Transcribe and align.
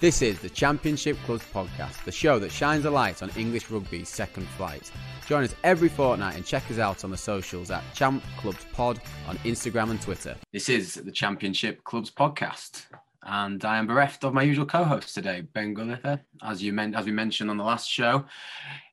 This 0.00 0.22
is 0.22 0.40
the 0.40 0.50
Championship 0.50 1.16
Clubs 1.24 1.44
podcast, 1.54 2.04
the 2.04 2.12
show 2.12 2.38
that 2.40 2.50
shines 2.50 2.84
a 2.84 2.90
light 2.90 3.22
on 3.22 3.30
English 3.36 3.70
rugby's 3.70 4.08
second 4.08 4.46
flight. 4.48 4.90
Join 5.28 5.44
us 5.44 5.54
every 5.62 5.88
fortnight 5.88 6.34
and 6.34 6.44
check 6.44 6.68
us 6.70 6.78
out 6.78 7.04
on 7.04 7.10
the 7.10 7.16
socials 7.16 7.70
at 7.70 7.82
Champ 7.94 8.22
Clubs 8.36 8.66
Pod 8.72 9.00
on 9.28 9.38
Instagram 9.38 9.90
and 9.90 10.02
Twitter. 10.02 10.34
This 10.52 10.68
is 10.68 10.94
the 10.94 11.12
Championship 11.12 11.84
Clubs 11.84 12.10
podcast, 12.10 12.86
and 13.22 13.64
I 13.64 13.78
am 13.78 13.86
bereft 13.86 14.24
of 14.24 14.34
my 14.34 14.42
usual 14.42 14.66
co-host 14.66 15.14
today, 15.14 15.42
Ben 15.52 15.74
Gulliver. 15.74 16.20
As 16.42 16.62
you 16.62 16.72
meant, 16.72 16.96
as 16.96 17.06
we 17.06 17.12
mentioned 17.12 17.48
on 17.48 17.56
the 17.56 17.64
last 17.64 17.88
show, 17.88 18.26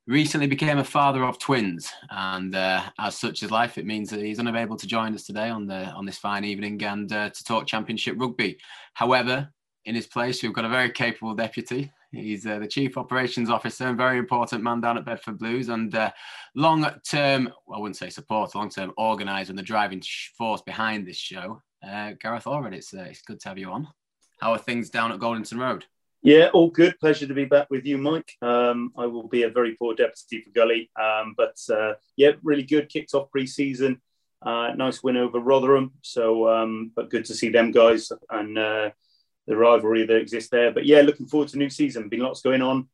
recently 0.06 0.46
became 0.46 0.78
a 0.78 0.84
father 0.84 1.24
of 1.24 1.38
twins, 1.38 1.92
and 2.10 2.54
uh, 2.54 2.80
as 3.00 3.18
such 3.18 3.42
is 3.42 3.50
life, 3.50 3.76
it 3.76 3.84
means 3.86 4.08
that 4.10 4.20
he's 4.20 4.38
unable 4.38 4.76
to 4.76 4.86
join 4.86 5.14
us 5.14 5.24
today 5.24 5.50
on 5.50 5.66
the 5.66 5.84
on 5.90 6.06
this 6.06 6.18
fine 6.18 6.44
evening 6.44 6.82
and 6.84 7.12
uh, 7.12 7.28
to 7.28 7.44
talk 7.44 7.66
Championship 7.66 8.14
rugby. 8.16 8.56
However, 8.94 9.52
in 9.84 9.94
his 9.94 10.06
place, 10.06 10.42
we've 10.42 10.52
got 10.52 10.64
a 10.64 10.68
very 10.68 10.90
capable 10.90 11.34
deputy. 11.34 11.92
He's 12.12 12.46
uh, 12.46 12.58
the 12.58 12.66
chief 12.66 12.98
operations 12.98 13.48
officer 13.48 13.86
and 13.86 13.96
very 13.96 14.18
important 14.18 14.62
man 14.62 14.80
down 14.80 14.98
at 14.98 15.06
Bedford 15.06 15.38
Blues 15.38 15.70
and 15.70 15.94
uh, 15.94 16.10
long 16.54 16.86
term, 17.08 17.50
well, 17.66 17.78
I 17.78 17.80
wouldn't 17.80 17.96
say 17.96 18.10
support, 18.10 18.54
long 18.54 18.68
term 18.68 18.92
organizer 18.98 19.50
and 19.50 19.58
the 19.58 19.62
driving 19.62 20.02
force 20.36 20.60
behind 20.60 21.06
this 21.06 21.16
show. 21.16 21.62
Uh, 21.86 22.12
Gareth 22.20 22.44
Allred, 22.44 22.74
it's, 22.74 22.92
uh, 22.92 23.06
it's 23.08 23.22
good 23.22 23.40
to 23.40 23.48
have 23.48 23.58
you 23.58 23.70
on. 23.70 23.88
How 24.40 24.52
are 24.52 24.58
things 24.58 24.90
down 24.90 25.10
at 25.10 25.20
Goldington 25.20 25.58
Road? 25.58 25.86
Yeah, 26.22 26.50
all 26.52 26.70
good. 26.70 27.00
Pleasure 27.00 27.26
to 27.26 27.34
be 27.34 27.46
back 27.46 27.68
with 27.70 27.84
you, 27.84 27.98
Mike. 27.98 28.32
Um, 28.42 28.92
I 28.96 29.06
will 29.06 29.26
be 29.26 29.42
a 29.42 29.50
very 29.50 29.74
poor 29.74 29.94
deputy 29.94 30.42
for 30.42 30.50
Gully, 30.50 30.90
um, 31.00 31.34
but 31.36 31.56
uh, 31.72 31.94
yeah, 32.16 32.32
really 32.44 32.62
good. 32.62 32.88
Kicked 32.88 33.14
off 33.14 33.30
pre-season. 33.30 34.00
Uh, 34.40 34.72
nice 34.76 35.02
win 35.02 35.16
over 35.16 35.40
Rotherham. 35.40 35.92
So, 36.02 36.48
um, 36.48 36.92
but 36.94 37.10
good 37.10 37.24
to 37.24 37.34
see 37.34 37.48
them 37.48 37.72
guys 37.72 38.12
and 38.30 38.92
the 39.46 39.56
rivalry 39.56 40.06
that 40.06 40.16
exists 40.16 40.50
there. 40.50 40.72
But 40.72 40.86
yeah, 40.86 41.00
looking 41.00 41.26
forward 41.26 41.48
to 41.48 41.58
new 41.58 41.70
season. 41.70 42.08
Been 42.08 42.20
lots 42.20 42.42
going 42.42 42.62
on. 42.62 42.88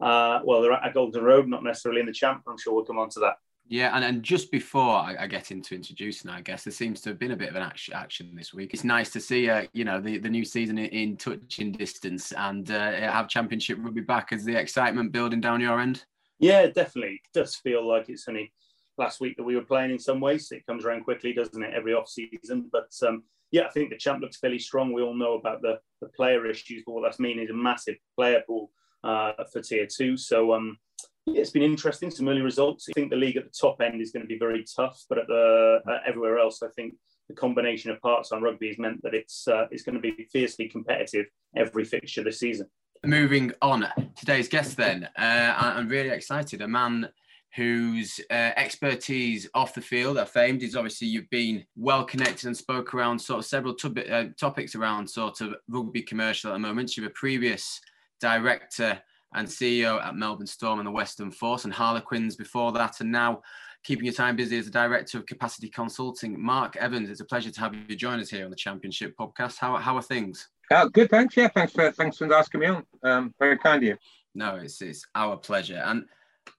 Uh, 0.00 0.40
well, 0.44 0.62
they're 0.62 0.72
at 0.72 0.86
a 0.86 0.92
Goldington 0.92 1.22
Road, 1.22 1.48
not 1.48 1.64
necessarily 1.64 2.00
in 2.00 2.06
the 2.06 2.12
champ. 2.12 2.42
I'm 2.46 2.58
sure 2.58 2.74
we'll 2.74 2.84
come 2.84 2.98
on 2.98 3.08
to 3.10 3.20
that. 3.20 3.36
Yeah, 3.70 3.94
and, 3.94 4.02
and 4.02 4.22
just 4.22 4.50
before 4.50 4.94
I, 4.94 5.16
I, 5.20 5.26
get 5.26 5.50
into 5.50 5.74
introducing, 5.74 6.30
I 6.30 6.40
guess 6.40 6.64
there 6.64 6.72
seems 6.72 7.02
to 7.02 7.10
have 7.10 7.18
been 7.18 7.32
a 7.32 7.36
bit 7.36 7.50
of 7.50 7.56
an 7.56 7.62
action, 7.62 7.92
action 7.92 8.34
this 8.34 8.54
week. 8.54 8.72
It's 8.72 8.84
nice 8.84 9.10
to 9.10 9.20
see, 9.20 9.50
uh, 9.50 9.66
you 9.74 9.84
know, 9.84 10.00
the, 10.00 10.16
the 10.16 10.30
new 10.30 10.44
season 10.44 10.78
in, 10.78 10.86
in 10.86 11.16
touching 11.18 11.72
distance 11.72 12.32
and 12.32 12.70
uh, 12.70 12.92
have 12.92 13.28
Championship 13.28 13.76
rugby 13.78 14.00
back. 14.00 14.32
Is 14.32 14.44
the 14.44 14.56
excitement 14.56 15.12
building 15.12 15.42
down 15.42 15.60
your 15.60 15.80
end? 15.80 16.02
Yeah, 16.38 16.66
definitely. 16.68 17.20
It 17.22 17.38
does 17.38 17.56
feel 17.56 17.86
like 17.86 18.08
it's 18.08 18.26
only 18.26 18.54
last 18.96 19.20
week 19.20 19.36
that 19.36 19.42
we 19.42 19.54
were 19.54 19.62
playing 19.62 19.90
in 19.90 19.98
some 19.98 20.20
ways. 20.20 20.50
It 20.50 20.64
comes 20.64 20.86
around 20.86 21.04
quickly, 21.04 21.34
doesn't 21.34 21.62
it? 21.62 21.74
Every 21.74 21.92
off 21.92 22.08
season, 22.08 22.70
but 22.72 22.90
um, 23.06 23.24
yeah, 23.50 23.66
I 23.66 23.70
think 23.70 23.90
the 23.90 23.96
champ 23.96 24.20
looks 24.20 24.38
fairly 24.38 24.58
strong. 24.58 24.92
We 24.92 25.02
all 25.02 25.14
know 25.14 25.34
about 25.34 25.62
the, 25.62 25.78
the 26.00 26.08
player 26.08 26.46
issues, 26.46 26.82
but 26.84 26.92
what 26.92 27.02
that's 27.02 27.18
meaning 27.18 27.44
is 27.44 27.50
a 27.50 27.54
massive 27.54 27.96
player 28.16 28.42
pool 28.46 28.70
uh, 29.04 29.32
for 29.52 29.60
tier 29.62 29.86
two. 29.86 30.16
So 30.16 30.52
um, 30.52 30.78
yeah, 31.26 31.40
it's 31.40 31.50
been 31.50 31.62
interesting. 31.62 32.10
Some 32.10 32.28
early 32.28 32.42
results. 32.42 32.88
I 32.90 32.92
think 32.92 33.10
the 33.10 33.16
league 33.16 33.36
at 33.36 33.44
the 33.44 33.54
top 33.58 33.80
end 33.80 34.00
is 34.00 34.10
going 34.10 34.22
to 34.22 34.28
be 34.28 34.38
very 34.38 34.64
tough, 34.76 35.02
but 35.08 35.18
at 35.18 35.26
the 35.26 35.80
uh, 35.88 35.98
everywhere 36.06 36.38
else, 36.38 36.62
I 36.62 36.68
think 36.76 36.94
the 37.28 37.34
combination 37.34 37.90
of 37.90 38.00
parts 38.00 38.32
on 38.32 38.42
rugby 38.42 38.68
has 38.68 38.78
meant 38.78 39.02
that 39.02 39.14
it's 39.14 39.46
uh, 39.48 39.66
it's 39.70 39.82
going 39.82 39.94
to 39.94 40.00
be 40.00 40.26
fiercely 40.32 40.68
competitive 40.68 41.26
every 41.56 41.84
fixture 41.84 42.24
this 42.24 42.38
season. 42.38 42.66
Moving 43.04 43.52
on, 43.62 43.86
today's 44.16 44.48
guest 44.48 44.76
then, 44.76 45.08
uh, 45.16 45.54
I'm 45.56 45.88
really 45.88 46.08
excited. 46.08 46.62
A 46.62 46.68
man 46.68 47.08
whose 47.56 48.20
uh, 48.30 48.52
expertise 48.56 49.48
off 49.54 49.74
the 49.74 49.80
field 49.80 50.18
are 50.18 50.26
famed 50.26 50.62
is 50.62 50.76
obviously 50.76 51.08
you've 51.08 51.30
been 51.30 51.64
well 51.76 52.04
connected 52.04 52.46
and 52.46 52.56
spoke 52.56 52.94
around 52.94 53.18
sort 53.18 53.38
of 53.38 53.44
several 53.46 53.74
uh, 54.10 54.24
topics 54.38 54.74
around 54.74 55.08
sort 55.08 55.40
of 55.40 55.54
rugby 55.68 56.02
commercial 56.02 56.50
at 56.50 56.54
the 56.54 56.58
moment. 56.58 56.96
You're 56.96 57.06
a 57.06 57.10
previous 57.10 57.80
director 58.20 59.00
and 59.34 59.46
CEO 59.46 60.02
at 60.04 60.16
Melbourne 60.16 60.46
Storm 60.46 60.78
and 60.78 60.86
the 60.86 60.92
Western 60.92 61.30
Force 61.30 61.64
and 61.64 61.72
Harlequins 61.72 62.36
before 62.36 62.72
that, 62.72 63.00
and 63.00 63.12
now 63.12 63.42
keeping 63.84 64.04
your 64.04 64.14
time 64.14 64.36
busy 64.36 64.58
as 64.58 64.66
a 64.66 64.70
director 64.70 65.18
of 65.18 65.26
capacity 65.26 65.68
consulting. 65.68 66.40
Mark 66.40 66.76
Evans, 66.76 67.10
it's 67.10 67.20
a 67.20 67.24
pleasure 67.24 67.50
to 67.50 67.60
have 67.60 67.74
you 67.74 67.96
join 67.96 68.20
us 68.20 68.30
here 68.30 68.44
on 68.44 68.50
the 68.50 68.56
Championship 68.56 69.14
podcast. 69.18 69.58
How, 69.58 69.76
how 69.76 69.96
are 69.96 70.02
things? 70.02 70.48
Uh, 70.70 70.86
good, 70.86 71.10
thanks. 71.10 71.36
Yeah, 71.36 71.48
thanks 71.48 71.72
for 71.72 71.90
thanks 71.92 72.18
for 72.18 72.32
asking 72.32 72.60
me 72.60 72.66
on. 72.66 72.84
Um, 73.02 73.34
very 73.38 73.56
kind 73.58 73.82
of 73.82 73.88
you. 73.88 73.96
No, 74.34 74.56
it's 74.56 74.82
it's 74.82 75.06
our 75.14 75.36
pleasure. 75.36 75.82
And 75.84 76.04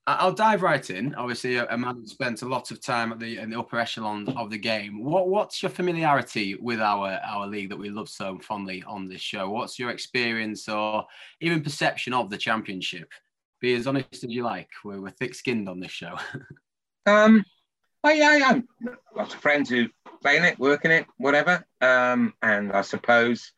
I'll 0.08 0.34
dive 0.34 0.62
right 0.62 0.90
in. 0.90 1.14
Obviously, 1.16 1.58
a, 1.58 1.78
man 1.78 1.96
who 1.96 2.08
spent 2.08 2.42
a 2.42 2.48
lot 2.48 2.72
of 2.72 2.82
time 2.82 3.12
at 3.12 3.20
the 3.20 3.38
in 3.38 3.50
the 3.50 3.60
upper 3.60 3.80
echelon 3.80 4.28
of 4.38 4.50
the 4.50 4.58
game. 4.58 5.04
What 5.04 5.30
what's 5.30 5.62
your 5.62 5.70
familiarity 5.70 6.56
with 6.56 6.80
our 6.80 7.20
our 7.26 7.48
league 7.48 7.70
that 7.70 7.78
we 7.78 7.90
love 7.90 8.10
so 8.10 8.40
fondly 8.40 8.84
on 8.88 9.08
this 9.08 9.22
show? 9.22 9.50
What's 9.50 9.78
your 9.78 9.92
experience 9.92 10.68
or 10.68 11.06
even 11.42 11.62
perception 11.62 12.14
of 12.14 12.30
the 12.30 12.38
championship? 12.38 13.12
Be 13.62 13.76
as 13.76 13.88
honest 13.88 14.24
as 14.24 14.26
you 14.26 14.44
like. 14.44 14.70
We're, 14.84 15.02
we're 15.02 15.10
thick 15.12 15.36
skinned 15.36 15.70
on 15.70 15.80
this 15.80 15.92
show. 15.92 16.18
um, 17.06 17.44
oh 18.04 18.10
yeah, 18.10 18.30
I 18.30 18.50
am. 18.50 18.68
Lots 19.16 19.34
of 19.34 19.42
friends 19.42 19.70
who 19.70 19.88
play 20.22 20.38
in 20.38 20.46
it, 20.46 20.60
work 20.60 20.86
in 20.86 20.92
it, 20.92 21.06
whatever. 21.18 21.66
Um, 21.82 22.34
and 22.42 22.72
I 22.72 22.82
suppose 22.82 23.52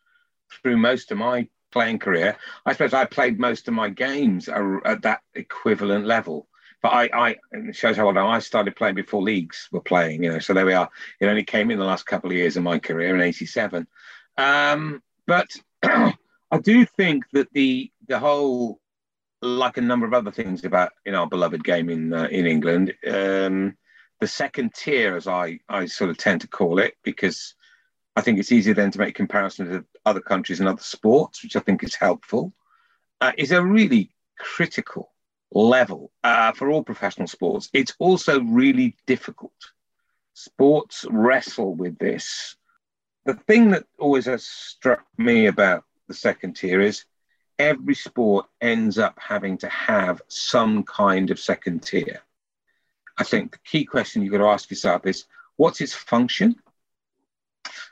through 0.52 0.78
most 0.78 1.12
of 1.12 1.18
my 1.18 1.48
playing 1.72 2.00
career, 2.00 2.38
I 2.66 2.74
suppose 2.74 2.94
I 2.94 3.06
played 3.06 3.40
most 3.40 3.68
of 3.68 3.74
my 3.74 3.90
games 3.90 4.50
at 4.50 5.02
that 5.04 5.22
equivalent 5.34 6.06
level. 6.06 6.48
But 6.82 6.90
I, 6.90 7.10
I 7.14 7.72
shows 7.74 7.96
how 7.96 8.08
old 8.08 8.18
I, 8.18 8.26
I 8.26 8.40
started 8.40 8.76
playing 8.76 8.96
before 8.96 9.22
leagues 9.22 9.70
were 9.72 9.82
playing, 9.82 10.24
you 10.24 10.32
know. 10.32 10.40
So 10.40 10.54
there 10.54 10.66
we 10.66 10.74
are. 10.74 10.90
It 11.20 11.28
only 11.28 11.44
came 11.44 11.70
in 11.70 11.78
the 11.78 11.86
last 11.86 12.08
couple 12.08 12.32
of 12.32 12.36
years 12.36 12.58
of 12.58 12.64
my 12.64 12.80
career 12.80 13.14
in 13.14 13.22
'87. 13.22 13.86
Um, 14.38 15.04
but 15.28 15.48
I 15.84 16.58
do 16.60 16.86
think 16.86 17.26
that 17.34 17.54
the 17.54 17.92
the 18.08 18.18
whole, 18.18 18.80
like 19.44 19.78
a 19.78 19.82
number 19.82 20.08
of 20.08 20.14
other 20.16 20.32
things 20.32 20.66
about 20.66 20.92
in 21.06 21.14
our 21.14 21.28
beloved 21.28 21.64
game 21.64 21.90
in 21.90 22.14
uh, 22.14 22.28
in 22.32 22.48
England, 22.48 22.96
um, 23.08 23.78
the 24.20 24.28
second 24.28 24.74
tier, 24.74 25.16
as 25.16 25.28
I 25.28 25.60
I 25.70 25.86
sort 25.86 26.10
of 26.10 26.18
tend 26.18 26.42
to 26.42 26.48
call 26.48 26.80
it, 26.80 26.96
because 27.04 27.54
I 28.16 28.22
think 28.22 28.40
it's 28.40 28.52
easier 28.52 28.74
then 28.74 28.92
to 28.92 29.00
make 29.00 29.16
comparisons 29.16 29.70
with 29.70 29.86
other 30.06 30.20
countries 30.20 30.60
and 30.60 30.68
other 30.68 30.82
sports, 30.82 31.44
which 31.44 31.56
I 31.56 31.60
think 31.62 31.84
is 31.84 31.96
helpful, 31.96 32.54
uh, 33.22 33.32
is 33.38 33.52
a 33.52 33.64
really 33.64 34.12
critical 34.38 35.12
level 35.52 36.12
uh, 36.24 36.52
for 36.52 36.70
all 36.70 36.84
professional 36.84 37.28
sports. 37.28 37.70
It's 37.74 37.94
also 38.00 38.42
really 38.42 38.96
difficult. 39.06 39.54
Sports 40.34 41.06
wrestle 41.10 41.76
with 41.76 41.98
this. 42.00 42.56
The 43.26 43.36
thing 43.36 43.72
that 43.72 43.86
always 44.00 44.26
has 44.26 44.46
struck 44.46 45.06
me 45.18 45.46
about 45.46 45.84
the 46.08 46.14
second 46.14 46.56
tier 46.56 46.82
is 46.82 47.06
every 47.60 47.96
sport 47.96 48.48
ends 48.60 48.98
up 48.98 49.18
having 49.20 49.58
to 49.60 49.70
have 49.70 50.22
some 50.28 50.84
kind 50.84 51.30
of 51.30 51.40
second 51.40 51.84
tier. 51.84 52.22
I 53.18 53.24
think 53.24 53.52
the 53.52 53.60
key 53.60 53.86
question 53.86 54.22
you've 54.24 54.32
got 54.32 54.40
to 54.40 54.46
ask 54.46 54.70
yourself 54.70 55.06
is 55.06 55.26
what's 55.58 55.80
its 55.80 55.94
function? 55.94 56.56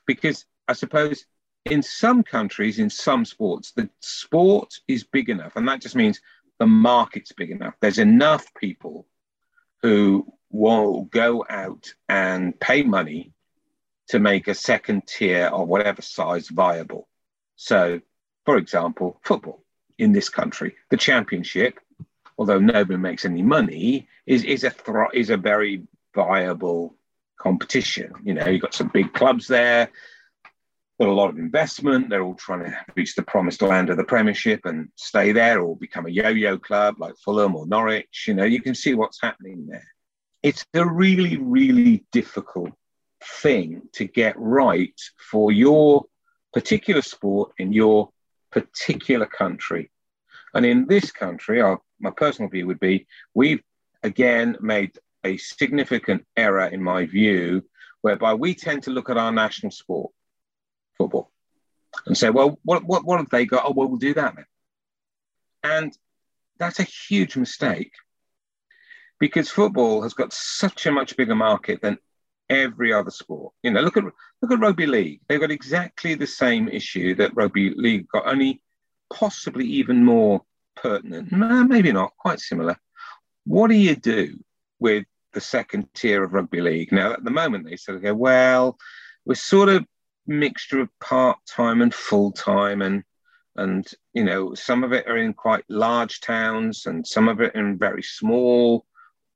Because 0.06 0.46
I 0.68 0.74
suppose 0.74 1.26
in 1.66 1.84
some 1.84 2.24
countries, 2.24 2.80
in 2.80 2.90
some 2.90 3.26
sports, 3.26 3.72
the 3.72 3.90
sport 4.02 4.80
is 4.88 5.04
big 5.04 5.30
enough, 5.30 5.56
and 5.56 5.68
that 5.68 5.82
just 5.82 5.96
means 5.96 6.22
the 6.60 6.68
market's 6.68 7.32
big 7.32 7.52
enough. 7.52 7.76
There's 7.80 8.00
enough 8.00 8.46
people 8.54 9.08
who 9.82 10.34
will 10.50 11.04
go 11.04 11.46
out 11.50 11.94
and 12.08 12.60
pay 12.60 12.84
money 12.84 13.34
to 14.10 14.20
make 14.20 14.48
a 14.48 14.54
second 14.54 15.08
tier 15.08 15.50
or 15.54 15.66
whatever 15.66 16.02
size 16.02 16.50
viable. 16.50 17.08
So, 17.56 18.02
for 18.46 18.58
example, 18.58 19.20
football 19.24 19.64
in 19.98 20.12
this 20.12 20.30
country, 20.30 20.76
the 20.90 20.98
championship, 20.98 21.80
although 22.38 22.60
nobody 22.60 22.98
makes 22.98 23.26
any 23.26 23.44
money, 23.44 24.08
is, 24.26 24.44
is 24.44 24.64
a 24.64 24.74
is 25.14 25.30
a 25.30 25.38
very 25.38 25.84
viable 26.16 26.96
competition. 27.40 28.14
You 28.24 28.36
know, 28.36 28.48
you've 28.48 28.62
got 28.62 28.74
some 28.76 28.90
big 28.90 29.14
clubs 29.14 29.48
there, 29.48 29.90
got 31.00 31.10
a 31.10 31.14
lot 31.14 31.30
of 31.30 31.38
investment. 31.38 32.10
They're 32.10 32.24
all 32.24 32.36
trying 32.36 32.66
to 32.66 32.78
reach 32.96 33.16
the 33.16 33.24
promised 33.24 33.62
land 33.62 33.90
of 33.90 33.98
the 33.98 34.04
Premiership 34.04 34.66
and 34.66 34.90
stay 34.96 35.32
there 35.32 35.62
or 35.62 35.76
become 35.76 36.06
a 36.06 36.10
yo 36.10 36.30
yo 36.30 36.58
club 36.58 36.96
like 37.00 37.16
Fulham 37.24 37.56
or 37.56 37.66
Norwich. 37.66 38.26
You 38.28 38.34
know, 38.34 38.44
you 38.44 38.62
can 38.62 38.76
see 38.76 38.94
what's 38.94 39.22
happening 39.22 39.68
there. 39.68 39.88
It's 40.44 40.66
a 40.74 40.86
really, 40.86 41.38
really 41.38 42.06
difficult 42.12 42.72
thing 43.24 43.82
to 43.94 44.06
get 44.06 44.36
right 44.38 45.00
for 45.32 45.52
your 45.52 46.06
particular 46.54 47.02
sport 47.02 47.52
in 47.58 47.74
your 47.74 48.10
particular 48.52 49.26
country. 49.26 49.92
And 50.54 50.66
in 50.66 50.88
this 50.88 51.12
country, 51.12 51.62
our, 51.62 51.80
my 52.00 52.12
personal 52.12 52.50
view 52.50 52.68
would 52.68 52.80
be 52.80 53.08
we've 53.34 53.62
again 54.04 54.58
made 54.62 54.98
a 55.24 55.38
significant 55.38 56.26
error, 56.36 56.66
in 56.66 56.82
my 56.82 57.06
view, 57.06 57.64
whereby 58.02 58.34
we 58.34 58.56
tend 58.56 58.84
to 58.84 58.92
look 58.92 59.10
at 59.10 59.18
our 59.18 59.32
national 59.32 59.72
sport, 59.72 60.12
football, 60.98 61.32
and 62.06 62.18
say, 62.18 62.30
well, 62.30 62.60
what, 62.64 62.84
what, 62.84 63.06
what 63.06 63.20
have 63.20 63.30
they 63.30 63.46
got? 63.46 63.66
Oh, 63.66 63.74
well, 63.76 63.88
we'll 63.88 63.98
do 63.98 64.14
that 64.14 64.36
then. 64.36 64.46
And 65.64 65.98
that's 66.58 66.80
a 66.80 66.84
huge 66.84 67.36
mistake 67.36 67.92
because 69.20 69.50
football 69.50 70.02
has 70.04 70.14
got 70.14 70.34
such 70.34 70.86
a 70.86 70.92
much 70.92 71.18
bigger 71.18 71.36
market 71.36 71.82
than 71.82 71.98
every 72.50 72.94
other 72.94 73.12
sport. 73.12 73.54
You 73.64 73.72
know, 73.72 73.82
look 73.82 73.98
at 73.98 74.04
look 74.04 74.52
at 74.52 74.60
rugby 74.60 74.86
league. 74.86 75.22
They've 75.28 75.40
got 75.40 75.52
exactly 75.52 76.16
the 76.16 76.28
same 76.28 76.68
issue 76.70 77.16
that 77.16 77.36
rugby 77.36 77.74
league 77.76 78.08
got. 78.08 78.28
Only 78.28 78.62
possibly 79.14 79.66
even 79.66 80.04
more 80.04 80.44
pertinent, 80.76 81.32
maybe 81.32 81.92
not, 81.92 82.14
quite 82.18 82.40
similar. 82.40 82.78
What 83.46 83.70
do 83.70 83.76
you 83.76 83.96
do 83.96 84.40
with 84.80 85.06
the 85.34 85.42
second 85.42 85.88
tier 85.94 86.24
of 86.24 86.34
rugby 86.34 86.62
league? 86.62 86.92
Now, 86.92 87.14
at 87.14 87.24
the 87.24 87.32
moment, 87.32 87.66
they 87.66 87.76
sort 87.76 87.98
of 87.98 88.04
go, 88.04 88.14
well, 88.14 88.78
we're 89.26 89.36
sort 89.36 89.70
of 89.70 89.86
mixture 90.28 90.80
of 90.80 90.90
part 91.00 91.38
time 91.46 91.82
and 91.82 91.94
full 91.94 92.32
time, 92.32 92.82
and 92.82 93.04
and 93.56 93.88
you 94.14 94.24
know 94.24 94.54
some 94.54 94.84
of 94.84 94.94
it 94.94 95.08
are 95.08 95.18
in 95.18 95.34
quite 95.34 95.66
large 95.70 96.22
towns, 96.22 96.86
and 96.86 97.06
some 97.06 97.28
of 97.28 97.42
it 97.42 97.56
in 97.56 97.78
very 97.78 98.04
small, 98.04 98.86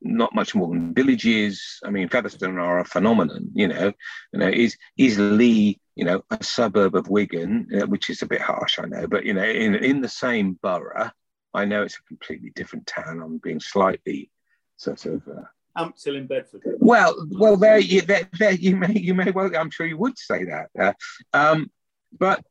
not 0.01 0.35
much 0.35 0.55
more 0.55 0.67
than 0.67 0.93
villages. 0.93 1.79
I 1.83 1.89
mean, 1.89 2.09
Featherstone 2.09 2.57
are 2.57 2.79
a 2.79 2.85
phenomenon. 2.85 3.49
You 3.53 3.67
know, 3.67 3.93
you 4.31 4.39
know, 4.39 4.49
is 4.49 4.77
is 4.97 5.17
Leigh, 5.19 5.79
you 5.95 6.05
know, 6.05 6.23
a 6.31 6.43
suburb 6.43 6.95
of 6.95 7.09
Wigan, 7.09 7.67
uh, 7.75 7.87
which 7.87 8.09
is 8.09 8.21
a 8.21 8.27
bit 8.27 8.41
harsh, 8.41 8.79
I 8.79 8.85
know, 8.85 9.07
but 9.07 9.25
you 9.25 9.33
know, 9.33 9.43
in 9.43 9.75
in 9.75 10.01
the 10.01 10.09
same 10.09 10.57
borough, 10.61 11.11
I 11.53 11.65
know 11.65 11.83
it's 11.83 11.97
a 11.97 12.07
completely 12.07 12.51
different 12.55 12.87
town. 12.87 13.21
I'm 13.21 13.37
being 13.37 13.59
slightly 13.59 14.31
sort 14.77 15.05
of. 15.05 15.27
Uh, 15.27 15.41
I'm 15.75 15.93
still 15.95 16.15
in 16.15 16.27
Bedford. 16.27 16.61
Well, 16.79 17.27
well, 17.31 17.57
there 17.57 17.79
you, 17.79 18.01
there, 18.01 18.29
there 18.37 18.51
you 18.51 18.75
may, 18.75 18.93
you 18.93 19.13
may 19.13 19.31
well. 19.31 19.49
I'm 19.55 19.71
sure 19.71 19.87
you 19.87 19.97
would 19.97 20.17
say 20.17 20.45
that. 20.45 20.69
Uh, 20.79 20.93
um, 21.33 21.71
but 22.17 22.43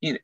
you 0.00 0.12
know, 0.12 0.18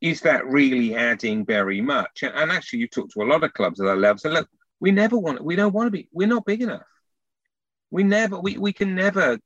is 0.00 0.22
that 0.22 0.46
really 0.46 0.96
adding 0.96 1.44
very 1.44 1.80
much? 1.80 2.22
And, 2.22 2.34
and 2.34 2.50
actually, 2.50 2.80
you 2.80 2.88
talk 2.88 3.10
to 3.10 3.22
a 3.22 3.24
lot 3.24 3.44
of 3.44 3.52
clubs 3.52 3.80
at 3.80 3.84
that 3.84 3.98
level. 3.98 4.18
So 4.18 4.30
look, 4.30 4.48
we 4.80 4.90
never 4.90 5.16
want. 5.16 5.44
We 5.44 5.56
don't 5.56 5.72
want 5.72 5.86
to 5.86 5.90
be. 5.90 6.08
We're 6.12 6.28
not 6.28 6.44
big 6.44 6.62
enough. 6.62 6.82
We 7.90 8.02
never. 8.02 8.38
We 8.38 8.58
we 8.58 8.72
can 8.72 8.94
never 8.94 9.38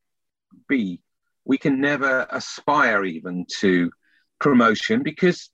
be. 0.68 1.00
We 1.44 1.58
can 1.58 1.80
never 1.80 2.26
aspire 2.30 3.04
even 3.04 3.44
to 3.58 3.90
promotion 4.38 5.02
because 5.02 5.50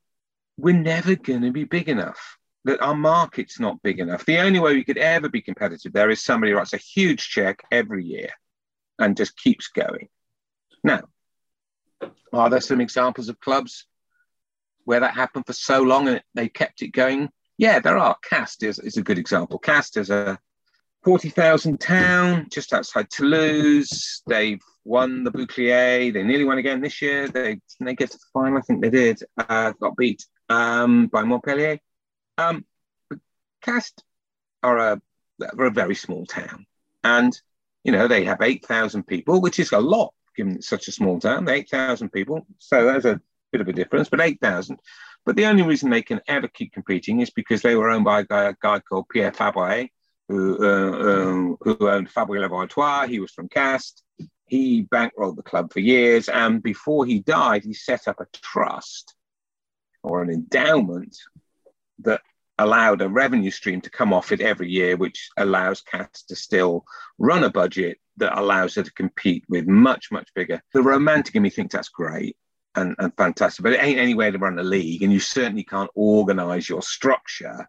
we're 0.57 0.75
never 0.75 1.17
going 1.17 1.43
to 1.43 1.51
be 1.51 1.65
big 1.65 1.89
enough 1.89 2.39
that 2.65 2.81
our 2.83 2.95
market's 2.95 3.59
not 3.59 3.83
big 3.83 4.01
enough. 4.01 4.25
The 4.27 4.39
only 4.39 4.61
way 4.61 4.75
we 4.75 4.85
could 4.85 4.99
ever 4.99 5.29
be 5.29 5.41
competitive 5.41 5.93
there 5.93 6.11
is 6.11 6.23
somebody 6.23 6.53
writes 6.53 6.75
a 6.75 6.79
huge 6.79 7.29
check 7.29 7.63
every 7.71 8.05
year 8.05 8.31
and 8.99 9.17
just 9.17 9.37
keeps 9.37 9.69
going. 9.69 10.09
Now, 10.85 11.03
are 12.33 12.51
there 12.51 12.61
some 12.61 12.81
examples 12.81 13.29
of 13.29 13.41
clubs 13.41 13.87
where 14.85 15.01
that 15.01 15.15
happened 15.15 15.47
for 15.47 15.53
so 15.53 15.83
long 15.83 16.09
and 16.09 16.23
they 16.35 16.49
kept 16.49 16.83
it 16.83 16.89
going? 16.89 17.31
Yeah, 17.59 17.81
there 17.81 17.99
are. 17.99 18.17
Castres, 18.23 18.79
is 18.79 18.97
a 18.97 19.03
good 19.03 19.19
example. 19.19 19.59
Castres 19.59 20.11
a 20.11 20.39
40,000 21.05 21.79
town 21.81 22.47
just 22.51 22.73
outside 22.73 23.09
Toulouse. 23.11 24.23
They've 24.27 24.61
won 24.85 25.25
the 25.25 25.31
Bouclier. 25.31 26.13
They 26.13 26.23
nearly 26.23 26.45
won 26.45 26.59
again 26.59 26.81
this 26.81 27.01
year. 27.01 27.29
They, 27.29 27.61
they 27.81 27.95
get 27.95 28.11
to 28.11 28.19
the 28.19 28.25
final. 28.33 28.59
I 28.59 28.63
think 28.63 28.83
they 28.83 28.91
did. 28.91 29.23
Uh, 29.37 29.73
got 29.81 29.97
beat 29.97 30.25
um, 30.49 31.07
by 31.07 31.23
Montpellier. 31.23 31.79
Um, 32.41 32.65
Castres 33.61 34.05
are 34.63 34.79
a, 34.79 35.01
are 35.59 35.67
a 35.67 35.71
very 35.71 35.95
small 35.95 36.27
town, 36.27 36.67
and 37.05 37.39
you 37.85 37.93
know 37.93 38.09
they 38.09 38.25
have 38.25 38.41
eight 38.41 38.65
thousand 38.67 39.07
people, 39.07 39.41
which 39.41 39.59
is 39.59 39.73
a 39.73 39.81
lot 39.81 40.15
given 40.37 40.57
it's 40.57 40.69
such 40.69 40.89
a 40.89 40.93
small 40.93 41.21
town. 41.21 41.49
Eight 41.49 41.69
thousand 41.69 42.11
people, 42.11 42.47
so 42.59 42.85
there's 42.85 43.05
a 43.05 43.21
bit 43.53 43.61
of 43.61 43.69
a 43.69 43.73
difference, 43.73 44.09
but 44.09 44.21
eight 44.21 44.41
thousand. 44.41 44.79
But 45.27 45.37
the 45.37 45.47
only 45.47 45.63
reason 45.63 45.91
they 45.91 46.03
can 46.03 46.21
ever 46.27 46.49
keep 46.49 46.73
competing 46.73 47.21
is 47.21 47.31
because 47.31 47.61
they 47.61 47.77
were 47.77 47.91
owned 47.91 48.05
by 48.05 48.21
a 48.21 48.25
guy, 48.25 48.45
a 48.45 48.55
guy 48.61 48.81
called 48.81 49.09
Pierre 49.11 49.33
Fabre, 49.33 49.89
who, 50.29 50.65
uh, 50.65 51.29
um, 51.29 51.57
who 51.61 51.77
owned 51.89 52.11
Fabre 52.11 52.41
Laboratoire. 52.41 53.07
He 53.07 53.21
was 53.21 53.33
from 53.33 53.49
Castres. 53.49 54.03
He 54.47 54.83
bankrolled 54.83 55.37
the 55.37 55.43
club 55.43 55.73
for 55.73 55.81
years, 55.81 56.29
and 56.29 56.63
before 56.63 57.05
he 57.05 57.21
died, 57.21 57.65
he 57.65 57.75
set 57.75 58.09
up 58.09 58.21
a 58.21 58.27
trust 58.33 59.15
or 60.03 60.23
an 60.23 60.31
endowment 60.31 61.17
that 62.01 62.23
allowed 62.61 63.01
a 63.01 63.09
revenue 63.09 63.51
stream 63.51 63.81
to 63.81 63.91
come 63.91 64.13
off 64.13 64.33
it 64.33 64.41
every 64.41 64.71
year, 64.71 64.97
which 64.97 65.31
allows 65.37 65.81
Castres 65.81 66.25
to 66.29 66.37
still 66.37 66.85
run 67.19 67.45
a 67.45 67.51
budget 67.51 67.99
that 68.19 68.39
allows 68.39 68.75
her 68.75 68.83
to 68.83 68.93
compete 68.93 69.45
with 69.49 69.67
much, 69.67 70.13
much 70.13 70.29
bigger. 70.35 70.63
The 70.75 70.83
romantic 70.83 71.35
in 71.35 71.43
me 71.43 71.51
thinks 71.51 71.75
that's 71.75 71.89
great 71.89 72.37
and, 72.75 72.95
and 72.99 73.17
fantastic, 73.17 73.63
but 73.63 73.73
it 73.73 73.83
ain't 73.83 73.99
any 73.99 74.15
way 74.15 74.31
to 74.31 74.39
run 74.39 74.59
a 74.59 74.63
league. 74.63 75.03
And 75.03 75.13
you 75.13 75.21
certainly 75.21 75.65
can't 75.65 75.91
organize 75.95 76.69
your 76.69 76.83
structure 76.83 77.69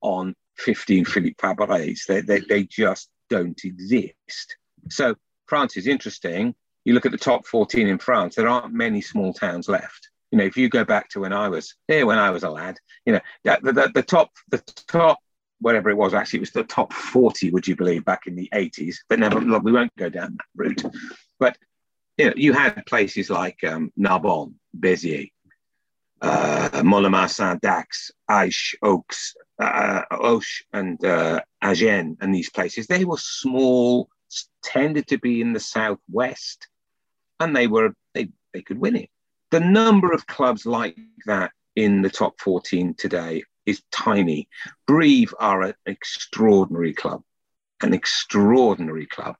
on 0.00 0.34
15 0.58 1.04
Philippe 1.04 1.36
Fabres. 1.38 2.04
They, 2.06 2.20
they, 2.20 2.40
they 2.40 2.64
just 2.64 3.08
don't 3.28 3.60
exist. 3.64 4.56
So 4.88 5.16
France 5.46 5.76
is 5.76 5.86
interesting. 5.86 6.54
You 6.84 6.94
look 6.94 7.06
at 7.06 7.12
the 7.12 7.18
top 7.18 7.46
14 7.46 7.88
in 7.88 7.98
France, 7.98 8.36
there 8.36 8.48
aren't 8.48 8.72
many 8.72 9.00
small 9.00 9.34
towns 9.34 9.68
left. 9.68 10.07
You 10.30 10.38
know, 10.38 10.44
if 10.44 10.56
you 10.56 10.68
go 10.68 10.84
back 10.84 11.08
to 11.10 11.20
when 11.20 11.32
I 11.32 11.48
was 11.48 11.74
here, 11.86 12.06
when 12.06 12.18
I 12.18 12.30
was 12.30 12.42
a 12.42 12.50
lad, 12.50 12.78
you 13.06 13.14
know, 13.14 13.20
the, 13.44 13.72
the, 13.72 13.90
the 13.94 14.02
top, 14.02 14.30
the 14.50 14.58
top, 14.88 15.18
whatever 15.60 15.90
it 15.90 15.96
was, 15.96 16.14
actually, 16.14 16.38
it 16.38 16.40
was 16.40 16.50
the 16.50 16.64
top 16.64 16.92
40, 16.92 17.50
would 17.50 17.66
you 17.66 17.76
believe, 17.76 18.04
back 18.04 18.26
in 18.26 18.34
the 18.34 18.48
80s. 18.54 18.96
But 19.08 19.18
never, 19.18 19.40
look, 19.40 19.62
we 19.62 19.72
won't 19.72 19.94
go 19.96 20.08
down 20.08 20.36
that 20.36 20.46
route. 20.54 20.82
But, 21.38 21.56
you 22.16 22.26
know, 22.26 22.34
you 22.36 22.52
had 22.52 22.84
places 22.86 23.30
like 23.30 23.64
um, 23.64 23.92
Narbonne, 23.96 24.54
Béziers, 24.78 25.30
uh, 26.20 26.82
Mont-de-Marsan 26.84 27.60
Dax, 27.60 28.10
Aix, 28.30 28.74
Oaks, 28.82 29.34
uh, 29.58 30.02
and 30.72 31.04
uh, 31.04 31.40
Agen, 31.62 32.16
and 32.20 32.34
these 32.34 32.50
places. 32.50 32.86
They 32.86 33.04
were 33.04 33.18
small, 33.18 34.08
tended 34.62 35.06
to 35.08 35.18
be 35.18 35.40
in 35.40 35.52
the 35.52 35.60
southwest, 35.60 36.68
and 37.40 37.54
they 37.54 37.66
were 37.66 37.94
they, 38.14 38.28
they 38.52 38.62
could 38.62 38.78
win 38.78 38.96
it. 38.96 39.10
The 39.50 39.60
number 39.60 40.12
of 40.12 40.26
clubs 40.26 40.66
like 40.66 40.96
that 41.26 41.52
in 41.74 42.02
the 42.02 42.10
top 42.10 42.38
14 42.40 42.94
today 42.94 43.44
is 43.64 43.82
tiny. 43.90 44.48
Brive 44.86 45.32
are 45.38 45.62
an 45.62 45.74
extraordinary 45.86 46.92
club, 46.92 47.22
an 47.82 47.94
extraordinary 47.94 49.06
club 49.06 49.36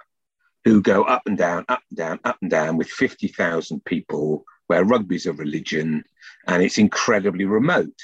who 0.65 0.81
go 0.81 1.03
up 1.03 1.23
and 1.27 1.37
down, 1.37 1.65
up 1.69 1.83
and 1.91 1.99
down, 1.99 2.21
up 2.25 2.39
and 2.41 2.51
down 2.51 2.77
with 2.77 2.89
50,000 2.89 3.85
people, 3.85 4.45
where 4.67 4.85
rugby's 4.85 5.27
a 5.27 5.33
religion 5.33 6.05
and 6.47 6.63
it's 6.63 6.79
incredibly 6.79 7.45
remote. 7.45 7.99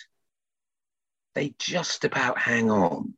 They 1.35 1.55
just 1.59 2.05
about 2.05 2.39
hang 2.39 2.71
on. 2.71 3.15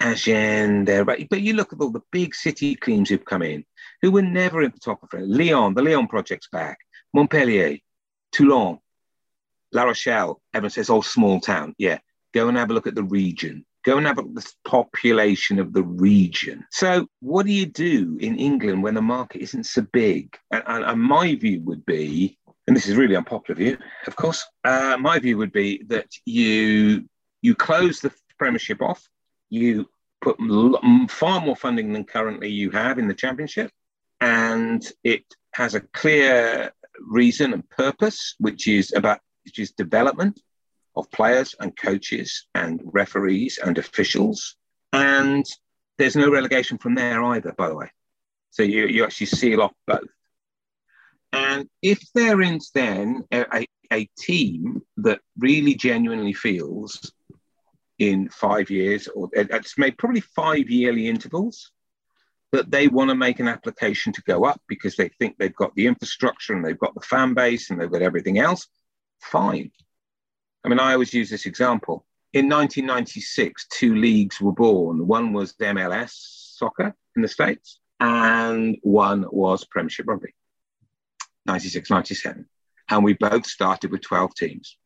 Agen, 0.00 0.84
they're. 0.84 1.04
But 1.04 1.40
you 1.40 1.54
look 1.54 1.72
at 1.72 1.80
all 1.80 1.90
the 1.90 2.02
big 2.10 2.34
city 2.34 2.76
teams 2.76 3.08
who've 3.08 3.24
come 3.24 3.42
in, 3.42 3.64
who 4.00 4.12
were 4.12 4.22
never 4.22 4.62
in 4.62 4.70
the 4.70 4.78
top 4.78 5.02
of 5.02 5.18
it. 5.18 5.26
Lyon, 5.26 5.74
the 5.74 5.82
Lyon 5.82 6.06
project's 6.06 6.48
back. 6.48 6.78
Montpellier, 7.12 7.78
Toulon, 8.32 8.78
La 9.72 9.84
Rochelle, 9.84 10.40
everyone 10.54 10.70
says, 10.70 10.90
oh, 10.90 11.00
small 11.00 11.40
town. 11.40 11.74
Yeah, 11.78 11.98
go 12.34 12.48
and 12.48 12.56
have 12.56 12.70
a 12.70 12.74
look 12.74 12.86
at 12.86 12.94
the 12.94 13.02
region. 13.02 13.64
Go 13.84 13.96
and 13.96 14.06
have 14.06 14.18
a 14.18 14.22
look 14.22 14.30
at 14.30 14.44
the 14.44 14.52
population 14.64 15.58
of 15.58 15.72
the 15.72 15.82
region. 15.82 16.64
So, 16.70 17.06
what 17.20 17.46
do 17.46 17.52
you 17.52 17.66
do 17.66 18.18
in 18.20 18.36
England 18.36 18.82
when 18.82 18.94
the 18.94 19.02
market 19.02 19.40
isn't 19.42 19.64
so 19.64 19.82
big? 19.92 20.36
And, 20.50 20.62
and, 20.66 20.84
and 20.84 21.00
my 21.00 21.34
view 21.36 21.62
would 21.62 21.86
be, 21.86 22.38
and 22.66 22.76
this 22.76 22.86
is 22.86 22.96
really 22.96 23.16
unpopular 23.16 23.56
view, 23.56 23.78
of 24.06 24.16
course. 24.16 24.44
Uh, 24.64 24.96
my 25.00 25.18
view 25.18 25.38
would 25.38 25.52
be 25.52 25.84
that 25.88 26.08
you 26.24 27.08
you 27.40 27.54
close 27.54 28.00
the 28.00 28.12
Premiership 28.36 28.82
off, 28.82 29.08
you 29.48 29.88
put 30.20 30.36
far 31.08 31.40
more 31.40 31.56
funding 31.56 31.92
than 31.92 32.04
currently 32.04 32.48
you 32.48 32.70
have 32.70 32.98
in 32.98 33.08
the 33.08 33.14
Championship, 33.14 33.70
and 34.20 34.84
it 35.04 35.24
has 35.52 35.74
a 35.74 35.80
clear 35.80 36.72
reason 37.06 37.52
and 37.52 37.68
purpose, 37.70 38.34
which 38.38 38.68
is 38.68 38.92
about 38.92 39.20
which 39.44 39.58
is 39.58 39.72
development 39.72 40.40
of 40.96 41.10
players 41.10 41.54
and 41.60 41.76
coaches 41.76 42.46
and 42.54 42.80
referees 42.84 43.58
and 43.62 43.78
officials. 43.78 44.56
And 44.92 45.44
there's 45.96 46.16
no 46.16 46.30
relegation 46.30 46.78
from 46.78 46.94
there 46.94 47.22
either, 47.24 47.52
by 47.52 47.68
the 47.68 47.74
way. 47.76 47.90
So 48.50 48.62
you, 48.62 48.86
you 48.86 49.04
actually 49.04 49.26
seal 49.26 49.62
off 49.62 49.72
both. 49.86 50.08
And 51.32 51.68
if 51.82 52.00
there 52.14 52.40
is 52.40 52.70
then 52.74 53.24
a, 53.32 53.66
a 53.92 54.08
team 54.18 54.82
that 54.98 55.20
really 55.38 55.74
genuinely 55.74 56.32
feels 56.32 57.12
in 57.98 58.28
five 58.28 58.70
years, 58.70 59.08
or 59.08 59.28
it's 59.32 59.76
made 59.76 59.98
probably 59.98 60.20
five 60.20 60.70
yearly 60.70 61.08
intervals, 61.08 61.72
that 62.52 62.70
they 62.70 62.88
want 62.88 63.10
to 63.10 63.14
make 63.14 63.40
an 63.40 63.48
application 63.48 64.12
to 64.12 64.22
go 64.22 64.44
up 64.44 64.60
because 64.68 64.96
they 64.96 65.08
think 65.18 65.36
they've 65.36 65.54
got 65.54 65.74
the 65.74 65.86
infrastructure 65.86 66.54
and 66.54 66.64
they've 66.64 66.78
got 66.78 66.94
the 66.94 67.00
fan 67.00 67.34
base 67.34 67.70
and 67.70 67.80
they've 67.80 67.90
got 67.90 68.02
everything 68.02 68.38
else, 68.38 68.68
fine. 69.20 69.70
I 70.64 70.68
mean, 70.68 70.80
I 70.80 70.92
always 70.92 71.12
use 71.12 71.30
this 71.30 71.46
example. 71.46 72.04
In 72.32 72.48
1996, 72.48 73.66
two 73.70 73.94
leagues 73.94 74.40
were 74.40 74.52
born. 74.52 75.06
One 75.06 75.32
was 75.32 75.54
MLS 75.54 76.12
soccer 76.56 76.94
in 77.16 77.22
the 77.22 77.28
States, 77.28 77.80
and 78.00 78.76
one 78.82 79.24
was 79.30 79.64
Premiership 79.64 80.06
Rugby, 80.06 80.34
96, 81.46 81.90
97. 81.90 82.46
And 82.90 83.04
we 83.04 83.14
both 83.14 83.46
started 83.46 83.90
with 83.90 84.02
12 84.02 84.34
teams. 84.34 84.76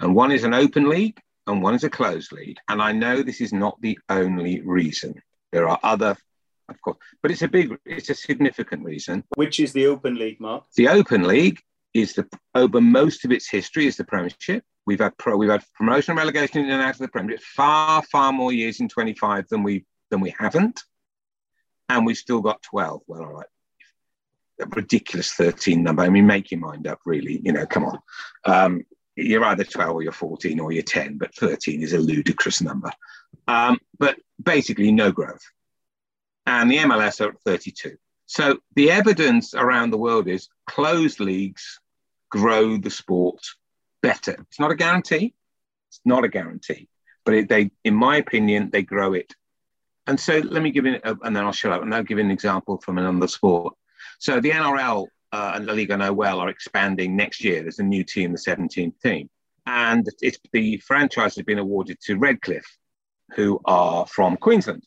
And 0.00 0.14
one 0.14 0.32
is 0.32 0.44
an 0.44 0.54
open 0.54 0.88
league 0.88 1.20
and 1.46 1.62
one 1.62 1.74
is 1.74 1.84
a 1.84 1.90
closed 1.90 2.32
league. 2.32 2.58
And 2.68 2.82
I 2.82 2.92
know 2.92 3.22
this 3.22 3.40
is 3.40 3.52
not 3.52 3.80
the 3.80 3.98
only 4.08 4.60
reason. 4.60 5.14
There 5.52 5.68
are 5.68 5.78
other 5.82 6.16
of 6.68 6.80
course. 6.80 6.98
But 7.22 7.30
it's 7.30 7.42
a 7.42 7.48
big, 7.48 7.76
it's 7.84 8.10
a 8.10 8.14
significant 8.14 8.84
reason. 8.84 9.24
Which 9.34 9.60
is 9.60 9.72
the 9.72 9.86
Open 9.86 10.16
League, 10.16 10.40
Mark? 10.40 10.64
The 10.76 10.88
Open 10.88 11.24
League 11.24 11.60
is 11.94 12.14
the 12.14 12.28
over 12.54 12.80
most 12.80 13.24
of 13.24 13.32
its 13.32 13.48
history 13.48 13.86
is 13.86 13.96
the 13.96 14.04
Premiership. 14.04 14.64
We've 14.86 15.00
had 15.00 15.16
pro, 15.18 15.36
we've 15.36 15.50
had 15.50 15.64
promotion 15.74 16.12
and 16.12 16.18
relegation 16.18 16.64
in 16.64 16.70
and 16.70 16.82
out 16.82 16.94
of 16.94 16.98
the 16.98 17.08
Premiership 17.08 17.42
Far, 17.42 18.02
far 18.02 18.32
more 18.32 18.52
years 18.52 18.80
in 18.80 18.88
25 18.88 19.48
than 19.48 19.62
we 19.62 19.84
than 20.10 20.20
we 20.20 20.34
haven't, 20.38 20.82
and 21.88 22.06
we've 22.06 22.16
still 22.16 22.40
got 22.40 22.62
12. 22.62 23.02
Well, 23.06 23.22
all 23.22 23.32
right, 23.32 23.46
a 24.60 24.66
ridiculous 24.66 25.32
13 25.32 25.82
number. 25.82 26.02
I 26.02 26.08
mean, 26.08 26.26
make 26.26 26.50
your 26.50 26.60
mind 26.60 26.86
up, 26.86 27.00
really. 27.06 27.40
You 27.42 27.52
know, 27.52 27.66
come 27.66 27.84
on. 27.84 27.98
Um, 28.44 28.82
you're 29.16 29.44
either 29.44 29.64
12 29.64 29.94
or 29.96 30.02
you're 30.02 30.12
14 30.12 30.60
or 30.60 30.72
you're 30.72 30.82
10, 30.82 31.16
but 31.16 31.34
13 31.34 31.82
is 31.82 31.94
a 31.94 31.98
ludicrous 31.98 32.60
number. 32.60 32.90
Um, 33.48 33.78
but 33.98 34.16
basically, 34.42 34.92
no 34.92 35.10
growth. 35.10 35.42
And 36.46 36.70
the 36.70 36.78
MLS 36.78 37.20
are 37.20 37.30
at 37.30 37.40
32. 37.44 37.96
So 38.26 38.58
the 38.74 38.90
evidence 38.90 39.54
around 39.54 39.90
the 39.90 39.98
world 39.98 40.28
is 40.28 40.48
closed 40.66 41.20
leagues 41.20 41.80
grow 42.30 42.76
the 42.76 42.90
sport 42.90 43.40
better. 44.02 44.36
It's 44.48 44.60
not 44.60 44.70
a 44.70 44.76
guarantee. 44.76 45.34
It's 45.88 46.00
not 46.04 46.24
a 46.24 46.28
guarantee, 46.28 46.88
but 47.24 47.34
it, 47.34 47.48
they, 47.48 47.70
in 47.84 47.94
my 47.94 48.16
opinion, 48.16 48.70
they 48.70 48.82
grow 48.82 49.12
it. 49.12 49.34
And 50.06 50.18
so 50.18 50.38
let 50.38 50.62
me 50.62 50.70
give 50.70 50.86
it, 50.86 51.00
and 51.04 51.34
then 51.34 51.44
I'll 51.44 51.52
shut 51.52 51.72
up. 51.72 51.82
And 51.82 51.94
I'll 51.94 52.02
give 52.02 52.18
you 52.18 52.24
an 52.24 52.30
example 52.30 52.78
from 52.78 52.98
another 52.98 53.28
sport. 53.28 53.74
So 54.18 54.40
the 54.40 54.50
NRL 54.50 55.06
uh, 55.32 55.52
and 55.54 55.66
La 55.66 55.72
Liga 55.74 55.96
know 55.96 56.12
well 56.12 56.40
are 56.40 56.48
expanding 56.48 57.16
next 57.16 57.42
year. 57.42 57.62
There's 57.62 57.80
a 57.80 57.84
new 57.84 58.04
team, 58.04 58.32
the 58.32 58.38
17th 58.38 59.00
team, 59.00 59.28
and 59.66 60.08
it's 60.20 60.38
the 60.52 60.78
franchise 60.78 61.36
has 61.36 61.44
been 61.44 61.58
awarded 61.58 61.98
to 62.02 62.16
Redcliffe, 62.16 62.76
who 63.34 63.60
are 63.64 64.06
from 64.06 64.36
Queensland. 64.36 64.84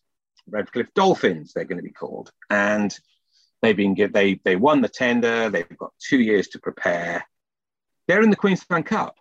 Redcliffe 0.51 0.94
Dolphins, 0.94 1.53
they're 1.53 1.65
going 1.65 1.77
to 1.77 1.84
be 1.84 1.91
called, 1.91 2.32
and 2.50 2.98
they've 3.62 3.75
been 3.75 3.96
they 4.13 4.39
they 4.44 4.56
won 4.56 4.82
the 4.82 4.89
tender. 4.89 5.50
They've 5.50 5.77
got 5.77 5.94
two 6.00 6.20
years 6.20 6.48
to 6.50 6.60
prepare. 6.60 7.25
They're 8.08 8.24
in 8.24 8.29
the 8.29 8.36
Queensland 8.36 8.86
Cup. 8.86 9.15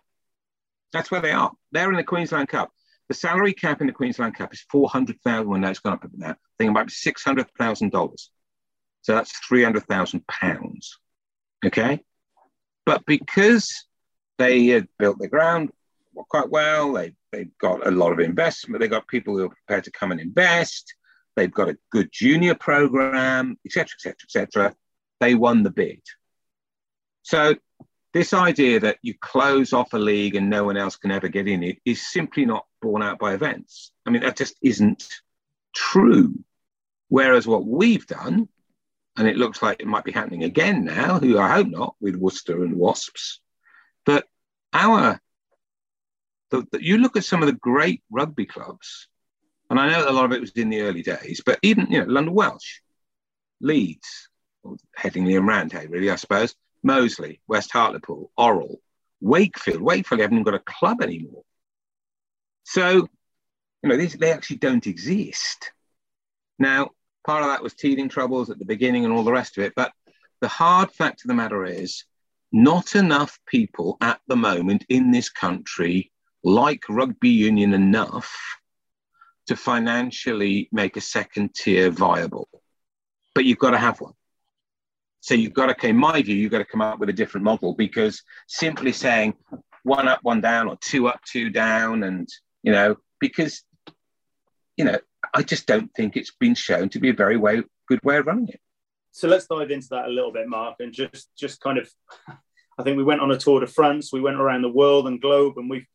That's 0.91 1.11
where 1.11 1.21
they 1.21 1.31
are. 1.31 1.51
They're 1.71 1.91
in 1.91 1.97
the 1.97 2.03
Queensland 2.03 2.49
Cup. 2.49 2.71
The 3.07 3.13
salary 3.13 3.53
cap 3.53 3.81
in 3.81 3.87
the 3.87 3.93
Queensland 3.93 4.35
Cup 4.35 4.53
is 4.53 4.65
four 4.71 4.89
hundred 4.89 5.19
thousand. 5.21 5.49
Well, 5.49 5.63
it's 5.65 5.79
gone 5.79 5.93
up 5.93 6.03
a 6.03 6.07
bit 6.07 6.19
now. 6.19 6.31
I 6.31 6.35
think 6.57 6.71
about 6.71 6.91
six 6.91 7.23
hundred 7.23 7.47
thousand 7.57 7.91
dollars. 7.91 8.31
So 9.01 9.15
that's 9.15 9.37
three 9.47 9.63
hundred 9.63 9.85
thousand 9.85 10.25
pounds. 10.27 10.97
Okay, 11.65 12.03
but 12.85 13.05
because 13.05 13.85
they 14.37 14.67
had 14.67 14.87
built 14.97 15.19
the 15.19 15.27
ground 15.27 15.71
quite 16.29 16.49
well, 16.49 16.93
they 16.93 17.13
they've 17.31 17.55
got 17.59 17.85
a 17.85 17.91
lot 17.91 18.11
of 18.11 18.19
investment. 18.19 18.81
They've 18.81 18.89
got 18.89 19.07
people 19.07 19.37
who 19.37 19.45
are 19.45 19.49
prepared 19.49 19.83
to 19.85 19.91
come 19.91 20.11
and 20.11 20.19
invest. 20.19 20.93
They've 21.39 21.49
got 21.49 21.69
a 21.69 21.77
good 21.89 22.09
junior 22.11 22.53
program, 22.53 23.57
etc., 23.65 23.95
etc., 23.95 24.15
etc. 24.25 24.75
They 25.21 25.35
won 25.35 25.63
the 25.63 25.69
bid. 25.69 26.01
So 27.21 27.55
this 28.13 28.33
idea 28.33 28.81
that 28.81 28.97
you 29.03 29.13
close 29.21 29.71
off 29.71 29.93
a 29.93 29.97
league 29.97 30.35
and 30.35 30.49
no 30.49 30.65
one 30.65 30.75
else 30.75 30.97
can 30.97 31.11
ever 31.11 31.29
get 31.29 31.47
in 31.47 31.63
it 31.63 31.77
is 31.85 32.11
simply 32.11 32.45
not 32.45 32.65
borne 32.81 33.01
out 33.01 33.19
by 33.19 33.35
events. 33.35 33.93
I 34.05 34.09
mean, 34.09 34.21
that 34.23 34.35
just 34.35 34.55
isn't 34.61 35.05
true. 35.73 36.33
Whereas 37.07 37.47
what 37.47 37.65
we've 37.65 38.05
done, 38.05 38.49
and 39.15 39.25
it 39.25 39.37
looks 39.37 39.61
like 39.61 39.79
it 39.79 39.87
might 39.87 40.03
be 40.03 40.11
happening 40.11 40.43
again 40.43 40.83
now, 40.83 41.19
who 41.19 41.39
I 41.39 41.53
hope 41.53 41.67
not, 41.67 41.95
with 42.01 42.17
Worcester 42.17 42.65
and 42.65 42.75
Wasps, 42.75 43.39
but 44.05 44.25
our 44.73 45.21
the, 46.51 46.67
the, 46.73 46.83
you 46.83 46.97
look 46.97 47.15
at 47.15 47.23
some 47.23 47.41
of 47.41 47.47
the 47.47 47.53
great 47.53 48.03
rugby 48.11 48.45
clubs 48.45 49.07
and 49.69 49.79
I 49.79 49.91
know 49.91 50.09
a 50.09 50.11
lot 50.11 50.25
of 50.25 50.31
it 50.31 50.41
was 50.41 50.51
in 50.51 50.69
the 50.69 50.81
early 50.81 51.03
days, 51.03 51.41
but 51.45 51.59
even, 51.61 51.87
you 51.91 51.99
know, 51.99 52.11
London 52.11 52.33
Welsh, 52.33 52.79
Leeds, 53.61 54.29
Headingley 54.97 55.37
and 55.37 55.47
Roundhay, 55.47 55.89
really, 55.89 56.09
I 56.09 56.15
suppose, 56.15 56.55
Moseley, 56.83 57.39
West 57.47 57.71
Hartlepool, 57.71 58.31
Orrell, 58.37 58.77
Wakefield. 59.21 59.81
Wakefield 59.81 60.21
haven't 60.21 60.37
even 60.37 60.43
got 60.43 60.53
a 60.53 60.59
club 60.59 61.01
anymore. 61.01 61.43
So, 62.63 63.07
you 63.83 63.89
know, 63.89 63.97
these, 63.97 64.13
they 64.13 64.31
actually 64.31 64.57
don't 64.57 64.87
exist. 64.87 65.71
Now, 66.57 66.91
part 67.25 67.43
of 67.43 67.49
that 67.49 67.63
was 67.63 67.73
teething 67.73 68.09
troubles 68.09 68.49
at 68.49 68.59
the 68.59 68.65
beginning 68.65 69.05
and 69.05 69.13
all 69.13 69.23
the 69.23 69.31
rest 69.31 69.57
of 69.57 69.63
it. 69.63 69.73
But 69.75 69.91
the 70.41 70.47
hard 70.47 70.91
fact 70.91 71.23
of 71.23 71.27
the 71.27 71.33
matter 71.33 71.65
is, 71.65 72.05
not 72.51 72.95
enough 72.95 73.39
people 73.45 73.97
at 74.01 74.19
the 74.27 74.35
moment 74.35 74.85
in 74.89 75.11
this 75.11 75.29
country 75.29 76.11
like 76.43 76.83
rugby 76.89 77.29
union 77.29 77.73
enough 77.73 78.35
to 79.49 79.55
financially 79.55 80.69
make 80.71 80.95
a 80.95 81.01
second 81.01 81.55
tier 81.55 81.89
viable. 81.89 82.47
But 83.33 83.45
you've 83.45 83.57
got 83.57 83.71
to 83.71 83.79
have 83.79 83.99
one. 83.99 84.13
So 85.21 85.33
you've 85.33 85.55
got 85.55 85.75
to, 85.75 85.87
in 85.87 85.97
my 85.97 86.21
view, 86.21 86.35
you've 86.35 86.51
got 86.51 86.59
to 86.59 86.65
come 86.65 86.81
up 86.81 86.99
with 86.99 87.09
a 87.09 87.13
different 87.13 87.45
model 87.45 87.73
because 87.73 88.21
simply 88.47 88.91
saying 88.91 89.33
one 89.81 90.07
up, 90.07 90.19
one 90.21 90.39
down, 90.39 90.67
or 90.67 90.77
two 90.79 91.07
up, 91.07 91.21
two 91.25 91.49
down, 91.49 92.03
and 92.03 92.29
you 92.61 92.71
know, 92.71 92.97
because 93.19 93.63
you 94.77 94.85
know, 94.85 94.99
I 95.33 95.41
just 95.41 95.65
don't 95.65 95.91
think 95.95 96.15
it's 96.15 96.31
been 96.39 96.53
shown 96.53 96.89
to 96.89 96.99
be 96.99 97.09
a 97.09 97.13
very 97.13 97.35
way, 97.35 97.63
good 97.87 98.03
way 98.03 98.17
of 98.17 98.27
running 98.27 98.49
it. 98.49 98.61
So 99.13 99.27
let's 99.27 99.47
dive 99.47 99.71
into 99.71 99.87
that 99.89 100.05
a 100.05 100.11
little 100.11 100.31
bit, 100.31 100.47
Mark, 100.47 100.75
and 100.79 100.93
just 100.93 101.35
just 101.35 101.59
kind 101.59 101.79
of, 101.79 101.89
I 102.77 102.83
think 102.83 102.97
we 102.97 103.03
went 103.03 103.21
on 103.21 103.31
a 103.31 103.37
tour 103.37 103.61
de 103.61 103.67
France, 103.67 104.13
we 104.13 104.21
went 104.21 104.39
around 104.39 104.61
the 104.61 104.69
world 104.69 105.07
and 105.07 105.19
globe, 105.19 105.57
and 105.57 105.71
we've 105.71 105.87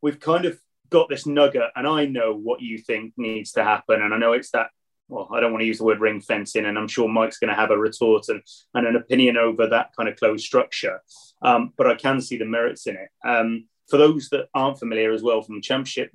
we've 0.00 0.18
kind 0.18 0.46
of 0.46 0.58
got 0.92 1.08
this 1.08 1.26
nugget 1.26 1.70
and 1.74 1.86
I 1.86 2.06
know 2.06 2.34
what 2.34 2.60
you 2.60 2.78
think 2.78 3.14
needs 3.16 3.52
to 3.52 3.64
happen. 3.64 4.00
And 4.00 4.14
I 4.14 4.18
know 4.18 4.32
it's 4.32 4.50
that, 4.50 4.68
well, 5.08 5.28
I 5.32 5.40
don't 5.40 5.52
want 5.52 5.62
to 5.62 5.66
use 5.66 5.78
the 5.78 5.84
word 5.84 6.00
ring 6.00 6.20
fencing, 6.20 6.64
and 6.64 6.78
I'm 6.78 6.88
sure 6.88 7.08
Mike's 7.08 7.38
going 7.38 7.50
to 7.50 7.60
have 7.60 7.70
a 7.70 7.76
retort 7.76 8.28
and, 8.28 8.42
and 8.74 8.86
an 8.86 8.96
opinion 8.96 9.36
over 9.36 9.66
that 9.66 9.90
kind 9.96 10.08
of 10.08 10.16
closed 10.16 10.44
structure. 10.44 11.02
Um, 11.42 11.72
but 11.76 11.86
I 11.86 11.96
can 11.96 12.20
see 12.20 12.38
the 12.38 12.44
merits 12.44 12.86
in 12.86 12.96
it. 12.96 13.08
Um, 13.28 13.66
for 13.90 13.96
those 13.96 14.28
that 14.30 14.48
aren't 14.54 14.78
familiar 14.78 15.12
as 15.12 15.22
well 15.22 15.42
from 15.42 15.56
the 15.56 15.60
championship, 15.60 16.12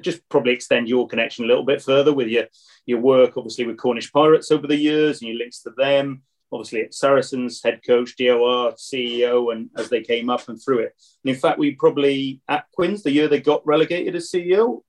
just 0.00 0.28
probably 0.28 0.52
extend 0.52 0.88
your 0.88 1.06
connection 1.06 1.44
a 1.44 1.48
little 1.48 1.64
bit 1.64 1.82
further 1.82 2.12
with 2.12 2.28
your 2.28 2.44
your 2.84 3.00
work, 3.00 3.36
obviously 3.36 3.66
with 3.66 3.76
Cornish 3.76 4.12
Pirates 4.12 4.50
over 4.50 4.66
the 4.66 4.76
years 4.76 5.20
and 5.20 5.28
your 5.28 5.38
links 5.38 5.62
to 5.62 5.70
them, 5.76 6.22
obviously 6.52 6.82
at 6.82 6.94
Saracens, 6.94 7.62
head 7.62 7.80
coach, 7.86 8.16
DOR, 8.16 8.72
CEO, 8.72 9.52
and 9.52 9.70
as 9.76 9.88
they 9.88 10.02
came 10.02 10.30
up 10.30 10.48
and 10.48 10.62
through 10.62 10.80
it. 10.80 10.94
And 11.24 11.34
in 11.34 11.40
fact, 11.40 11.58
we 11.58 11.72
probably 11.72 12.40
at 12.48 12.66
Quins 12.72 13.02
the 13.02 13.10
year 13.10 13.28
they 13.28 13.40
got 13.40 13.66
relegated 13.66 14.14
as 14.14 14.30
CEO. 14.30 14.82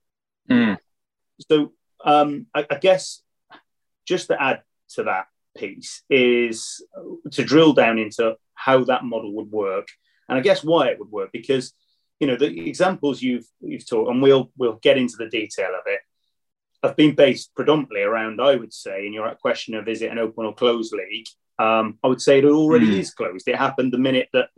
Mm. 0.50 0.78
So 1.50 1.72
um, 2.04 2.46
I, 2.54 2.66
I 2.70 2.76
guess 2.76 3.22
just 4.06 4.28
to 4.28 4.40
add 4.40 4.62
to 4.90 5.04
that 5.04 5.26
piece 5.56 6.02
is 6.08 6.82
to 7.32 7.44
drill 7.44 7.72
down 7.72 7.98
into 7.98 8.36
how 8.54 8.84
that 8.84 9.04
model 9.04 9.34
would 9.34 9.50
work, 9.50 9.88
and 10.28 10.38
I 10.38 10.40
guess 10.40 10.64
why 10.64 10.88
it 10.88 10.98
would 10.98 11.10
work 11.10 11.30
because 11.32 11.72
you 12.20 12.26
know 12.26 12.36
the 12.36 12.68
examples 12.68 13.22
you've 13.22 13.46
you've 13.60 13.88
taught, 13.88 14.10
and 14.10 14.22
we'll 14.22 14.50
we'll 14.56 14.78
get 14.82 14.98
into 14.98 15.16
the 15.18 15.28
detail 15.28 15.70
of 15.70 15.82
it. 15.86 16.00
Have 16.82 16.96
been 16.96 17.16
based 17.16 17.54
predominantly 17.56 18.02
around, 18.02 18.40
I 18.40 18.54
would 18.54 18.72
say, 18.72 19.04
in 19.04 19.12
your 19.12 19.34
question 19.34 19.74
of 19.74 19.88
is 19.88 20.00
it 20.00 20.12
an 20.12 20.18
open 20.18 20.46
or 20.46 20.54
closed 20.54 20.92
league? 20.92 21.26
Um, 21.58 21.98
I 22.04 22.08
would 22.08 22.20
say 22.20 22.38
it 22.38 22.44
already 22.44 22.86
mm. 22.86 22.98
is 22.98 23.12
closed. 23.12 23.48
It 23.48 23.56
happened 23.56 23.92
the 23.92 23.98
minute 23.98 24.28
that 24.32 24.50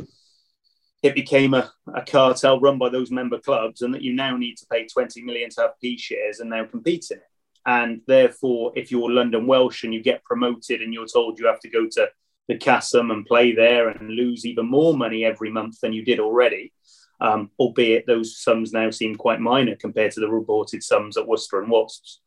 it 1.03 1.15
became 1.15 1.55
a, 1.55 1.73
a, 1.95 2.03
cartel 2.03 2.61
run 2.61 2.79
by 2.79 2.91
those 2.91 3.11
member 3.11 3.39
clubs, 3.39 3.81
and 3.81 3.95
that 3.95 4.03
you 4.03 4.13
now 4.13 4.37
need 4.37 4.57
to 4.59 4.67
pay 4.71 4.87
20 4.87 5.23
million 5.23 5.49
to 5.51 5.63
have 5.63 5.81
P 5.81 5.97
shares 5.97 6.41
and 6.41 6.51
now 6.51 6.65
compete 6.65 7.07
in 7.11 7.19
it. 7.19 7.25
And 7.67 8.03
therefore, 8.07 8.73
if 8.75 8.91
you're 8.91 9.11
London 9.11 9.47
Welsh 9.47 9.85
and 9.85 9.95
you 9.95 10.03
get 10.03 10.25
promoted 10.25 10.83
and 10.83 10.93
you're 10.93 11.07
told 11.07 11.39
you 11.39 11.47
have 11.47 11.61
to 11.61 11.71
go 11.71 11.87
to 11.93 12.11
the 12.49 12.59
Kassam 12.59 13.13
and 13.13 13.25
play 13.25 13.53
there 13.55 13.89
and 13.89 14.11
lose 14.11 14.45
even 14.45 14.67
more 14.69 14.97
money 14.97 15.25
every 15.25 15.51
month 15.51 15.81
than 15.81 15.93
you 15.93 16.05
did 16.05 16.21
already, 16.21 16.73
um, 17.21 17.51
albeit 17.59 18.07
those 18.07 18.39
sums 18.39 18.73
now 18.73 18.91
seem 18.91 19.15
quite 19.15 19.41
minor 19.41 19.77
compared 19.77 20.13
to 20.13 20.21
the 20.21 20.29
reported 20.29 20.83
sums 20.83 21.17
at 21.17 21.27
Worcester 21.27 21.61
and 21.61 21.71
Wasps, 21.71 22.21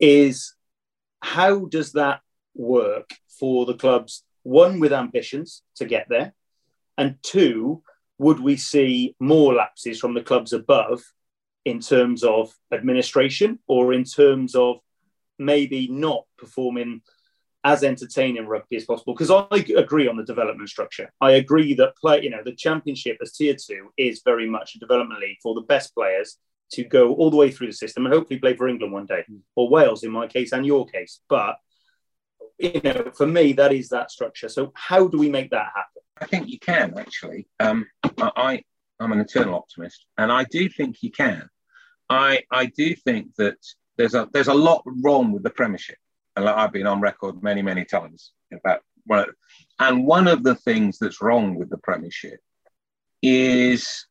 is 0.00 0.54
how 1.20 1.66
does 1.66 1.92
that 1.92 2.20
work 2.54 3.10
for 3.38 3.66
the 3.66 3.74
clubs, 3.74 4.24
one, 4.42 4.80
with 4.80 4.92
ambitions 4.92 5.62
to 5.76 5.84
get 5.84 6.06
there, 6.08 6.34
and 6.96 7.16
two, 7.22 7.82
would 8.18 8.40
we 8.40 8.56
see 8.56 9.16
more 9.18 9.54
lapses 9.54 9.98
from 9.98 10.14
the 10.14 10.22
clubs 10.22 10.52
above 10.52 11.02
in 11.64 11.80
terms 11.80 12.22
of 12.22 12.52
administration 12.72 13.58
or 13.66 13.92
in 13.92 14.04
terms 14.04 14.54
of 14.54 14.76
maybe 15.38 15.88
not 15.88 16.24
performing 16.38 17.00
as 17.64 17.82
entertaining 17.82 18.46
rugby 18.46 18.76
as 18.76 18.84
possible? 18.84 19.14
Because 19.14 19.30
I 19.30 19.64
agree 19.76 20.06
on 20.06 20.16
the 20.16 20.24
development 20.24 20.68
structure. 20.68 21.10
I 21.20 21.32
agree 21.32 21.74
that 21.74 21.96
play, 21.96 22.22
you 22.22 22.30
know, 22.30 22.42
the 22.44 22.54
championship 22.54 23.18
as 23.22 23.32
tier 23.32 23.56
two 23.56 23.90
is 23.96 24.22
very 24.24 24.48
much 24.48 24.74
a 24.74 24.78
development 24.78 25.20
league 25.20 25.38
for 25.42 25.54
the 25.54 25.62
best 25.62 25.94
players 25.94 26.38
to 26.72 26.84
go 26.84 27.14
all 27.14 27.30
the 27.30 27.36
way 27.36 27.50
through 27.50 27.68
the 27.68 27.72
system 27.72 28.04
and 28.04 28.14
hopefully 28.14 28.38
play 28.38 28.54
for 28.54 28.68
England 28.68 28.92
one 28.92 29.06
day, 29.06 29.24
mm. 29.30 29.40
or 29.54 29.68
Wales 29.68 30.02
in 30.02 30.10
my 30.10 30.26
case 30.26 30.52
and 30.52 30.66
your 30.66 30.86
case. 30.86 31.20
But 31.28 31.56
you 32.58 32.80
know, 32.82 33.10
for 33.16 33.26
me, 33.26 33.52
that 33.54 33.72
is 33.72 33.88
that 33.88 34.10
structure. 34.10 34.48
So 34.48 34.72
how 34.74 35.08
do 35.08 35.18
we 35.18 35.28
make 35.28 35.50
that 35.50 35.66
happen? 35.74 36.02
I 36.20 36.26
think 36.26 36.48
you 36.48 36.58
can 36.58 36.98
actually. 36.98 37.48
Um, 37.60 37.86
I, 38.18 38.62
I'm 39.00 39.12
an 39.12 39.20
eternal 39.20 39.54
optimist, 39.54 40.06
and 40.16 40.30
I 40.30 40.44
do 40.44 40.68
think 40.68 41.02
you 41.02 41.10
can. 41.10 41.48
I, 42.08 42.42
I 42.50 42.66
do 42.66 42.94
think 42.94 43.34
that 43.36 43.56
there's 43.96 44.14
a 44.14 44.28
there's 44.32 44.48
a 44.48 44.54
lot 44.54 44.82
wrong 44.86 45.32
with 45.32 45.42
the 45.42 45.50
Premiership, 45.50 45.98
and 46.36 46.48
I've 46.48 46.72
been 46.72 46.86
on 46.86 47.00
record 47.00 47.42
many 47.42 47.62
many 47.62 47.84
times 47.84 48.32
about. 48.52 48.82
And 49.78 50.06
one 50.06 50.28
of 50.28 50.44
the 50.44 50.54
things 50.54 50.98
that's 50.98 51.20
wrong 51.20 51.56
with 51.56 51.68
the 51.68 51.78
Premiership 51.78 52.40
is 53.22 54.06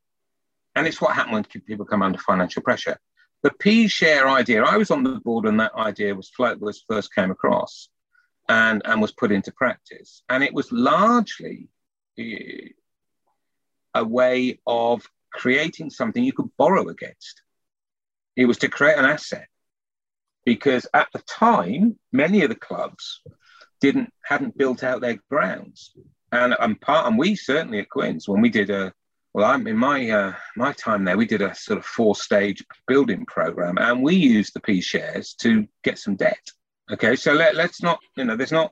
And 0.75 0.87
it's 0.87 1.01
what 1.01 1.15
happened 1.15 1.33
when 1.51 1.61
people 1.61 1.85
come 1.85 2.01
under 2.01 2.19
financial 2.19 2.61
pressure. 2.61 2.97
The 3.43 3.51
P 3.59 3.87
share 3.87 4.29
idea, 4.29 4.63
I 4.63 4.77
was 4.77 4.91
on 4.91 5.03
the 5.03 5.19
board 5.19 5.45
when 5.45 5.57
that 5.57 5.73
idea 5.75 6.15
was 6.15 6.31
was 6.59 6.83
first 6.87 7.13
came 7.13 7.31
across 7.31 7.89
and, 8.49 8.81
and 8.85 9.01
was 9.01 9.11
put 9.11 9.31
into 9.31 9.51
practice. 9.51 10.23
And 10.29 10.43
it 10.43 10.53
was 10.53 10.71
largely 10.71 11.69
eh, 12.17 12.69
a 13.93 14.03
way 14.03 14.59
of 14.65 15.05
creating 15.31 15.89
something 15.89 16.23
you 16.23 16.33
could 16.33 16.49
borrow 16.57 16.87
against. 16.87 17.41
It 18.35 18.45
was 18.45 18.57
to 18.59 18.69
create 18.69 18.97
an 18.97 19.05
asset 19.05 19.47
because 20.45 20.87
at 20.93 21.07
the 21.13 21.19
time, 21.19 21.97
many 22.11 22.43
of 22.43 22.49
the 22.49 22.55
clubs 22.55 23.21
didn't 23.79 24.11
hadn't 24.23 24.57
built 24.57 24.83
out 24.83 25.01
their 25.01 25.19
grounds, 25.29 25.91
and 26.31 26.55
and 26.59 26.79
part 26.79 27.07
and 27.07 27.17
we 27.17 27.35
certainly 27.35 27.79
at 27.79 27.89
Quins 27.89 28.27
when 28.27 28.41
we 28.41 28.49
did 28.49 28.69
a 28.69 28.93
well, 29.33 29.49
I'm 29.49 29.65
in 29.65 29.77
my 29.77 30.09
uh, 30.09 30.33
my 30.55 30.73
time 30.73 31.05
there. 31.05 31.17
We 31.17 31.25
did 31.25 31.41
a 31.41 31.55
sort 31.55 31.79
of 31.79 31.85
four 31.85 32.15
stage 32.15 32.63
building 32.87 33.25
program, 33.25 33.77
and 33.79 34.03
we 34.03 34.15
used 34.15 34.53
the 34.53 34.59
P 34.59 34.79
shares 34.79 35.33
to 35.41 35.67
get 35.83 35.97
some 35.97 36.15
debt. 36.15 36.51
Okay, 36.93 37.15
so 37.15 37.33
let, 37.33 37.55
let's 37.55 37.81
not, 37.81 37.99
you 38.15 38.23
know, 38.23 38.35
there's 38.35 38.51
not. 38.51 38.71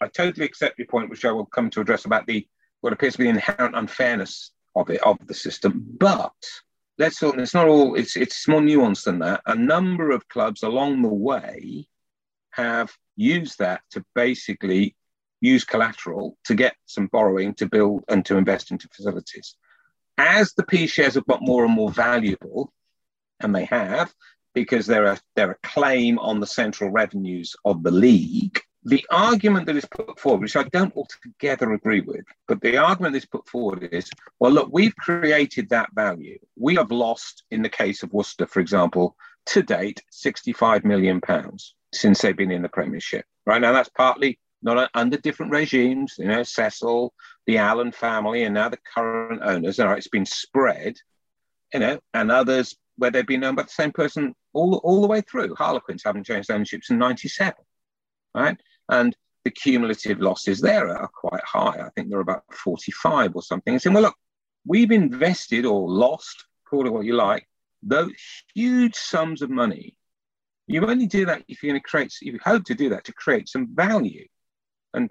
I 0.00 0.08
totally 0.08 0.44
accept 0.44 0.78
your 0.78 0.88
point, 0.88 1.08
which 1.08 1.24
I 1.24 1.30
will 1.30 1.46
come 1.46 1.70
to 1.70 1.80
address 1.80 2.04
about 2.04 2.26
the 2.26 2.46
what 2.80 2.92
appears 2.92 3.12
to 3.12 3.20
be 3.20 3.28
inherent 3.28 3.76
unfairness 3.76 4.50
of 4.74 4.90
it 4.90 5.00
of 5.02 5.18
the 5.26 5.34
system. 5.34 5.84
But 5.98 6.32
let's. 6.98 7.22
It's 7.22 7.54
not 7.54 7.68
all. 7.68 7.94
It's 7.94 8.16
it's 8.16 8.48
more 8.48 8.60
nuanced 8.60 9.04
than 9.04 9.20
that. 9.20 9.42
A 9.46 9.54
number 9.54 10.10
of 10.10 10.28
clubs 10.28 10.64
along 10.64 11.02
the 11.02 11.08
way 11.08 11.86
have 12.50 12.90
used 13.14 13.60
that 13.60 13.82
to 13.92 14.04
basically 14.16 14.96
use 15.40 15.64
collateral 15.64 16.36
to 16.46 16.56
get 16.56 16.74
some 16.86 17.06
borrowing 17.06 17.54
to 17.54 17.66
build 17.66 18.02
and 18.08 18.26
to 18.26 18.36
invest 18.36 18.72
into 18.72 18.88
facilities. 18.88 19.54
As 20.18 20.54
the 20.54 20.64
P 20.64 20.88
shares 20.88 21.14
have 21.14 21.26
got 21.26 21.40
more 21.40 21.64
and 21.64 21.72
more 21.72 21.90
valuable, 21.90 22.72
and 23.38 23.54
they 23.54 23.66
have, 23.66 24.12
because 24.54 24.86
they're 24.86 25.06
a, 25.06 25.18
they're 25.36 25.52
a 25.52 25.66
claim 25.66 26.18
on 26.18 26.40
the 26.40 26.46
central 26.46 26.90
revenues 26.90 27.54
of 27.64 27.82
the 27.82 27.90
league, 27.90 28.60
the 28.84 29.04
argument 29.10 29.66
that 29.66 29.76
is 29.76 29.84
put 29.84 30.18
forward, 30.18 30.40
which 30.40 30.56
I 30.56 30.62
don't 30.64 30.94
altogether 30.96 31.72
agree 31.72 32.00
with, 32.00 32.24
but 32.48 32.60
the 32.60 32.78
argument 32.78 33.12
that 33.12 33.18
is 33.18 33.26
put 33.26 33.46
forward 33.48 33.88
is 33.92 34.10
well, 34.38 34.52
look, 34.52 34.70
we've 34.72 34.96
created 34.96 35.68
that 35.68 35.90
value. 35.94 36.38
We 36.56 36.76
have 36.76 36.90
lost, 36.90 37.44
in 37.50 37.62
the 37.62 37.68
case 37.68 38.02
of 38.02 38.12
Worcester, 38.12 38.46
for 38.46 38.60
example, 38.60 39.16
to 39.46 39.62
date, 39.62 40.02
65 40.10 40.84
million 40.84 41.20
pounds 41.20 41.74
since 41.92 42.22
they've 42.22 42.36
been 42.36 42.50
in 42.50 42.62
the 42.62 42.68
Premiership. 42.68 43.24
Right 43.46 43.60
now, 43.60 43.72
that's 43.72 43.90
partly 43.90 44.38
not 44.62 44.90
under 44.94 45.16
different 45.16 45.52
regimes, 45.52 46.16
you 46.18 46.26
know, 46.26 46.42
Cecil, 46.42 47.12
the 47.46 47.58
Allen 47.58 47.92
family, 47.92 48.44
and 48.44 48.54
now 48.54 48.68
the 48.68 48.78
current 48.94 49.40
owners. 49.42 49.80
All 49.80 49.88
right, 49.88 49.98
it's 49.98 50.08
been 50.08 50.26
spread, 50.26 50.96
you 51.72 51.80
know, 51.80 52.00
and 52.14 52.30
others 52.30 52.76
where 53.00 53.10
they've 53.10 53.26
been 53.26 53.42
um, 53.42 53.48
owned 53.48 53.56
by 53.56 53.62
the 53.62 53.70
same 53.70 53.92
person 53.92 54.34
all, 54.52 54.76
all 54.84 55.00
the 55.00 55.06
way 55.06 55.22
through. 55.22 55.54
Harlequins 55.54 56.02
haven't 56.04 56.26
changed 56.26 56.50
ownership 56.50 56.84
since 56.84 56.98
97, 56.98 57.54
right? 58.34 58.60
And 58.90 59.16
the 59.44 59.50
cumulative 59.50 60.20
losses 60.20 60.60
there 60.60 60.94
are 60.94 61.08
quite 61.08 61.42
high. 61.42 61.80
I 61.80 61.88
think 61.96 62.10
they're 62.10 62.20
about 62.20 62.44
45 62.52 63.34
or 63.34 63.42
something. 63.42 63.72
And 63.72 63.82
saying, 63.82 63.94
well, 63.94 64.02
look, 64.02 64.16
we've 64.66 64.90
invested 64.90 65.64
or 65.64 65.88
lost, 65.88 66.44
call 66.68 66.86
it 66.86 66.92
what 66.92 67.06
you 67.06 67.14
like, 67.14 67.48
those 67.82 68.12
huge 68.54 68.94
sums 68.94 69.40
of 69.40 69.48
money. 69.48 69.96
You 70.66 70.86
only 70.86 71.06
do 71.06 71.24
that 71.24 71.42
if 71.48 71.62
you're 71.62 71.72
going 71.72 71.80
to 71.80 71.88
create, 71.88 72.14
if 72.20 72.34
you 72.34 72.38
hope 72.44 72.64
to 72.64 72.74
do 72.74 72.90
that 72.90 73.04
to 73.04 73.14
create 73.14 73.48
some 73.48 73.74
value. 73.74 74.26
And 74.92 75.10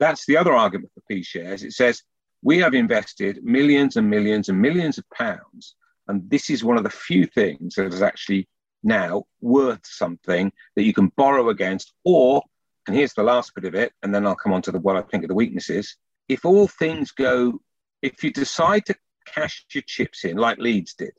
that's 0.00 0.26
the 0.26 0.38
other 0.38 0.54
argument 0.54 0.90
for 0.92 1.02
P 1.08 1.22
shares. 1.22 1.62
It 1.62 1.72
says 1.72 2.02
we 2.42 2.58
have 2.58 2.74
invested 2.74 3.44
millions 3.44 3.96
and 3.96 4.10
millions 4.10 4.48
and 4.48 4.60
millions 4.60 4.98
of 4.98 5.04
pounds. 5.10 5.76
And 6.08 6.28
this 6.30 6.50
is 6.50 6.64
one 6.64 6.76
of 6.76 6.84
the 6.84 6.90
few 6.90 7.26
things 7.26 7.74
that 7.74 7.92
is 7.92 8.02
actually 8.02 8.48
now 8.82 9.24
worth 9.40 9.84
something 9.84 10.52
that 10.76 10.84
you 10.84 10.92
can 10.92 11.12
borrow 11.16 11.50
against. 11.50 11.92
Or, 12.04 12.42
and 12.86 12.96
here's 12.96 13.14
the 13.14 13.22
last 13.22 13.54
bit 13.54 13.64
of 13.64 13.74
it, 13.74 13.92
and 14.02 14.14
then 14.14 14.26
I'll 14.26 14.36
come 14.36 14.52
on 14.52 14.62
to 14.62 14.72
the, 14.72 14.78
what 14.78 14.96
I 14.96 15.02
think 15.02 15.24
of 15.24 15.28
the 15.28 15.34
weaknesses. 15.34 15.96
If 16.28 16.44
all 16.44 16.68
things 16.68 17.12
go, 17.12 17.60
if 18.02 18.22
you 18.22 18.32
decide 18.32 18.86
to 18.86 18.96
cash 19.26 19.64
your 19.72 19.82
chips 19.82 20.24
in 20.24 20.36
like 20.36 20.58
Leeds 20.58 20.94
did, 20.94 21.12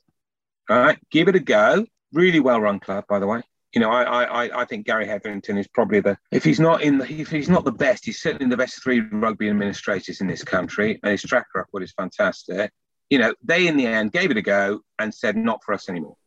all 0.69 0.79
right, 0.79 0.99
give 1.11 1.27
it 1.27 1.35
a 1.35 1.39
go. 1.39 1.85
Really 2.11 2.39
well 2.39 2.59
run 2.59 2.79
club, 2.79 3.05
by 3.07 3.19
the 3.19 3.27
way 3.27 3.43
you 3.73 3.81
know, 3.81 3.91
I, 3.91 4.23
I, 4.23 4.61
I 4.61 4.65
think 4.65 4.85
Gary 4.85 5.05
Hetherington 5.05 5.57
is 5.57 5.67
probably 5.67 5.99
the 5.99 6.17
if 6.31 6.43
he's 6.43 6.59
not 6.59 6.81
in 6.81 6.97
the 6.97 7.11
if 7.11 7.29
he's 7.29 7.49
not 7.49 7.65
the 7.65 7.71
best, 7.71 8.05
he's 8.05 8.21
certainly 8.21 8.49
the 8.49 8.57
best 8.57 8.81
three 8.81 8.99
rugby 8.99 9.49
administrators 9.49 10.21
in 10.21 10.27
this 10.27 10.43
country, 10.43 10.99
and 11.03 11.11
his 11.11 11.21
track 11.21 11.47
record 11.53 11.83
is 11.83 11.91
fantastic. 11.91 12.71
You 13.09 13.19
know, 13.19 13.33
they 13.43 13.67
in 13.67 13.77
the 13.77 13.87
end 13.87 14.11
gave 14.11 14.31
it 14.31 14.37
a 14.37 14.41
go 14.41 14.81
and 14.99 15.13
said, 15.13 15.35
not 15.35 15.63
for 15.63 15.73
us 15.73 15.89
anymore. 15.89 16.17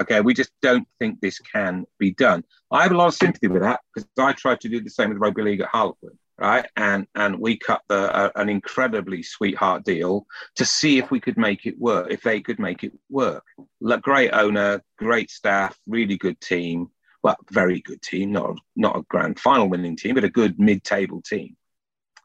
Okay, 0.00 0.22
we 0.22 0.32
just 0.32 0.50
don't 0.62 0.88
think 0.98 1.20
this 1.20 1.38
can 1.38 1.84
be 1.98 2.12
done. 2.12 2.42
I 2.70 2.82
have 2.84 2.92
a 2.92 2.96
lot 2.96 3.08
of 3.08 3.14
sympathy 3.14 3.48
with 3.48 3.60
that 3.60 3.80
because 3.92 4.08
I 4.18 4.32
tried 4.32 4.60
to 4.60 4.68
do 4.70 4.80
the 4.80 4.88
same 4.88 5.10
with 5.10 5.16
the 5.16 5.20
rugby 5.20 5.42
league 5.42 5.60
at 5.60 5.68
Harlequin, 5.68 6.18
right? 6.38 6.66
And 6.74 7.06
and 7.14 7.38
we 7.38 7.58
cut 7.58 7.82
the 7.88 8.14
uh, 8.16 8.30
an 8.34 8.48
incredibly 8.48 9.22
sweetheart 9.22 9.84
deal 9.84 10.26
to 10.56 10.64
see 10.64 10.96
if 10.96 11.10
we 11.10 11.20
could 11.20 11.36
make 11.36 11.66
it 11.66 11.78
work, 11.78 12.10
if 12.10 12.22
they 12.22 12.40
could 12.40 12.58
make 12.58 12.82
it 12.82 12.92
work. 13.10 13.44
Look, 13.82 14.00
Great 14.00 14.30
owner, 14.32 14.82
great 14.96 15.30
staff, 15.30 15.78
really 15.86 16.16
good 16.16 16.40
team. 16.40 16.88
Well, 17.22 17.36
very 17.50 17.80
good 17.82 18.00
team, 18.00 18.32
not 18.32 18.58
not 18.76 18.96
a 18.96 19.02
grand 19.02 19.38
final 19.38 19.68
winning 19.68 19.96
team, 19.96 20.14
but 20.14 20.24
a 20.24 20.30
good 20.30 20.58
mid-table 20.58 21.20
team. 21.20 21.58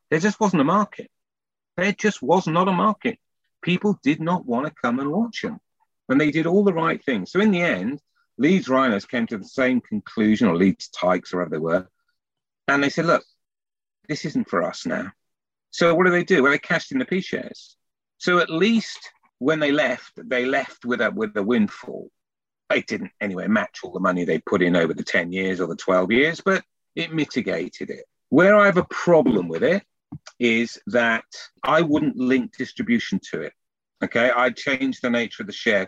There 0.10 0.20
just 0.20 0.40
wasn't 0.40 0.62
a 0.62 0.66
market. 0.66 1.12
There 1.76 1.92
just 1.92 2.22
was 2.22 2.48
not 2.48 2.70
a 2.70 2.72
market. 2.72 3.20
People 3.66 4.00
did 4.04 4.22
not 4.22 4.46
want 4.46 4.68
to 4.68 4.74
come 4.80 5.00
and 5.00 5.12
watch 5.12 5.42
them 5.42 5.60
And 6.08 6.22
they 6.22 6.30
did 6.30 6.46
all 6.46 6.64
the 6.64 6.72
right 6.72 7.04
things. 7.04 7.32
So 7.32 7.40
in 7.40 7.50
the 7.50 7.64
end, 7.64 8.00
Leeds 8.38 8.70
Rhinos 8.70 9.06
came 9.06 9.26
to 9.28 9.40
the 9.40 9.44
same 9.62 9.82
conclusion, 9.82 10.48
or 10.48 10.56
Leeds 10.56 10.90
Tykes, 10.90 11.34
or 11.34 11.38
whatever 11.38 11.56
they 11.56 11.58
were, 11.58 11.88
and 12.68 12.84
they 12.84 12.90
said, 12.90 13.08
"Look, 13.08 13.24
this 14.08 14.24
isn't 14.24 14.50
for 14.50 14.62
us 14.62 14.86
now." 14.86 15.12
So 15.72 15.96
what 15.96 16.06
do 16.06 16.12
they 16.12 16.24
do? 16.24 16.44
Well, 16.44 16.52
they 16.52 16.60
cashed 16.60 16.92
in 16.92 17.00
the 17.00 17.06
P 17.06 17.22
shares. 17.22 17.76
So 18.20 18.38
at 18.38 18.52
least 18.52 19.12
when 19.40 19.60
they 19.60 19.72
left, 19.72 20.14
they 20.16 20.46
left 20.46 20.86
with 20.86 21.02
a 21.02 21.10
with 21.10 21.36
a 21.36 21.44
windfall. 21.44 22.12
They 22.70 22.82
didn't 22.84 23.14
anyway 23.20 23.48
match 23.48 23.80
all 23.84 23.94
the 23.94 24.00
money 24.00 24.26
they 24.26 24.40
put 24.40 24.62
in 24.62 24.76
over 24.76 24.94
the 24.94 25.04
ten 25.04 25.32
years 25.32 25.60
or 25.60 25.68
the 25.68 25.76
twelve 25.76 26.12
years, 26.12 26.40
but 26.40 26.64
it 26.94 27.14
mitigated 27.14 27.90
it. 27.90 28.06
Where 28.30 28.56
I 28.56 28.66
have 28.68 28.78
a 28.78 28.86
problem 28.86 29.48
with 29.48 29.64
it 29.64 29.84
is 30.40 30.80
that 30.88 31.26
I 31.64 31.82
wouldn't 31.82 32.18
link 32.18 32.56
distribution 32.58 33.20
to 33.32 33.42
it. 33.42 33.54
Okay, 34.04 34.30
I'd 34.30 34.58
change 34.58 35.02
the 35.02 35.10
nature 35.10 35.44
of 35.44 35.48
the 35.48 35.54
share 35.54 35.88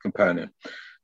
component 0.00 0.52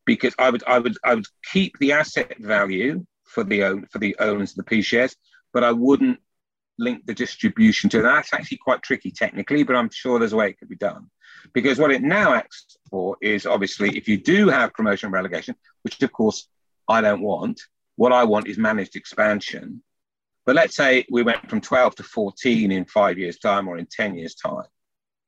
because 0.06 0.34
I 0.38 0.50
would 0.50 0.64
I 0.66 0.78
would 0.78 0.96
I 1.04 1.14
would 1.14 1.26
keep 1.52 1.78
the 1.78 1.92
asset 1.92 2.38
value 2.38 3.04
for 3.24 3.44
the 3.44 3.64
own 3.64 3.86
for 3.90 3.98
the 3.98 4.16
owners 4.18 4.52
of 4.52 4.56
the 4.56 4.64
P 4.64 4.82
shares, 4.82 5.14
but 5.52 5.64
I 5.64 5.72
wouldn't 5.72 6.18
link 6.78 7.04
the 7.06 7.14
distribution 7.14 7.90
to 7.90 8.00
it. 8.00 8.02
That's 8.02 8.32
actually 8.32 8.58
quite 8.58 8.82
tricky 8.82 9.10
technically, 9.10 9.64
but 9.64 9.76
I'm 9.76 9.90
sure 9.90 10.18
there's 10.18 10.32
a 10.32 10.36
way 10.36 10.50
it 10.50 10.58
could 10.58 10.68
be 10.68 10.76
done. 10.76 11.10
Because 11.52 11.78
what 11.78 11.90
it 11.90 12.02
now 12.02 12.34
acts 12.34 12.76
for 12.90 13.16
is 13.20 13.46
obviously 13.46 13.96
if 13.96 14.08
you 14.08 14.16
do 14.16 14.48
have 14.48 14.72
promotion 14.72 15.08
and 15.08 15.14
relegation, 15.14 15.54
which 15.82 16.00
of 16.02 16.12
course 16.12 16.48
I 16.88 17.00
don't 17.00 17.20
want, 17.20 17.60
what 17.96 18.12
I 18.12 18.24
want 18.24 18.48
is 18.48 18.58
managed 18.58 18.96
expansion. 18.96 19.82
But 20.48 20.56
let's 20.56 20.76
say 20.76 21.04
we 21.10 21.22
went 21.22 21.50
from 21.50 21.60
12 21.60 21.96
to 21.96 22.02
14 22.02 22.72
in 22.72 22.86
five 22.86 23.18
years' 23.18 23.38
time 23.38 23.68
or 23.68 23.76
in 23.76 23.84
10 23.84 24.14
years' 24.14 24.34
time 24.34 24.64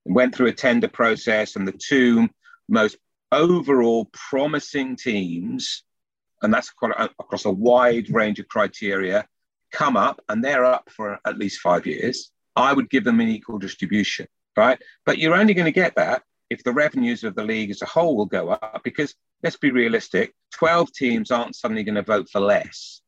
and 0.07 0.15
went 0.15 0.35
through 0.35 0.47
a 0.47 0.53
tender 0.55 0.89
process, 0.89 1.57
and 1.57 1.69
the 1.69 1.73
two 1.73 2.27
most 2.71 2.97
overall 3.31 4.07
promising 4.15 4.97
teams, 4.97 5.85
and 6.41 6.55
that's 6.55 6.73
across 7.19 7.45
a 7.45 7.51
wide 7.51 8.09
range 8.09 8.39
of 8.39 8.49
criteria, 8.49 9.29
come 9.71 9.95
up 9.95 10.23
and 10.31 10.43
they're 10.43 10.65
up 10.65 10.89
for 10.91 11.19
at 11.27 11.37
least 11.37 11.61
five 11.61 11.85
years. 11.85 12.31
I 12.57 12.73
would 12.73 12.89
give 12.89 13.05
them 13.05 13.21
an 13.21 13.29
equal 13.29 13.59
distribution, 13.59 14.27
right? 14.57 14.81
But 15.05 15.19
you're 15.19 15.35
only 15.35 15.53
going 15.53 15.67
to 15.67 15.71
get 15.71 15.97
that 15.97 16.23
if 16.49 16.65
the 16.65 16.73
revenues 16.73 17.25
of 17.25 17.35
the 17.35 17.45
league 17.45 17.69
as 17.69 17.83
a 17.83 17.87
whole 17.87 18.17
will 18.17 18.25
go 18.25 18.49
up, 18.49 18.81
because 18.85 19.15
let's 19.43 19.59
be 19.59 19.71
realistic 19.71 20.33
12 20.55 20.91
teams 20.95 21.31
aren't 21.31 21.57
suddenly 21.57 21.83
going 21.83 21.97
to 21.97 22.03
vote 22.03 22.31
for 22.33 22.41
less. 22.41 23.00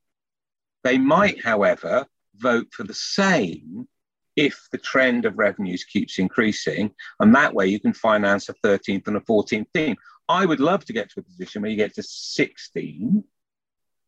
They 0.85 0.99
might, 0.99 1.45
however, 1.45 2.07
vote 2.37 2.69
for 2.73 2.83
the 2.83 2.95
same 2.95 3.89
if 4.37 4.69
the 4.73 4.79
trend 4.79 5.27
of 5.27 5.39
revenues 5.39 5.85
keeps 5.85 6.19
increasing. 6.19 6.93
And 7.21 7.35
that 7.35 7.55
way 7.55 7.67
you 7.67 7.79
can 7.79 7.93
finance 7.93 8.49
a 8.49 8.55
13th 8.55 9.07
and 9.07 9.17
a 9.17 9.21
14th 9.21 9.67
team. 9.75 9.97
I 10.29 10.47
would 10.47 10.61
love 10.61 10.85
to 10.87 10.93
get 10.93 11.11
to 11.11 11.21
a 11.21 11.23
position 11.23 11.63
where 11.63 11.71
you 11.71 11.77
get 11.77 11.95
to 11.95 12.03
16. 12.03 13.25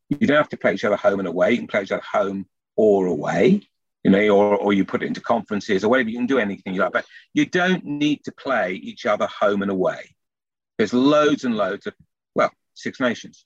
You 0.09 0.27
don't 0.27 0.37
have 0.37 0.49
to 0.51 0.57
play 0.57 0.75
each 0.75 0.85
other 0.85 0.97
home 0.97 1.19
and 1.19 1.29
away. 1.29 1.53
You 1.53 1.59
can 1.59 1.67
play 1.67 1.83
each 1.83 1.93
other 1.93 2.03
home 2.11 2.47
or 2.77 3.07
away, 3.07 3.63
you 4.03 4.11
know, 4.11 4.29
or, 4.31 4.57
or 4.57 4.73
you 4.73 4.85
put 4.85 5.03
it 5.03 5.07
into 5.07 5.21
conferences 5.21 5.85
or 5.85 5.89
whatever. 5.89 6.09
You 6.09 6.19
can 6.19 6.27
do 6.27 6.39
anything 6.39 6.75
you 6.75 6.81
like, 6.81 6.93
but 6.93 7.07
you 7.35 7.47
don't 7.47 7.85
need 7.85 8.25
to 8.25 8.33
play 8.33 8.75
each 8.75 9.07
other 9.07 9.27
home 9.27 9.63
and 9.63 9.71
away. 9.71 10.15
There's 10.79 10.95
loads 10.95 11.45
and 11.45 11.57
loads 11.57 11.87
of, 11.87 11.95
well, 12.35 12.51
Six 12.75 13.01
Nations. 13.01 13.45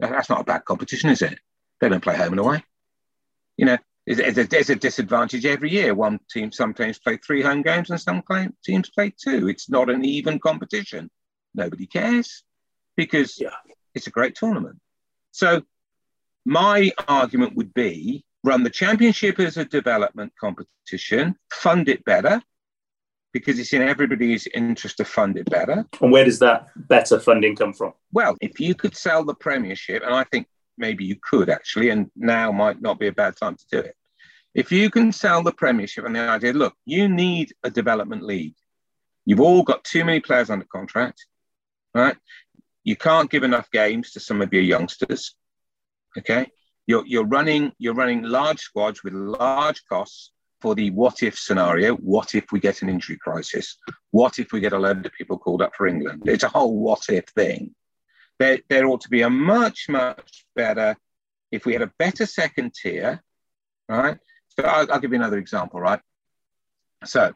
That's 0.00 0.28
not 0.28 0.42
a 0.42 0.44
bad 0.44 0.64
competition, 0.64 1.10
is 1.10 1.22
it? 1.22 1.38
They 1.80 1.88
don't 1.88 2.02
play 2.02 2.16
home 2.16 2.32
and 2.32 2.40
away. 2.40 2.64
You 3.56 3.66
know, 3.66 3.78
there's 4.06 4.38
a, 4.38 4.72
a 4.72 4.76
disadvantage 4.76 5.44
every 5.44 5.70
year. 5.70 5.94
One 5.94 6.18
team 6.30 6.50
sometimes 6.50 6.98
play 6.98 7.18
three 7.18 7.42
home 7.42 7.62
games 7.62 7.90
and 7.90 8.00
some 8.00 8.22
teams 8.64 8.90
play 8.90 9.12
two. 9.16 9.48
It's 9.48 9.68
not 9.68 9.90
an 9.90 10.04
even 10.04 10.38
competition. 10.38 11.10
Nobody 11.54 11.86
cares 11.86 12.42
because 12.96 13.38
yeah. 13.40 13.50
it's 13.94 14.06
a 14.06 14.10
great 14.10 14.34
tournament. 14.34 14.78
So 15.32 15.62
my 16.44 16.90
argument 17.06 17.56
would 17.56 17.74
be 17.74 18.24
run 18.44 18.62
the 18.62 18.70
championship 18.70 19.38
as 19.40 19.56
a 19.56 19.64
development 19.64 20.32
competition, 20.40 21.36
fund 21.52 21.88
it 21.88 22.04
better, 22.04 22.40
because 23.32 23.58
it's 23.58 23.72
in 23.72 23.82
everybody's 23.82 24.46
interest 24.54 24.96
to 24.96 25.04
fund 25.04 25.36
it 25.36 25.50
better. 25.50 25.84
And 26.00 26.10
where 26.10 26.24
does 26.24 26.38
that 26.38 26.68
better 26.76 27.20
funding 27.20 27.56
come 27.56 27.74
from? 27.74 27.92
Well, 28.12 28.36
if 28.40 28.58
you 28.58 28.74
could 28.74 28.96
sell 28.96 29.24
the 29.24 29.34
Premiership, 29.34 30.02
and 30.02 30.14
I 30.14 30.24
think 30.24 30.46
maybe 30.78 31.04
you 31.04 31.16
could 31.20 31.50
actually, 31.50 31.90
and 31.90 32.10
now 32.16 32.52
might 32.52 32.80
not 32.80 32.98
be 32.98 33.08
a 33.08 33.12
bad 33.12 33.36
time 33.36 33.56
to 33.56 33.64
do 33.70 33.78
it. 33.78 33.94
If 34.54 34.72
you 34.72 34.90
can 34.90 35.12
sell 35.12 35.42
the 35.42 35.52
Premiership 35.52 36.04
and 36.04 36.16
the 36.16 36.20
idea, 36.20 36.52
look, 36.52 36.74
you 36.84 37.08
need 37.08 37.52
a 37.62 37.70
development 37.70 38.22
league. 38.22 38.56
You've 39.24 39.40
all 39.40 39.62
got 39.62 39.84
too 39.84 40.04
many 40.04 40.20
players 40.20 40.50
under 40.50 40.64
contract, 40.64 41.26
right? 41.94 42.16
You 42.82 42.96
can't 42.96 43.30
give 43.30 43.42
enough 43.42 43.70
games 43.70 44.12
to 44.12 44.20
some 44.20 44.40
of 44.40 44.52
your 44.52 44.62
youngsters. 44.62 45.34
Okay, 46.16 46.50
you're, 46.86 47.06
you're 47.06 47.26
running 47.26 47.72
you're 47.78 47.94
running 47.94 48.22
large 48.22 48.60
squads 48.60 49.04
with 49.04 49.12
large 49.12 49.84
costs 49.86 50.32
for 50.60 50.74
the 50.74 50.90
what 50.90 51.22
if 51.22 51.38
scenario. 51.38 51.94
What 51.96 52.34
if 52.34 52.50
we 52.50 52.60
get 52.60 52.82
an 52.82 52.88
injury 52.88 53.18
crisis? 53.18 53.76
What 54.10 54.38
if 54.38 54.52
we 54.52 54.60
get 54.60 54.72
a 54.72 54.78
load 54.78 55.04
of 55.04 55.12
people 55.12 55.38
called 55.38 55.62
up 55.62 55.74
for 55.76 55.86
England? 55.86 56.22
It's 56.26 56.44
a 56.44 56.48
whole 56.48 56.76
what 56.78 57.04
if 57.10 57.26
thing. 57.26 57.74
There, 58.38 58.58
there 58.68 58.86
ought 58.86 59.00
to 59.02 59.08
be 59.08 59.22
a 59.22 59.30
much, 59.30 59.88
much 59.88 60.46
better, 60.54 60.96
if 61.50 61.66
we 61.66 61.72
had 61.72 61.82
a 61.82 61.92
better 61.98 62.26
second 62.26 62.74
tier, 62.74 63.22
right? 63.88 64.18
So 64.50 64.64
I'll, 64.64 64.92
I'll 64.92 65.00
give 65.00 65.12
you 65.12 65.18
another 65.18 65.38
example, 65.38 65.80
right? 65.80 66.00
So 67.04 67.32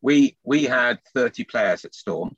we 0.00 0.36
we 0.44 0.64
had 0.64 1.00
30 1.14 1.44
players 1.44 1.84
at 1.84 1.94
Storm 1.94 2.36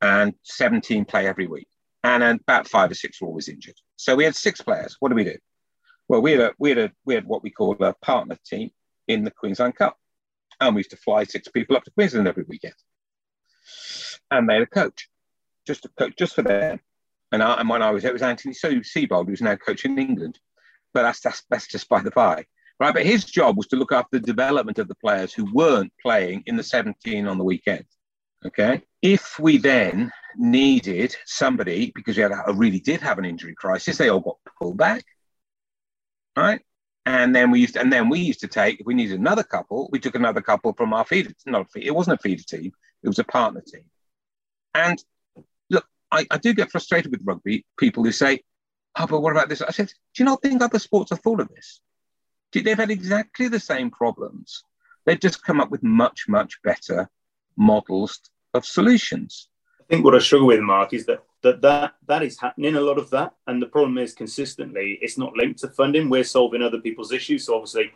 and 0.00 0.34
17 0.44 1.04
play 1.04 1.26
every 1.26 1.46
week. 1.46 1.68
And 2.04 2.22
about 2.22 2.68
five 2.68 2.90
or 2.90 2.94
six 2.94 3.20
were 3.20 3.28
always 3.28 3.48
injured. 3.48 3.74
So 3.96 4.14
we 4.14 4.24
had 4.24 4.36
six 4.36 4.60
players. 4.60 4.96
What 5.00 5.08
do 5.08 5.14
we 5.14 5.24
do? 5.24 5.36
Well, 6.06 6.22
we 6.22 6.32
had 6.32 6.40
a, 6.40 6.52
we 6.58 6.70
had 6.70 6.78
a, 6.78 6.92
we 7.04 7.14
had 7.14 7.26
what 7.26 7.42
we 7.42 7.50
call 7.50 7.76
a 7.80 7.92
partner 7.92 8.38
team 8.46 8.70
in 9.08 9.24
the 9.24 9.30
Queensland 9.30 9.74
Cup, 9.76 9.98
and 10.60 10.74
we 10.74 10.80
used 10.80 10.90
to 10.90 10.96
fly 10.96 11.24
six 11.24 11.48
people 11.48 11.76
up 11.76 11.84
to 11.84 11.90
Queensland 11.90 12.28
every 12.28 12.44
weekend, 12.48 12.74
and 14.30 14.48
they 14.48 14.54
had 14.54 14.62
a 14.62 14.66
coach, 14.66 15.10
just 15.66 15.84
a 15.84 15.88
coach 15.88 16.14
just 16.16 16.34
for 16.34 16.42
them. 16.42 16.80
And, 17.32 17.42
I, 17.42 17.60
and 17.60 17.68
when 17.68 17.82
I 17.82 17.90
was, 17.90 18.04
it 18.04 18.12
was 18.12 18.22
Anthony 18.22 18.54
Seibold, 18.54 19.28
who's 19.28 19.42
now 19.42 19.56
coaching 19.56 19.98
England, 19.98 20.38
but 20.94 21.02
that's 21.02 21.20
that's 21.20 21.42
that's 21.50 21.66
just 21.66 21.88
by 21.88 22.00
the 22.00 22.10
by, 22.10 22.44
right? 22.80 22.94
But 22.94 23.04
his 23.04 23.24
job 23.24 23.56
was 23.56 23.66
to 23.68 23.76
look 23.76 23.92
after 23.92 24.18
the 24.18 24.26
development 24.26 24.78
of 24.78 24.88
the 24.88 24.94
players 24.94 25.34
who 25.34 25.52
weren't 25.52 25.92
playing 26.00 26.44
in 26.46 26.56
the 26.56 26.62
17 26.62 27.26
on 27.26 27.36
the 27.36 27.44
weekend. 27.44 27.84
Okay. 28.46 28.82
If 29.02 29.38
we 29.38 29.58
then 29.58 30.10
needed 30.36 31.14
somebody 31.26 31.92
because 31.94 32.16
we 32.16 32.22
had 32.22 32.32
a, 32.32 32.52
really 32.52 32.80
did 32.80 33.00
have 33.00 33.18
an 33.18 33.24
injury 33.24 33.54
crisis, 33.54 33.98
they 33.98 34.08
all 34.08 34.20
got 34.20 34.36
pulled 34.58 34.78
back 34.78 35.04
right? 36.38 36.60
And 37.04 37.34
then 37.34 37.50
we 37.50 37.60
used, 37.60 37.74
to, 37.74 37.80
and 37.80 37.92
then 37.92 38.08
we 38.08 38.20
used 38.20 38.40
to 38.40 38.48
take. 38.48 38.80
If 38.80 38.86
we 38.86 38.94
needed 38.94 39.18
another 39.18 39.42
couple, 39.42 39.88
we 39.90 39.98
took 39.98 40.14
another 40.14 40.42
couple 40.42 40.72
from 40.74 40.92
our 40.92 41.04
feeder. 41.04 41.30
Not 41.46 41.62
a 41.62 41.64
feeder. 41.64 41.86
it 41.86 41.94
wasn't 41.94 42.20
a 42.20 42.22
feeder 42.22 42.42
team; 42.42 42.72
it 43.02 43.08
was 43.08 43.18
a 43.18 43.24
partner 43.24 43.62
team. 43.62 43.84
And 44.74 45.02
I, 46.10 46.26
I 46.30 46.38
do 46.38 46.54
get 46.54 46.70
frustrated 46.70 47.10
with 47.10 47.22
rugby 47.24 47.64
people 47.78 48.04
who 48.04 48.12
say, 48.12 48.42
"Oh, 48.98 49.06
but 49.06 49.20
what 49.20 49.32
about 49.32 49.48
this?" 49.48 49.62
I 49.62 49.70
said, 49.70 49.88
"Do 49.88 50.22
you 50.22 50.24
not 50.24 50.42
think 50.42 50.62
other 50.62 50.78
sports 50.78 51.10
have 51.10 51.20
thought 51.20 51.40
of 51.40 51.48
this? 51.48 51.80
They've 52.52 52.76
had 52.76 52.90
exactly 52.90 53.48
the 53.48 53.60
same 53.60 53.90
problems. 53.90 54.62
They've 55.04 55.20
just 55.20 55.44
come 55.44 55.60
up 55.60 55.70
with 55.70 55.82
much, 55.82 56.26
much 56.28 56.60
better 56.62 57.08
models 57.56 58.20
of 58.54 58.64
solutions." 58.64 59.48
I 59.80 59.84
think 59.88 60.04
what 60.04 60.14
I 60.14 60.18
struggle 60.18 60.48
with, 60.48 60.60
Mark, 60.60 60.92
is 60.92 61.06
that 61.06 61.22
that 61.42 61.62
that 61.62 61.94
that 62.06 62.22
is 62.22 62.40
happening 62.40 62.74
a 62.74 62.80
lot 62.80 62.98
of 62.98 63.10
that 63.10 63.34
and 63.46 63.62
the 63.62 63.66
problem 63.66 63.98
is 63.98 64.12
consistently 64.12 64.98
it's 65.00 65.18
not 65.18 65.36
linked 65.36 65.60
to 65.60 65.68
funding 65.68 66.08
we're 66.08 66.24
solving 66.24 66.62
other 66.62 66.80
people's 66.80 67.12
issues 67.12 67.46
so 67.46 67.54
obviously 67.54 67.92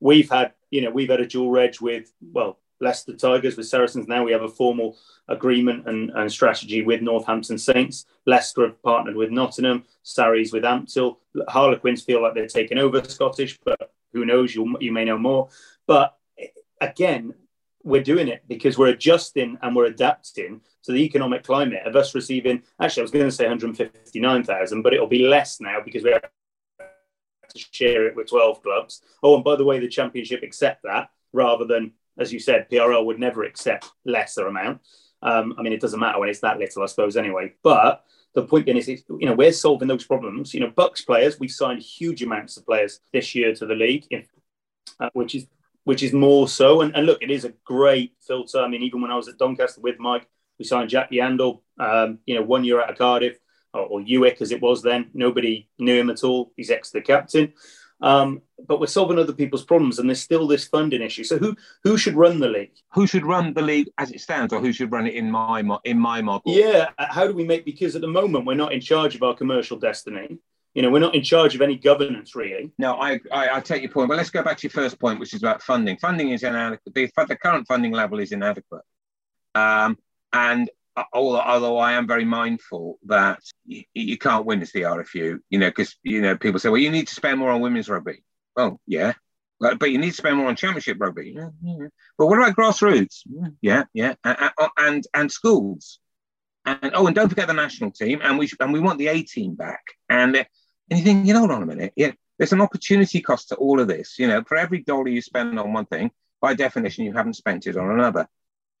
we've 0.00 0.30
had 0.30 0.52
you 0.70 0.80
know 0.80 0.90
we've 0.90 1.10
had 1.10 1.20
a 1.20 1.26
dual 1.26 1.50
reg 1.50 1.74
with 1.80 2.12
well 2.32 2.58
Leicester 2.80 3.14
Tigers 3.14 3.56
with 3.56 3.66
Saracens. 3.66 4.06
Now 4.06 4.24
we 4.24 4.32
have 4.32 4.42
a 4.42 4.48
formal 4.48 4.96
agreement 5.28 5.88
and, 5.88 6.10
and 6.10 6.30
strategy 6.30 6.82
with 6.82 7.02
Northampton 7.02 7.58
Saints. 7.58 8.06
Leicester 8.26 8.62
have 8.66 8.82
partnered 8.82 9.16
with 9.16 9.30
Nottingham. 9.30 9.84
Sarries 10.02 10.52
with 10.52 10.64
Ampthill 10.64 11.16
Harlequins 11.48 12.02
feel 12.02 12.22
like 12.22 12.34
they're 12.34 12.46
taking 12.46 12.78
over 12.78 13.02
Scottish 13.04 13.58
but 13.64 13.92
who 14.12 14.24
knows? 14.24 14.54
You 14.54 14.76
you 14.80 14.92
may 14.92 15.04
know 15.04 15.18
more. 15.18 15.48
But 15.86 16.16
again 16.80 17.34
we're 17.84 18.02
doing 18.02 18.28
it 18.28 18.42
because 18.48 18.76
we're 18.76 18.88
adjusting 18.88 19.58
and 19.62 19.74
we're 19.74 19.86
adapting 19.86 20.60
to 20.82 20.92
the 20.92 21.04
economic 21.04 21.44
climate 21.44 21.86
of 21.86 21.96
us 21.96 22.14
receiving. 22.14 22.62
Actually, 22.80 23.02
I 23.02 23.04
was 23.04 23.10
going 23.10 23.24
to 23.24 23.32
say 23.32 23.44
159,000, 23.44 24.82
but 24.82 24.92
it'll 24.92 25.06
be 25.06 25.26
less 25.26 25.60
now 25.60 25.78
because 25.84 26.02
we 26.02 26.10
have 26.10 26.22
to 26.22 27.58
share 27.72 28.06
it 28.06 28.16
with 28.16 28.28
12 28.28 28.62
clubs. 28.62 29.02
Oh, 29.22 29.34
and 29.36 29.44
by 29.44 29.56
the 29.56 29.64
way, 29.64 29.78
the 29.78 29.88
championship 29.88 30.42
accept 30.42 30.82
that 30.84 31.10
rather 31.32 31.64
than, 31.64 31.92
as 32.18 32.32
you 32.32 32.40
said, 32.40 32.68
PRL 32.70 33.04
would 33.06 33.18
never 33.18 33.44
accept 33.44 33.90
lesser 34.04 34.46
amount. 34.46 34.80
Um, 35.22 35.54
I 35.58 35.62
mean, 35.62 35.72
it 35.72 35.80
doesn't 35.80 35.98
matter 35.98 36.18
when 36.18 36.28
it's 36.28 36.40
that 36.40 36.58
little, 36.58 36.82
I 36.82 36.86
suppose, 36.86 37.16
anyway. 37.16 37.54
But 37.62 38.04
the 38.34 38.42
point 38.42 38.66
being 38.66 38.76
is, 38.76 38.88
you 38.88 39.04
know, 39.26 39.34
we're 39.34 39.52
solving 39.52 39.88
those 39.88 40.04
problems. 40.04 40.54
You 40.54 40.60
know, 40.60 40.70
Bucks 40.70 41.02
players, 41.02 41.40
we've 41.40 41.50
signed 41.50 41.82
huge 41.82 42.22
amounts 42.22 42.56
of 42.56 42.66
players 42.66 43.00
this 43.12 43.34
year 43.34 43.54
to 43.54 43.66
the 43.66 43.74
league, 43.74 44.06
uh, 45.00 45.10
which 45.12 45.34
is 45.34 45.46
which 45.84 46.02
is 46.02 46.12
more 46.12 46.46
so. 46.46 46.82
And, 46.82 46.94
and, 46.94 47.06
look, 47.06 47.22
it 47.22 47.30
is 47.30 47.46
a 47.46 47.54
great 47.64 48.12
filter. 48.20 48.60
I 48.60 48.68
mean, 48.68 48.82
even 48.82 49.00
when 49.00 49.10
I 49.10 49.16
was 49.16 49.26
at 49.26 49.38
Doncaster 49.38 49.80
with 49.80 49.98
Mike, 49.98 50.28
we 50.58 50.66
signed 50.66 50.90
Jack 50.90 51.10
Yeandle, 51.10 51.60
um, 51.80 52.18
you 52.26 52.34
know, 52.34 52.42
one 52.42 52.62
year 52.62 52.82
out 52.82 52.90
of 52.90 52.98
Cardiff, 52.98 53.38
or, 53.72 53.80
or 53.82 54.00
UWIC 54.00 54.42
as 54.42 54.52
it 54.52 54.60
was 54.60 54.82
then. 54.82 55.10
Nobody 55.14 55.68
knew 55.78 55.98
him 55.98 56.10
at 56.10 56.24
all. 56.24 56.52
He's 56.56 56.70
Exeter 56.70 57.00
captain. 57.00 57.54
Um, 58.00 58.42
but 58.66 58.80
we're 58.80 58.86
solving 58.86 59.18
other 59.18 59.32
people's 59.32 59.64
problems, 59.64 59.98
and 59.98 60.08
there's 60.08 60.20
still 60.20 60.46
this 60.46 60.66
funding 60.66 61.02
issue. 61.02 61.24
So 61.24 61.38
who 61.38 61.56
who 61.82 61.96
should 61.96 62.14
run 62.14 62.38
the 62.40 62.48
league? 62.48 62.72
Who 62.92 63.06
should 63.06 63.24
run 63.24 63.54
the 63.54 63.62
league 63.62 63.88
as 63.98 64.10
it 64.10 64.20
stands, 64.20 64.52
or 64.52 64.60
who 64.60 64.72
should 64.72 64.92
run 64.92 65.06
it 65.06 65.14
in 65.14 65.30
my 65.30 65.62
in 65.84 65.98
my 65.98 66.22
model? 66.22 66.52
Yeah, 66.52 66.90
how 66.98 67.26
do 67.26 67.34
we 67.34 67.44
make? 67.44 67.64
Because 67.64 67.96
at 67.96 68.02
the 68.02 68.08
moment 68.08 68.46
we're 68.46 68.54
not 68.54 68.72
in 68.72 68.80
charge 68.80 69.14
of 69.14 69.22
our 69.22 69.34
commercial 69.34 69.78
destiny. 69.78 70.38
You 70.74 70.82
know, 70.82 70.90
we're 70.90 71.00
not 71.00 71.14
in 71.14 71.22
charge 71.22 71.54
of 71.54 71.62
any 71.62 71.76
governance 71.76 72.36
really. 72.36 72.70
No, 72.78 73.00
I, 73.00 73.18
I, 73.32 73.56
I 73.56 73.60
take 73.60 73.82
your 73.82 73.90
point, 73.90 74.08
but 74.08 74.16
let's 74.16 74.30
go 74.30 74.44
back 74.44 74.58
to 74.58 74.62
your 74.64 74.70
first 74.70 75.00
point, 75.00 75.18
which 75.18 75.34
is 75.34 75.42
about 75.42 75.62
funding. 75.62 75.96
Funding 75.96 76.30
is 76.30 76.42
inadequate. 76.44 76.94
The, 76.94 77.10
the 77.26 77.36
current 77.36 77.66
funding 77.66 77.92
level 77.92 78.20
is 78.20 78.30
inadequate, 78.30 78.82
um, 79.56 79.98
and 80.32 80.70
although, 81.12 81.78
I 81.78 81.92
am 81.92 82.06
very 82.06 82.24
mindful 82.24 82.98
that 83.06 83.40
you, 83.64 83.84
you 83.94 84.18
can't 84.18 84.46
win 84.46 84.62
as 84.62 84.72
the 84.72 84.82
RFU, 84.82 85.38
you 85.50 85.58
know, 85.58 85.68
because 85.68 85.96
you 86.02 86.22
know 86.22 86.36
people 86.36 86.60
say, 86.60 86.68
well, 86.68 86.80
you 86.80 86.90
need 86.90 87.08
to 87.08 87.14
spend 87.14 87.38
more 87.38 87.50
on 87.50 87.60
women's 87.60 87.88
rugby. 87.88 88.22
Well, 88.56 88.80
yeah, 88.86 89.14
but 89.60 89.90
you 89.90 89.98
need 89.98 90.10
to 90.10 90.16
spend 90.16 90.36
more 90.36 90.48
on 90.48 90.56
championship 90.56 90.98
rugby. 91.00 91.34
Yeah, 91.36 91.50
yeah. 91.62 91.88
But 92.16 92.26
what 92.26 92.38
about 92.38 92.56
grassroots? 92.56 93.22
Yeah, 93.60 93.84
yeah, 93.92 94.14
and 94.24 94.50
and, 94.76 95.04
and 95.14 95.32
schools, 95.32 96.00
and 96.64 96.92
oh, 96.94 97.06
and 97.06 97.16
don't 97.16 97.28
forget 97.28 97.48
the 97.48 97.54
national 97.54 97.90
team, 97.90 98.20
and 98.22 98.38
we 98.38 98.48
and 98.60 98.72
we 98.72 98.80
want 98.80 98.98
the 98.98 99.08
A 99.08 99.22
team 99.22 99.54
back. 99.54 99.82
And 100.08 100.36
uh, 100.36 100.44
and 100.90 100.98
you 100.98 101.04
think, 101.04 101.26
you 101.26 101.32
know, 101.32 101.40
hold 101.40 101.50
on 101.50 101.62
a 101.62 101.66
minute, 101.66 101.92
yeah, 101.96 102.12
there's 102.38 102.52
an 102.52 102.60
opportunity 102.60 103.20
cost 103.20 103.48
to 103.48 103.56
all 103.56 103.80
of 103.80 103.88
this. 103.88 104.18
You 104.18 104.28
know, 104.28 104.42
for 104.42 104.56
every 104.56 104.82
dollar 104.82 105.08
you 105.08 105.20
spend 105.20 105.58
on 105.58 105.72
one 105.72 105.86
thing, 105.86 106.10
by 106.40 106.54
definition, 106.54 107.04
you 107.04 107.12
haven't 107.12 107.34
spent 107.34 107.66
it 107.66 107.76
on 107.76 107.90
another. 107.90 108.28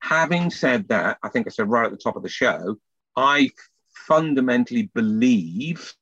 Having 0.00 0.50
said 0.50 0.88
that, 0.88 1.18
I 1.22 1.28
think 1.28 1.46
I 1.46 1.50
said 1.50 1.68
right 1.68 1.86
at 1.86 1.90
the 1.90 1.96
top 1.96 2.16
of 2.16 2.22
the 2.22 2.28
show, 2.28 2.76
I 3.16 3.50
fundamentally 4.06 4.90
believe 4.94 5.92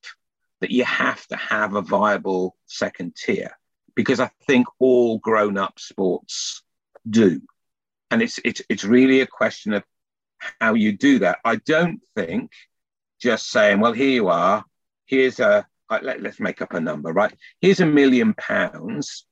that 0.61 0.71
you 0.71 0.83
have 0.85 1.25
to 1.27 1.35
have 1.35 1.75
a 1.75 1.81
viable 1.81 2.55
second 2.65 3.15
tier 3.15 3.57
because 3.95 4.19
I 4.19 4.29
think 4.45 4.67
all 4.79 5.17
grown 5.19 5.57
up 5.57 5.79
sports 5.79 6.63
do. 7.07 7.41
And 8.11 8.21
it's, 8.21 8.39
it's, 8.45 8.61
it's 8.69 8.83
really 8.83 9.21
a 9.21 9.27
question 9.27 9.73
of 9.73 9.83
how 10.59 10.75
you 10.75 10.93
do 10.93 11.19
that. 11.19 11.39
I 11.43 11.57
don't 11.57 12.01
think 12.15 12.51
just 13.19 13.49
saying, 13.49 13.79
well, 13.79 13.93
here 13.93 14.09
you 14.09 14.29
are, 14.29 14.63
here's 15.05 15.39
a, 15.39 15.67
let, 15.89 16.25
us 16.25 16.39
make 16.39 16.61
up 16.61 16.73
a 16.73 16.79
number, 16.79 17.11
right? 17.11 17.33
Here's 17.59 17.79
a 17.79 17.85
million 17.85 18.33
pounds 18.33 19.25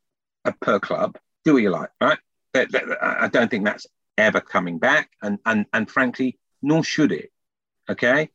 uh, 0.43 0.51
per 0.59 0.79
club. 0.79 1.17
Do 1.43 1.53
what 1.53 1.63
you 1.63 1.69
like, 1.69 1.89
right? 2.01 2.17
I 2.55 3.29
don't 3.31 3.51
think 3.51 3.65
that's 3.65 3.85
ever 4.17 4.41
coming 4.41 4.79
back. 4.79 5.11
And, 5.21 5.39
and, 5.45 5.65
and 5.73 5.89
frankly, 5.89 6.37
nor 6.61 6.83
should 6.83 7.11
it. 7.11 7.31
Okay. 7.89 8.29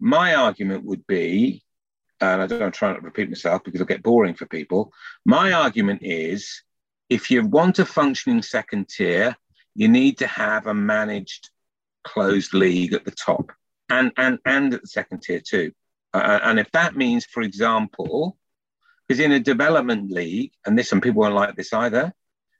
My 0.00 0.34
argument 0.34 0.84
would 0.84 1.06
be, 1.06 1.62
and 2.20 2.42
I 2.42 2.46
don't 2.46 2.74
try 2.74 2.90
not 2.90 3.00
to 3.00 3.04
repeat 3.04 3.28
myself 3.28 3.64
because 3.64 3.80
it'll 3.80 3.88
get 3.88 4.02
boring 4.02 4.34
for 4.34 4.46
people. 4.46 4.92
My 5.24 5.52
argument 5.52 6.00
is 6.02 6.62
if 7.08 7.30
you 7.30 7.46
want 7.46 7.78
a 7.78 7.86
functioning 7.86 8.42
second 8.42 8.88
tier, 8.88 9.36
you 9.74 9.88
need 9.88 10.18
to 10.18 10.26
have 10.26 10.66
a 10.66 10.74
managed 10.74 11.50
closed 12.02 12.54
league 12.54 12.92
at 12.92 13.04
the 13.04 13.10
top 13.10 13.52
and, 13.88 14.12
and, 14.16 14.38
and 14.44 14.74
at 14.74 14.82
the 14.82 14.86
second 14.86 15.22
tier 15.22 15.40
too. 15.40 15.72
Uh, 16.12 16.38
and 16.42 16.60
if 16.60 16.70
that 16.72 16.96
means, 16.96 17.24
for 17.24 17.42
example, 17.42 18.36
because 19.06 19.20
in 19.20 19.32
a 19.32 19.40
development 19.40 20.10
league, 20.10 20.52
and 20.64 20.78
this 20.78 20.88
some 20.88 21.00
people 21.00 21.22
won't 21.22 21.34
like 21.34 21.56
this 21.56 21.72
either, 21.72 22.12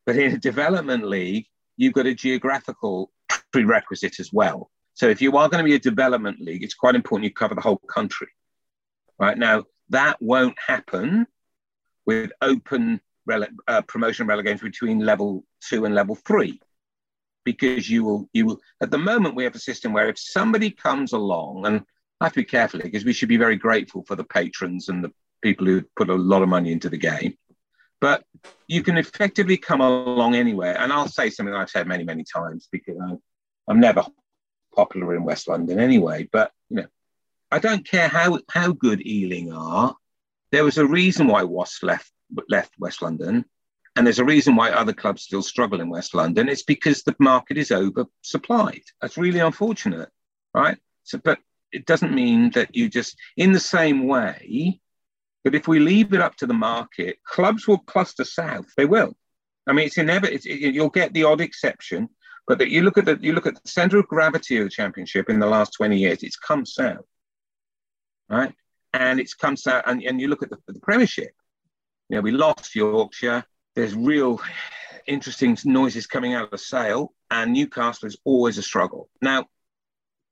but 0.04 0.16
in 0.16 0.32
a 0.32 0.38
development 0.38 1.04
league, 1.06 1.46
you've 1.76 1.92
got 1.92 2.06
a 2.06 2.14
geographical 2.14 3.10
prerequisite 3.52 4.20
as 4.20 4.32
well. 4.32 4.70
So 4.94 5.08
if 5.08 5.20
you 5.20 5.36
are 5.36 5.48
going 5.48 5.62
to 5.62 5.68
be 5.68 5.74
a 5.74 5.80
development 5.80 6.40
league, 6.40 6.62
it's 6.62 6.74
quite 6.74 6.94
important 6.94 7.24
you 7.24 7.32
cover 7.32 7.54
the 7.54 7.60
whole 7.60 7.78
country. 7.78 8.28
Right 9.18 9.36
now, 9.36 9.64
that 9.90 10.20
won't 10.20 10.56
happen 10.64 11.26
with 12.06 12.32
open 12.40 13.00
rele- 13.28 13.54
uh, 13.66 13.82
promotion 13.82 14.26
relegation 14.26 14.66
between 14.66 15.00
level 15.00 15.44
two 15.60 15.84
and 15.84 15.94
level 15.94 16.14
three, 16.14 16.60
because 17.44 17.88
you 17.88 18.04
will 18.04 18.28
you 18.32 18.46
will 18.46 18.60
at 18.80 18.90
the 18.90 18.98
moment 18.98 19.34
we 19.34 19.44
have 19.44 19.54
a 19.54 19.60
system 19.60 19.92
where 19.92 20.08
if 20.08 20.18
somebody 20.18 20.70
comes 20.70 21.12
along 21.12 21.66
and 21.66 21.84
I 22.20 22.26
have 22.26 22.32
to 22.34 22.40
be 22.40 22.44
careful 22.44 22.80
because 22.80 23.04
we 23.04 23.12
should 23.12 23.28
be 23.28 23.36
very 23.36 23.56
grateful 23.56 24.04
for 24.04 24.16
the 24.16 24.24
patrons 24.24 24.88
and 24.88 25.02
the 25.02 25.12
people 25.42 25.66
who 25.66 25.82
put 25.96 26.08
a 26.08 26.14
lot 26.14 26.42
of 26.42 26.48
money 26.48 26.72
into 26.72 26.88
the 26.88 26.96
game. 26.96 27.36
But 28.00 28.24
you 28.68 28.82
can 28.82 28.98
effectively 28.98 29.56
come 29.56 29.80
along 29.80 30.34
anywhere. 30.34 30.78
And 30.78 30.92
I'll 30.92 31.08
say 31.08 31.30
something 31.30 31.54
I've 31.54 31.70
said 31.70 31.86
many, 31.86 32.04
many 32.04 32.24
times 32.24 32.68
because 32.70 32.96
I'm, 33.02 33.18
I'm 33.68 33.80
never 33.80 34.04
popular 34.74 35.14
in 35.14 35.24
West 35.24 35.48
London 35.48 35.78
anyway. 35.80 36.28
But, 36.30 36.52
you 36.68 36.76
know, 36.76 36.86
I 37.50 37.58
don't 37.58 37.86
care 37.88 38.08
how, 38.08 38.40
how 38.50 38.72
good 38.72 39.06
Ealing 39.06 39.52
are. 39.52 39.96
There 40.50 40.64
was 40.64 40.78
a 40.78 40.86
reason 40.86 41.28
why 41.28 41.44
Wasps 41.44 41.82
left, 41.82 42.12
left 42.48 42.72
West 42.78 43.00
London. 43.00 43.44
And 43.96 44.06
there's 44.06 44.18
a 44.18 44.24
reason 44.24 44.56
why 44.56 44.70
other 44.70 44.92
clubs 44.92 45.22
still 45.22 45.42
struggle 45.42 45.80
in 45.80 45.88
West 45.88 46.14
London. 46.14 46.48
It's 46.48 46.64
because 46.64 47.02
the 47.02 47.14
market 47.20 47.56
is 47.56 47.70
oversupplied. 47.70 48.82
That's 49.00 49.16
really 49.16 49.38
unfortunate, 49.38 50.10
right? 50.52 50.76
So, 51.04 51.18
but 51.18 51.38
it 51.70 51.86
doesn't 51.86 52.14
mean 52.14 52.50
that 52.50 52.74
you 52.74 52.88
just, 52.88 53.16
in 53.36 53.52
the 53.52 53.60
same 53.60 54.06
way, 54.06 54.80
but 55.44 55.54
if 55.54 55.68
we 55.68 55.78
leave 55.78 56.14
it 56.14 56.22
up 56.22 56.36
to 56.36 56.46
the 56.46 56.54
market, 56.54 57.22
clubs 57.22 57.68
will 57.68 57.78
cluster 57.78 58.24
south. 58.24 58.66
They 58.76 58.86
will. 58.86 59.14
I 59.66 59.74
mean, 59.74 59.86
it's 59.86 59.98
inevitable. 59.98 60.34
It, 60.34 60.46
you'll 60.46 60.88
get 60.88 61.12
the 61.12 61.24
odd 61.24 61.42
exception, 61.42 62.08
but 62.46 62.58
that 62.58 62.70
you 62.70 62.82
look 62.82 62.96
at 62.96 63.04
the 63.04 63.18
you 63.20 63.34
look 63.34 63.46
at 63.46 63.62
the 63.62 63.68
center 63.68 63.98
of 63.98 64.08
gravity 64.08 64.56
of 64.56 64.64
the 64.64 64.70
championship 64.70 65.28
in 65.28 65.38
the 65.38 65.46
last 65.46 65.74
20 65.74 65.98
years, 65.98 66.22
it's 66.22 66.36
come 66.36 66.64
south, 66.64 67.04
right? 68.28 68.54
And 68.94 69.20
it's 69.20 69.34
come 69.34 69.56
south, 69.56 69.84
and, 69.86 70.02
and 70.02 70.20
you 70.20 70.28
look 70.28 70.42
at 70.42 70.50
the, 70.50 70.58
the 70.66 70.80
Premiership. 70.80 71.32
You 72.08 72.16
know, 72.16 72.22
we 72.22 72.32
lost 72.32 72.74
Yorkshire. 72.74 73.44
There's 73.74 73.94
real 73.94 74.40
interesting 75.06 75.58
noises 75.64 76.06
coming 76.06 76.34
out 76.34 76.44
of 76.44 76.50
the 76.50 76.58
Sale, 76.58 77.12
and 77.30 77.52
Newcastle 77.52 78.08
is 78.08 78.16
always 78.24 78.56
a 78.56 78.62
struggle. 78.62 79.10
Now, 79.20 79.46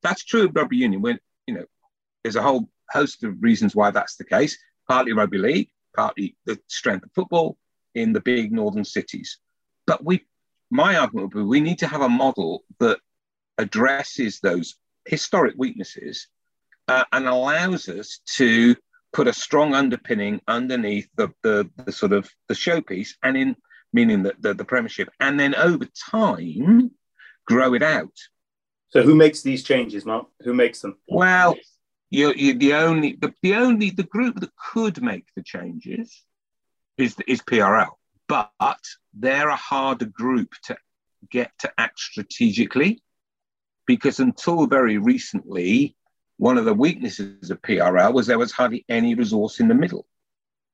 that's 0.02 0.24
true 0.24 0.44
of 0.44 0.56
rugby 0.56 0.78
union. 0.78 1.02
When 1.02 1.18
you 1.46 1.54
know, 1.54 1.64
there's 2.22 2.36
a 2.36 2.42
whole 2.42 2.68
host 2.90 3.24
of 3.24 3.42
reasons 3.42 3.74
why 3.74 3.90
that's 3.90 4.16
the 4.16 4.24
case 4.24 4.56
partly 4.88 5.12
rugby 5.12 5.38
league, 5.38 5.68
partly 5.94 6.36
the 6.46 6.58
strength 6.68 7.04
of 7.04 7.12
football 7.14 7.56
in 7.94 8.12
the 8.12 8.20
big 8.20 8.52
northern 8.52 8.84
cities. 8.84 9.38
But 9.86 10.04
we, 10.04 10.24
my 10.70 10.96
argument 10.96 11.34
would 11.34 11.40
be 11.40 11.46
we 11.46 11.60
need 11.60 11.78
to 11.80 11.86
have 11.86 12.00
a 12.00 12.08
model 12.08 12.64
that 12.80 12.98
addresses 13.58 14.40
those 14.40 14.76
historic 15.06 15.54
weaknesses 15.58 16.28
uh, 16.88 17.04
and 17.12 17.26
allows 17.26 17.88
us 17.88 18.20
to 18.36 18.76
put 19.12 19.28
a 19.28 19.32
strong 19.32 19.74
underpinning 19.74 20.40
underneath 20.48 21.08
the, 21.16 21.28
the, 21.42 21.68
the 21.84 21.92
sort 21.92 22.12
of 22.12 22.30
the 22.48 22.54
showpiece 22.54 23.10
and 23.22 23.36
in 23.36 23.56
meaning 23.92 24.22
that 24.22 24.40
the, 24.40 24.54
the 24.54 24.64
premiership 24.64 25.10
and 25.20 25.38
then 25.38 25.54
over 25.54 25.86
time 26.10 26.90
grow 27.46 27.74
it 27.74 27.82
out. 27.82 28.14
So 28.88 29.02
who 29.02 29.14
makes 29.14 29.42
these 29.42 29.62
changes 29.62 30.04
mark? 30.04 30.26
Who 30.40 30.54
makes 30.54 30.80
them? 30.80 30.96
Well 31.08 31.56
you, 32.12 32.34
you 32.36 32.54
the 32.54 32.74
only 32.74 33.16
the, 33.18 33.32
the 33.42 33.54
only 33.54 33.88
the 33.88 34.02
group 34.02 34.38
that 34.40 34.54
could 34.54 35.02
make 35.02 35.24
the 35.34 35.42
changes 35.42 36.22
is 36.98 37.16
is 37.26 37.40
PRL, 37.40 37.92
but 38.28 38.78
they're 39.14 39.48
a 39.48 39.56
harder 39.56 40.04
group 40.04 40.50
to 40.64 40.76
get 41.30 41.50
to 41.60 41.72
act 41.78 41.98
strategically 41.98 43.02
because 43.86 44.20
until 44.20 44.66
very 44.66 44.98
recently, 44.98 45.96
one 46.36 46.58
of 46.58 46.66
the 46.66 46.74
weaknesses 46.74 47.50
of 47.50 47.62
PRL 47.62 48.12
was 48.12 48.26
there 48.26 48.38
was 48.38 48.52
hardly 48.52 48.84
any 48.90 49.14
resource 49.14 49.58
in 49.58 49.68
the 49.68 49.74
middle. 49.74 50.06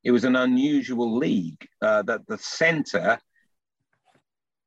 It 0.02 0.10
was 0.10 0.24
an 0.24 0.34
unusual 0.34 1.18
league 1.18 1.68
uh, 1.80 2.02
that 2.02 2.26
the 2.26 2.38
centre, 2.38 3.20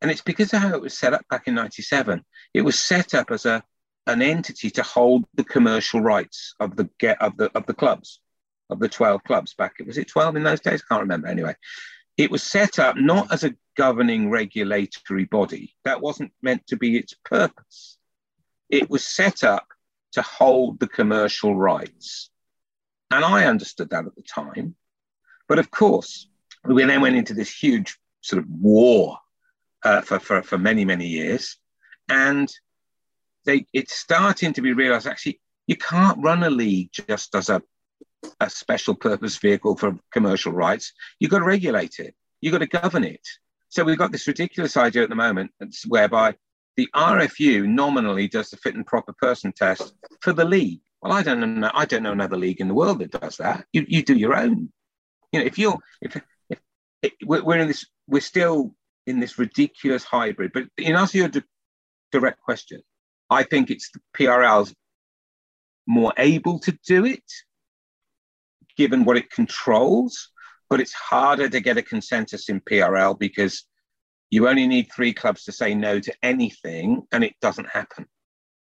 and 0.02 0.10
it's 0.10 0.22
because 0.22 0.54
of 0.54 0.62
how 0.62 0.76
it 0.76 0.82
was 0.82 0.98
set 0.98 1.14
up 1.14 1.26
back 1.30 1.50
in 1.50 1.56
'97. 1.56 2.24
It 2.54 2.62
was 2.62 2.80
set 2.80 3.14
up 3.14 3.30
as 3.30 3.46
a 3.46 3.62
an 4.08 4.22
entity 4.22 4.70
to 4.72 4.84
hold 4.84 5.26
the 5.36 5.44
commercial 5.44 6.02
rights 6.02 6.56
of 6.60 6.76
the 6.76 6.90
get 7.00 7.22
of 7.22 7.38
the 7.38 7.52
of 7.56 7.66
the 7.66 7.74
clubs 7.74 8.20
of 8.70 8.80
the 8.80 8.90
12 8.90 9.24
clubs 9.24 9.54
back 9.54 9.76
was 9.86 9.98
it 9.98 10.08
12 10.08 10.38
in 10.38 10.44
those 10.44 10.62
days? 10.62 10.82
I 10.84 10.94
can't 10.94 11.02
remember. 11.02 11.28
Anyway 11.28 11.56
it 12.18 12.32
was 12.32 12.44
set 12.44 12.80
up 12.80 12.98
not 12.98 13.32
as 13.32 13.44
a 13.44 13.56
governing 13.76 14.30
regulatory 14.30 15.26
body. 15.26 15.76
That 15.86 16.02
wasn't 16.02 16.34
meant 16.42 16.68
to 16.68 16.78
be 16.78 16.98
its 16.98 17.16
purpose. 17.26 17.98
It 18.70 18.90
was 18.90 19.06
set 19.06 19.44
up 19.44 19.68
to 20.14 20.22
hold 20.22 20.80
the 20.80 20.88
commercial 20.88 21.56
rights. 21.56 22.30
And 23.10 23.26
i 23.26 23.46
understood 23.46 23.90
that 23.90 24.06
at 24.06 24.16
the 24.16 24.22
time. 24.22 24.76
But 25.48 25.60
of 25.60 25.72
course 25.72 26.28
we 26.64 26.84
then 26.84 27.02
went 27.02 27.16
into 27.16 27.34
this 27.34 27.52
huge 27.52 27.98
sort 28.22 28.44
of 28.44 28.50
war 28.50 29.18
uh, 29.84 30.02
for, 30.02 30.20
for, 30.20 30.42
for 30.44 30.58
many 30.58 30.86
many 30.86 31.08
years. 31.08 31.58
And 32.08 32.52
they 33.46 33.66
it's 33.74 33.96
starting 33.96 34.54
to 34.54 34.62
be 34.62 34.74
realized 34.74 35.08
actually 35.08 35.40
you 35.68 35.76
can't 35.76 36.22
run 36.22 36.44
a 36.44 36.50
league 36.50 36.90
just 36.92 37.34
as 37.36 37.50
a, 37.50 37.62
a 38.40 38.50
special 38.50 38.96
purpose 38.96 39.38
vehicle 39.38 39.78
for 39.78 39.98
commercial 40.12 40.52
rights. 40.52 40.92
You've 41.20 41.32
got 41.32 41.40
to 41.40 41.46
regulate 41.46 42.00
it. 42.00 42.16
You've 42.42 42.52
got 42.52 42.60
to 42.60 42.68
govern 42.68 43.04
it. 43.04 43.26
So 43.70 43.84
we've 43.84 43.98
got 43.98 44.12
this 44.12 44.28
ridiculous 44.28 44.76
idea 44.76 45.04
at 45.04 45.10
the 45.10 45.16
moment 45.16 45.52
whereby 45.88 46.36
the 46.76 46.90
RFU 46.94 47.66
nominally 47.68 48.28
does 48.28 48.50
the 48.50 48.58
fit 48.58 48.76
and 48.76 48.86
proper 48.86 49.14
person 49.14 49.54
test 49.54 49.94
for 50.22 50.34
the 50.34 50.46
league. 50.46 50.82
Well, 51.02 51.14
I 51.14 51.24
don't 51.24 51.60
know. 51.60 51.72
I 51.74 51.86
don't 51.86 52.04
know 52.04 52.12
another 52.12 52.38
league 52.38 52.60
in 52.60 52.68
the 52.68 52.74
world 52.74 53.00
that 53.00 53.12
does 53.12 53.38
that. 53.38 53.66
You, 53.74 53.86
you 53.88 54.04
do 54.04 54.16
your 54.16 54.36
own. 54.36 54.72
You 55.32 55.40
know, 55.40 55.46
if 55.46 55.58
you're 55.58 55.80
if, 56.02 56.18
if, 56.50 56.60
if 57.02 57.14
we're 57.22 57.58
in 57.58 57.68
this, 57.68 57.86
we're 58.08 58.22
still 58.22 58.76
in 59.08 59.20
this 59.20 59.40
ridiculous 59.40 60.04
hybrid. 60.04 60.52
But 60.54 60.66
in 60.78 60.96
answer 60.96 61.14
to 61.14 61.18
your 61.18 61.44
direct 62.12 62.42
question, 62.42 62.82
I 63.32 63.44
think 63.44 63.72
it's 63.72 63.90
the 63.92 64.02
PRL's 64.16 64.76
more 65.88 66.14
able 66.18 66.60
to 66.60 66.78
do 66.86 67.06
it, 67.06 67.24
given 68.78 69.06
what 69.06 69.16
it 69.16 69.32
controls, 69.32 70.30
but 70.70 70.82
it's 70.82 70.94
harder 70.94 71.48
to 71.48 71.62
get 71.62 71.78
a 71.78 71.82
consensus 71.82 72.50
in 72.50 72.60
PRL 72.60 73.18
because 73.18 73.66
you 74.32 74.50
only 74.50 74.68
need 74.68 74.92
three 74.94 75.14
clubs 75.14 75.46
to 75.46 75.54
say 75.54 75.74
no 75.74 76.00
to 76.00 76.14
anything, 76.22 77.04
and 77.14 77.24
it 77.24 77.34
doesn't 77.42 77.70
happen. 77.70 78.06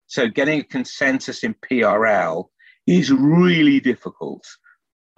So 0.07 0.27
getting 0.27 0.62
a 0.62 0.63
consensus 0.63 1.43
in 1.43 1.53
PRL 1.53 2.45
is 2.88 3.12
really 3.12 3.81
difficult. 3.81 4.45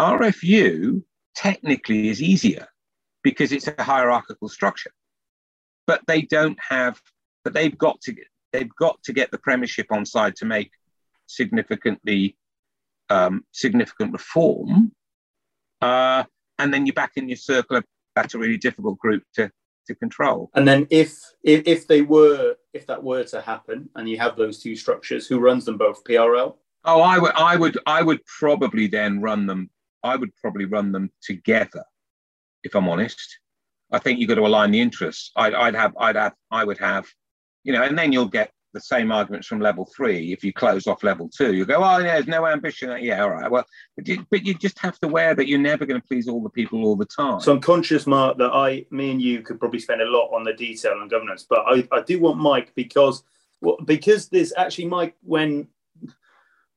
RFU 0.02 1.04
technically 1.36 2.10
is 2.10 2.22
easier 2.22 2.68
because 3.24 3.52
it's 3.52 3.68
a 3.68 3.84
hierarchical 3.84 4.50
structure, 4.50 4.92
but 5.86 6.02
they 6.08 6.24
don't 6.24 6.58
have, 6.70 7.00
but 7.44 7.54
they've 7.54 7.78
got 7.78 8.02
to 8.02 8.14
they've 8.54 8.74
got 8.76 9.02
to 9.04 9.14
get 9.14 9.32
the 9.32 9.38
Premiership 9.38 9.88
on 9.92 10.06
side 10.06 10.36
to 10.38 10.46
make 10.46 10.72
significantly 11.28 12.38
um, 13.10 13.44
significant 13.52 14.14
reform. 14.14 14.94
Uh, 15.82 16.24
and 16.60 16.74
then 16.74 16.86
you're 16.86 16.94
back 16.94 17.14
in 17.18 17.28
your 17.28 17.38
circle. 17.38 17.82
That's 18.16 18.36
a 18.36 18.38
really 18.38 18.58
difficult 18.58 18.98
group 19.00 19.24
to 19.36 19.52
to 19.88 19.96
control. 19.96 20.50
And 20.54 20.66
then 20.66 20.88
if, 20.90 21.14
if 21.44 21.64
if 21.66 21.88
they 21.88 22.02
were 22.02 22.56
if 22.74 22.88
that 22.88 23.04
were 23.04 23.24
to 23.26 23.42
happen, 23.42 23.90
and 23.96 24.08
you 24.08 24.18
have 24.18 24.38
those 24.38 24.60
two 24.60 24.76
structures, 24.76 25.28
who 25.28 25.40
runs 25.40 25.66
them 25.66 25.78
both? 25.78 26.04
PRL. 26.04 26.56
Oh, 26.86 27.02
I 27.02 27.18
would 27.18 27.34
I 27.36 27.56
would 27.58 27.78
I 27.86 28.02
would 28.02 28.26
probably 28.26 28.88
then 28.88 29.22
run 29.22 29.46
them. 29.46 29.70
I 30.04 30.16
would 30.16 30.36
probably 30.38 30.66
run 30.66 30.92
them 30.92 31.12
together, 31.22 31.84
if 32.64 32.76
I'm 32.76 32.88
honest. 32.88 33.40
I 33.92 34.00
think 34.00 34.20
you've 34.20 34.30
got 34.30 34.36
to 34.36 34.46
align 34.46 34.72
the 34.72 34.82
interests. 34.82 35.32
I'd, 35.36 35.54
I'd 35.54 35.76
have 35.76 35.96
I'd 35.98 36.16
have 36.16 36.34
I 36.50 36.64
would 36.64 36.80
have 36.80 37.06
you 37.64 37.74
know, 37.74 37.84
and 37.84 37.98
then 37.98 38.12
you'll 38.12 38.26
get 38.26 38.52
the 38.74 38.82
same 38.82 39.12
arguments 39.12 39.48
from 39.48 39.60
level 39.60 39.88
three. 39.96 40.34
If 40.34 40.44
you 40.44 40.52
close 40.52 40.88
off 40.88 41.04
level 41.04 41.30
two, 41.30 41.54
you 41.54 41.66
go, 41.66 41.76
oh, 41.84 42.00
yeah, 42.00 42.14
there's 42.14 42.28
no 42.28 42.48
ambition. 42.48 42.96
Yeah, 43.02 43.22
all 43.22 43.30
right. 43.30 43.50
Well, 43.50 43.66
but 43.96 44.08
you, 44.08 44.26
but 44.32 44.46
you 44.46 44.56
just 44.56 44.80
have 44.80 44.98
to 45.00 45.08
wear 45.08 45.36
that 45.36 45.48
you're 45.48 45.60
never 45.60 45.86
going 45.86 46.02
to 46.02 46.08
please 46.08 46.28
all 46.28 46.42
the 46.42 46.50
people 46.50 46.84
all 46.84 46.96
the 46.96 47.06
time. 47.06 47.40
So 47.40 47.54
I'm 47.54 47.62
conscious, 47.62 48.08
Mark, 48.08 48.38
that 48.40 48.52
I, 48.52 48.86
me 48.90 49.12
and 49.12 49.22
you 49.22 49.42
could 49.42 49.60
probably 49.60 49.80
spend 49.80 50.02
a 50.02 50.10
lot 50.10 50.30
on 50.34 50.44
the 50.44 50.54
detail 50.54 51.00
and 51.00 51.10
governance, 51.10 51.46
but 51.48 51.60
I, 51.68 51.88
I 51.92 52.02
do 52.02 52.20
want 52.20 52.40
Mike 52.40 52.74
because, 52.76 53.24
well, 53.62 53.78
because 53.86 54.28
there's 54.30 54.54
actually 54.58 54.88
Mike 54.88 55.16
when 55.22 55.68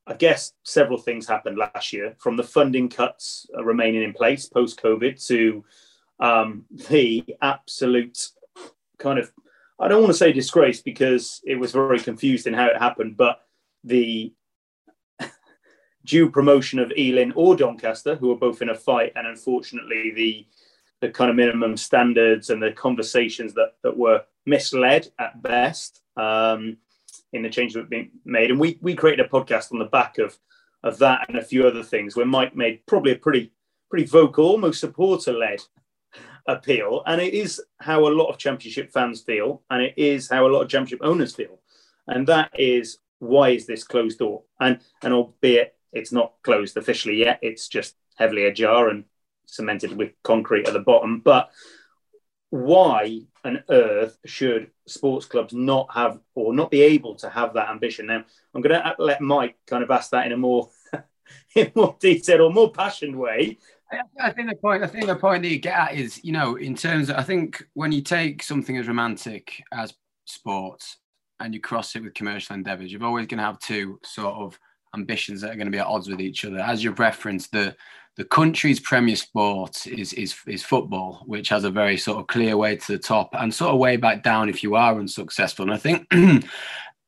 I 0.07 0.15
guess 0.15 0.53
several 0.63 0.99
things 0.99 1.27
happened 1.27 1.59
last 1.59 1.93
year 1.93 2.15
from 2.19 2.37
the 2.37 2.45
funding 2.45 2.89
cuts 2.89 3.47
uh, 3.57 3.65
remaining 3.65 4.05
in 4.05 4.13
place 4.13 4.47
post 4.47 4.81
COVID 4.81 5.25
to 5.27 5.65
um, 6.21 6.65
the 6.89 7.25
absolute 7.43 8.29
kind 8.99 9.19
of 9.19 9.33
I 9.79 9.89
don't 9.89 10.03
want 10.03 10.13
to 10.13 10.19
say 10.19 10.33
disgrace 10.33 10.81
because 10.81 11.41
it 11.45 11.57
was 11.57 11.73
very 11.73 12.01
confused 12.01 12.47
in 12.47 12.55
how 12.55 12.67
it 12.67 12.79
happened, 12.79 13.17
but 13.17 13.41
the 13.85 14.33
due 16.05 16.31
promotion 16.31 16.79
of 16.79 16.93
Ealing 16.97 17.33
or 17.35 17.57
Doncaster, 17.57 18.17
who 18.17 18.33
are 18.33 18.39
both 18.39 18.63
in 18.63 18.71
a 18.71 18.75
fight, 18.75 19.13
and 19.17 19.27
unfortunately 19.27 20.13
the 20.15 20.47
the 21.03 21.11
kind 21.11 21.29
of 21.29 21.37
minimum 21.37 21.77
standards 21.77 22.49
and 22.49 22.63
the 22.63 22.73
conversations 22.73 23.53
that 23.55 23.75
that 23.83 23.97
were 23.97 24.23
misled 24.47 25.09
at 25.19 25.43
best. 25.43 26.01
Um, 26.17 26.79
in 27.33 27.43
the 27.43 27.51
changes 27.51 27.75
that 27.75 27.81
have 27.81 27.91
been 27.91 28.11
made. 28.25 28.51
And 28.51 28.59
we 28.59 28.79
we 28.81 28.95
created 28.95 29.25
a 29.25 29.29
podcast 29.29 29.73
on 29.73 29.79
the 29.79 29.85
back 29.85 30.19
of 30.19 30.37
of 30.83 30.99
that 30.99 31.27
and 31.29 31.39
a 31.39 31.45
few 31.45 31.67
other 31.67 31.83
things 31.83 32.17
where 32.17 32.27
Mike 32.27 32.57
made 32.57 32.85
probably 32.87 33.13
a 33.13 33.17
pretty 33.17 33.53
pretty 33.91 34.07
vocal, 34.07 34.47
almost 34.47 34.81
supporter 34.81 35.33
led 35.33 35.61
appeal. 36.49 37.03
And 37.07 37.21
it 37.21 37.35
is 37.35 37.63
how 37.79 38.07
a 38.07 38.11
lot 38.11 38.29
of 38.29 38.39
championship 38.39 38.93
fans 38.93 39.23
feel, 39.23 39.63
and 39.71 39.83
it 39.83 39.95
is 39.97 40.29
how 40.29 40.47
a 40.47 40.49
lot 40.49 40.63
of 40.63 40.69
championship 40.69 41.01
owners 41.03 41.35
feel. 41.35 41.61
And 42.07 42.27
that 42.29 42.51
is 42.59 42.99
why 43.19 43.51
is 43.51 43.67
this 43.67 43.85
closed 43.85 44.19
door? 44.19 44.43
And 44.61 44.81
and 45.03 45.13
albeit 45.13 45.75
it's 45.93 46.13
not 46.13 46.35
closed 46.43 46.77
officially 46.77 47.17
yet, 47.17 47.39
it's 47.43 47.69
just 47.69 47.97
heavily 48.17 48.47
ajar 48.47 48.89
and 48.89 49.05
cemented 49.47 49.97
with 49.97 50.13
concrete 50.23 50.67
at 50.67 50.73
the 50.73 50.81
bottom. 50.81 51.21
But 51.21 51.51
why 52.51 53.23
on 53.45 53.63
earth 53.69 54.19
should 54.25 54.71
sports 54.87 55.27
clubs 55.27 55.53
not 55.53 55.89
have 55.95 56.21
or 56.35 56.55
not 56.55 56.71
be 56.71 56.83
able 56.83 57.17
to 57.17 57.29
have 57.29 57.55
that 57.55 57.71
ambition? 57.71 58.07
Now, 58.07 58.25
I'm 58.55 58.61
going 58.61 58.81
to 58.81 58.95
let 58.99 59.21
Mike 59.21 59.57
kind 59.67 59.83
of 59.83 59.91
ask 59.91 60.11
that 60.11 60.27
in 60.27 60.33
a 60.33 60.37
more 60.37 60.71
in 61.55 61.73
more 61.75 61.97
detailed 61.99 62.41
or 62.41 62.53
more 62.53 62.71
passionate 62.71 63.17
way. 63.17 63.59
I 64.21 64.31
think 64.31 64.51
the 64.51 64.57
point. 64.57 64.83
I 64.83 64.87
think 64.87 65.07
the 65.07 65.17
point 65.17 65.43
that 65.43 65.49
you 65.49 65.59
get 65.59 65.79
at 65.79 65.95
is, 65.95 66.23
you 66.25 66.33
know, 66.33 66.57
in 66.57 66.75
terms. 66.75 67.11
Of, 67.11 67.17
I 67.17 67.23
think 67.23 67.65
when 67.75 67.93
you 67.93 68.03
take 68.03 68.43
something 68.43 68.77
as 68.77 68.89
romantic 68.89 69.63
as 69.73 69.95
sports 70.25 70.97
and 71.41 71.55
you 71.55 71.61
cross 71.61 71.95
it 71.95 72.03
with 72.03 72.15
commercial 72.15 72.55
endeavors, 72.55 72.91
you're 72.91 73.05
always 73.05 73.27
going 73.27 73.39
to 73.39 73.45
have 73.45 73.59
two 73.59 74.01
sort 74.05 74.35
of 74.35 74.59
ambitions 74.95 75.41
that 75.41 75.51
are 75.51 75.57
going 75.57 75.67
to 75.67 75.73
be 75.73 75.79
at 75.79 75.87
odds 75.87 76.09
with 76.09 76.21
each 76.21 76.45
other. 76.45 76.59
As 76.59 76.83
you've 76.83 76.99
referenced, 76.99 77.53
the 77.53 77.77
the 78.17 78.25
country's 78.25 78.81
premier 78.81 79.17
sport 79.17 79.87
is 79.87 80.13
is 80.15 80.35
is 80.47 80.63
football, 80.63 81.23
which 81.27 81.51
has 81.51 81.65
a 81.65 81.71
very 81.71 81.97
sort 81.97 82.19
of 82.19 82.27
clear 82.27 82.57
way 82.57 82.77
to 82.77 82.93
the 82.93 82.99
top 82.99 83.31
and 83.35 83.53
sort 83.53 83.73
of 83.73 83.79
way 83.79 83.97
back 83.97 84.23
down 84.23 84.49
if 84.49 84.63
you 84.63 84.75
are 84.75 84.99
unsuccessful. 84.99 85.65
And 85.65 85.75
I 85.75 85.77
think 85.77 86.09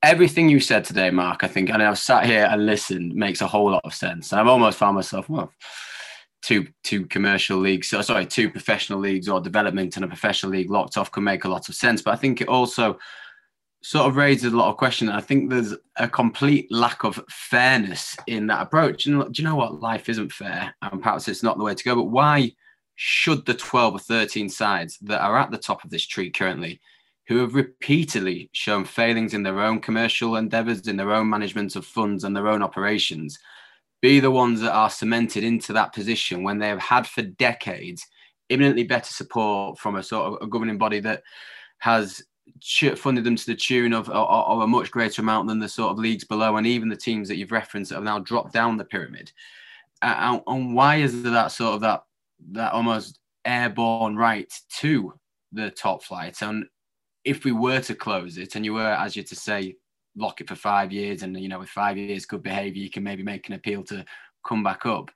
everything 0.03 0.49
you 0.49 0.61
said 0.61 0.85
today, 0.85 1.11
Mark, 1.11 1.43
I 1.43 1.49
think, 1.49 1.71
and 1.71 1.83
I've 1.83 1.99
sat 1.99 2.27
here 2.27 2.47
and 2.51 2.67
listened, 2.67 3.15
makes 3.15 3.41
a 3.41 3.47
whole 3.47 3.71
lot 3.71 3.85
of 3.85 3.95
sense. 3.95 4.33
I've 4.33 4.47
almost 4.47 4.79
found 4.79 4.97
myself, 4.97 5.29
well, 5.29 5.51
two 6.43 6.67
two 6.85 7.07
commercial 7.07 7.59
leagues, 7.59 7.89
so 7.89 8.01
sorry, 8.03 8.27
two 8.27 8.51
professional 8.51 8.99
leagues 8.99 9.29
or 9.29 9.41
development 9.41 9.97
and 9.97 10.05
a 10.05 10.09
professional 10.09 10.53
league 10.53 10.71
locked 10.71 10.97
off 10.97 11.13
can 11.13 11.25
make 11.25 11.45
a 11.45 11.49
lot 11.49 11.69
of 11.69 11.75
sense. 11.75 12.03
But 12.03 12.15
I 12.15 12.17
think 12.17 12.41
it 12.41 12.49
also 12.49 12.99
sort 13.83 14.07
of 14.07 14.17
raises 14.17 14.53
a 14.53 14.57
lot 14.57 14.71
of 14.71 14.77
questions. 14.77 15.11
I 15.11 15.21
think 15.21 15.51
there's 15.51 15.75
a 15.97 16.09
complete 16.09 16.71
lack 16.71 17.05
of 17.05 17.21
fairness 17.29 18.17
in 18.27 18.47
that 18.49 18.63
approach. 18.63 19.07
And 19.07 19.33
do 19.33 19.43
you 19.43 19.49
know 19.49 19.57
what? 19.57 19.81
Life 19.81 20.09
isn't 20.09 20.33
fair, 20.33 20.75
and 20.83 21.03
perhaps 21.03 21.29
it's 21.29 21.43
not 21.43 21.59
the 21.59 21.65
way 21.65 21.75
to 21.75 21.85
go. 21.85 21.95
But 21.95 22.05
why 22.05 22.53
should 22.97 23.47
the 23.47 23.55
12 23.55 23.95
or 23.95 23.99
13 23.99 24.49
sides 24.49 24.99
that 25.03 25.21
are 25.21 25.39
at 25.39 25.51
the 25.51 25.59
top 25.59 25.85
of 25.85 25.91
this 25.91 26.07
tree 26.07 26.31
currently, 26.31 26.81
who 27.29 27.39
have 27.39 27.55
repeatedly 27.55 28.51
shown 28.53 28.85
failings 28.85 29.35
in 29.35 29.43
their 29.43 29.61
own 29.61 29.81
commercial 29.81 30.37
endeavors, 30.37 30.89
in 30.89 30.97
their 30.97 31.13
own 31.13 31.29
management 31.31 31.77
of 31.77 31.87
funds 31.87 32.25
and 32.25 32.35
their 32.35 32.49
own 32.49 32.63
operations, 32.63 33.39
be 34.01 34.21
the 34.21 34.31
ones 34.31 34.61
that 34.61 34.73
are 34.73 34.91
cemented 34.91 35.45
into 35.45 35.73
that 35.73 35.93
position 35.93 36.43
when 36.43 36.59
they 36.59 36.69
have 36.69 36.79
had 36.79 37.07
for 37.07 37.23
decades 37.23 38.07
imminently 38.49 38.85
better 38.85 39.13
support 39.13 39.79
from 39.79 39.97
a 39.97 40.03
sort 40.03 40.27
of 40.27 40.43
a 40.43 40.47
governing 40.47 40.79
body 40.79 41.01
that 41.01 41.23
has 41.79 42.23
funded 42.97 43.25
them 43.25 43.37
to 43.37 43.47
the 43.47 43.55
tune 43.55 43.93
of, 43.93 44.09
of, 44.09 44.61
a 44.61 44.67
much 44.67 44.91
greater 44.91 45.23
amount 45.23 45.49
than 45.49 45.59
the 45.59 45.69
sort 45.69 45.91
of 45.91 45.99
leagues 45.99 46.25
below, 46.25 46.57
and 46.57 46.67
even 46.67 46.89
the 46.89 46.97
teams 46.97 47.29
that 47.29 47.37
you've 47.37 47.53
referenced 47.53 47.91
that 47.91 47.97
have 47.97 48.05
now 48.05 48.19
dropped 48.19 48.53
down 48.53 48.77
the 48.77 48.85
pyramid. 48.85 49.31
Uh, 50.01 50.39
and 50.47 50.75
why 50.75 50.97
is 50.97 51.23
there 51.23 51.33
that 51.33 51.53
sort 51.53 51.75
of 51.75 51.81
that 51.81 52.05
that 52.53 52.73
almost 52.73 53.19
airborne 53.45 54.17
right 54.17 54.53
to 54.79 55.13
the 55.53 55.71
top 55.71 56.03
flight? 56.03 56.41
And 56.41 56.65
if 57.25 57.45
we 57.45 57.53
were 57.53 57.81
to 57.81 57.95
close 57.95 58.39
it, 58.39 58.55
and 58.55 58.65
you 58.65 58.75
were, 58.75 58.93
as 58.93 59.17
you 59.17 59.23
to 59.25 59.37
say, 59.37 59.75
lock 60.19 60.41
it 60.41 60.49
for 60.49 60.55
five 60.55 60.93
years, 60.93 61.23
and 61.23 61.39
you 61.39 61.49
know, 61.49 61.61
with 61.61 61.69
five 61.69 61.97
years 61.97 62.27
good 62.27 62.43
behaviour, 62.43 62.83
you 62.83 62.91
can 62.91 63.03
maybe 63.03 63.23
make 63.23 63.49
an 63.49 63.55
appeal 63.55 63.83
to 63.85 64.05
come 64.47 64.63
back 64.63 64.85
up. 64.87 65.11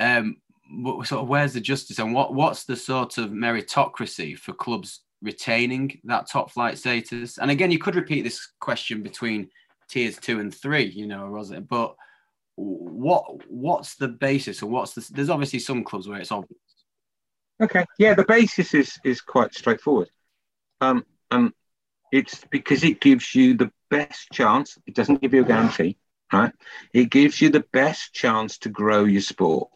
Um, 0.00 0.36
but 0.82 1.06
sort 1.06 1.22
of 1.22 1.28
where's 1.28 1.54
the 1.54 1.60
justice, 1.60 1.98
and 1.98 2.14
what 2.14 2.34
what's 2.34 2.64
the 2.64 2.76
sort 2.76 3.18
of 3.18 3.30
meritocracy 3.30 4.36
for 4.38 4.52
clubs 4.52 5.00
retaining 5.22 6.00
that 6.04 6.28
top 6.30 6.50
flight 6.50 6.78
status? 6.78 7.38
And 7.38 7.50
again, 7.50 7.70
you 7.70 7.78
could 7.78 7.96
repeat 7.96 8.22
this 8.22 8.48
question 8.60 9.02
between 9.02 9.48
tiers 9.88 10.18
two 10.18 10.40
and 10.40 10.54
three, 10.54 10.84
you 10.84 11.06
know, 11.06 11.26
was 11.26 11.50
it? 11.50 11.68
But 11.68 11.96
what 12.56 13.48
what's 13.50 13.96
the 13.96 14.08
basis 14.08 14.62
or 14.62 14.66
what's 14.66 14.94
the 14.94 15.06
there's 15.12 15.30
obviously 15.30 15.58
some 15.58 15.84
clubs 15.84 16.08
where 16.08 16.18
it's 16.18 16.32
obvious. 16.32 16.58
Okay. 17.62 17.84
Yeah, 17.98 18.14
the 18.14 18.24
basis 18.24 18.74
is 18.74 18.98
is 19.04 19.20
quite 19.20 19.54
straightforward. 19.54 20.08
Um 20.80 21.04
um 21.30 21.54
it's 22.12 22.44
because 22.50 22.82
it 22.82 23.00
gives 23.00 23.34
you 23.34 23.54
the 23.54 23.70
best 23.90 24.30
chance, 24.32 24.78
it 24.86 24.94
doesn't 24.94 25.20
give 25.20 25.34
you 25.34 25.42
a 25.42 25.44
guarantee, 25.44 25.96
right? 26.32 26.52
It 26.92 27.10
gives 27.10 27.40
you 27.40 27.50
the 27.50 27.64
best 27.72 28.12
chance 28.12 28.58
to 28.58 28.68
grow 28.68 29.04
your 29.04 29.20
sport. 29.22 29.70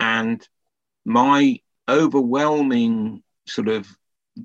And 0.00 0.46
my 1.04 1.60
overwhelming 1.88 3.22
sort 3.46 3.68
of 3.68 3.86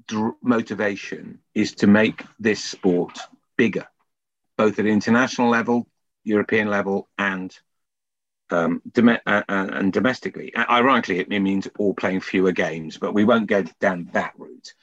dr- 0.07 0.35
motivation 0.41 1.39
is 1.53 1.73
to 1.75 1.87
make 1.87 2.23
this 2.39 2.63
sport 2.63 3.17
bigger, 3.57 3.87
both 4.57 4.79
at 4.79 4.85
international 4.85 5.49
level, 5.49 5.87
European 6.23 6.69
level, 6.69 7.09
and 7.17 7.57
um, 8.49 8.81
dom- 8.91 9.09
uh, 9.09 9.15
uh, 9.25 9.41
and 9.47 9.93
domestically. 9.93 10.53
Ironically, 10.55 11.19
it 11.19 11.29
means 11.29 11.67
all 11.77 11.93
playing 11.93 12.21
fewer 12.21 12.51
games, 12.51 12.97
but 12.97 13.13
we 13.13 13.23
won't 13.23 13.47
go 13.47 13.63
down 13.79 14.09
that 14.13 14.33
route. 14.37 14.73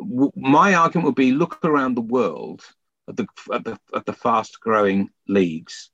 W- 0.00 0.32
my 0.36 0.74
argument 0.74 1.06
would 1.06 1.14
be: 1.14 1.32
look 1.32 1.64
around 1.64 1.94
the 1.94 2.02
world 2.02 2.62
at 3.08 3.16
the 3.16 3.26
at 3.52 3.64
the, 3.64 3.78
at 3.94 4.06
the 4.06 4.12
fast 4.12 4.60
growing 4.60 5.10
leagues. 5.28 5.90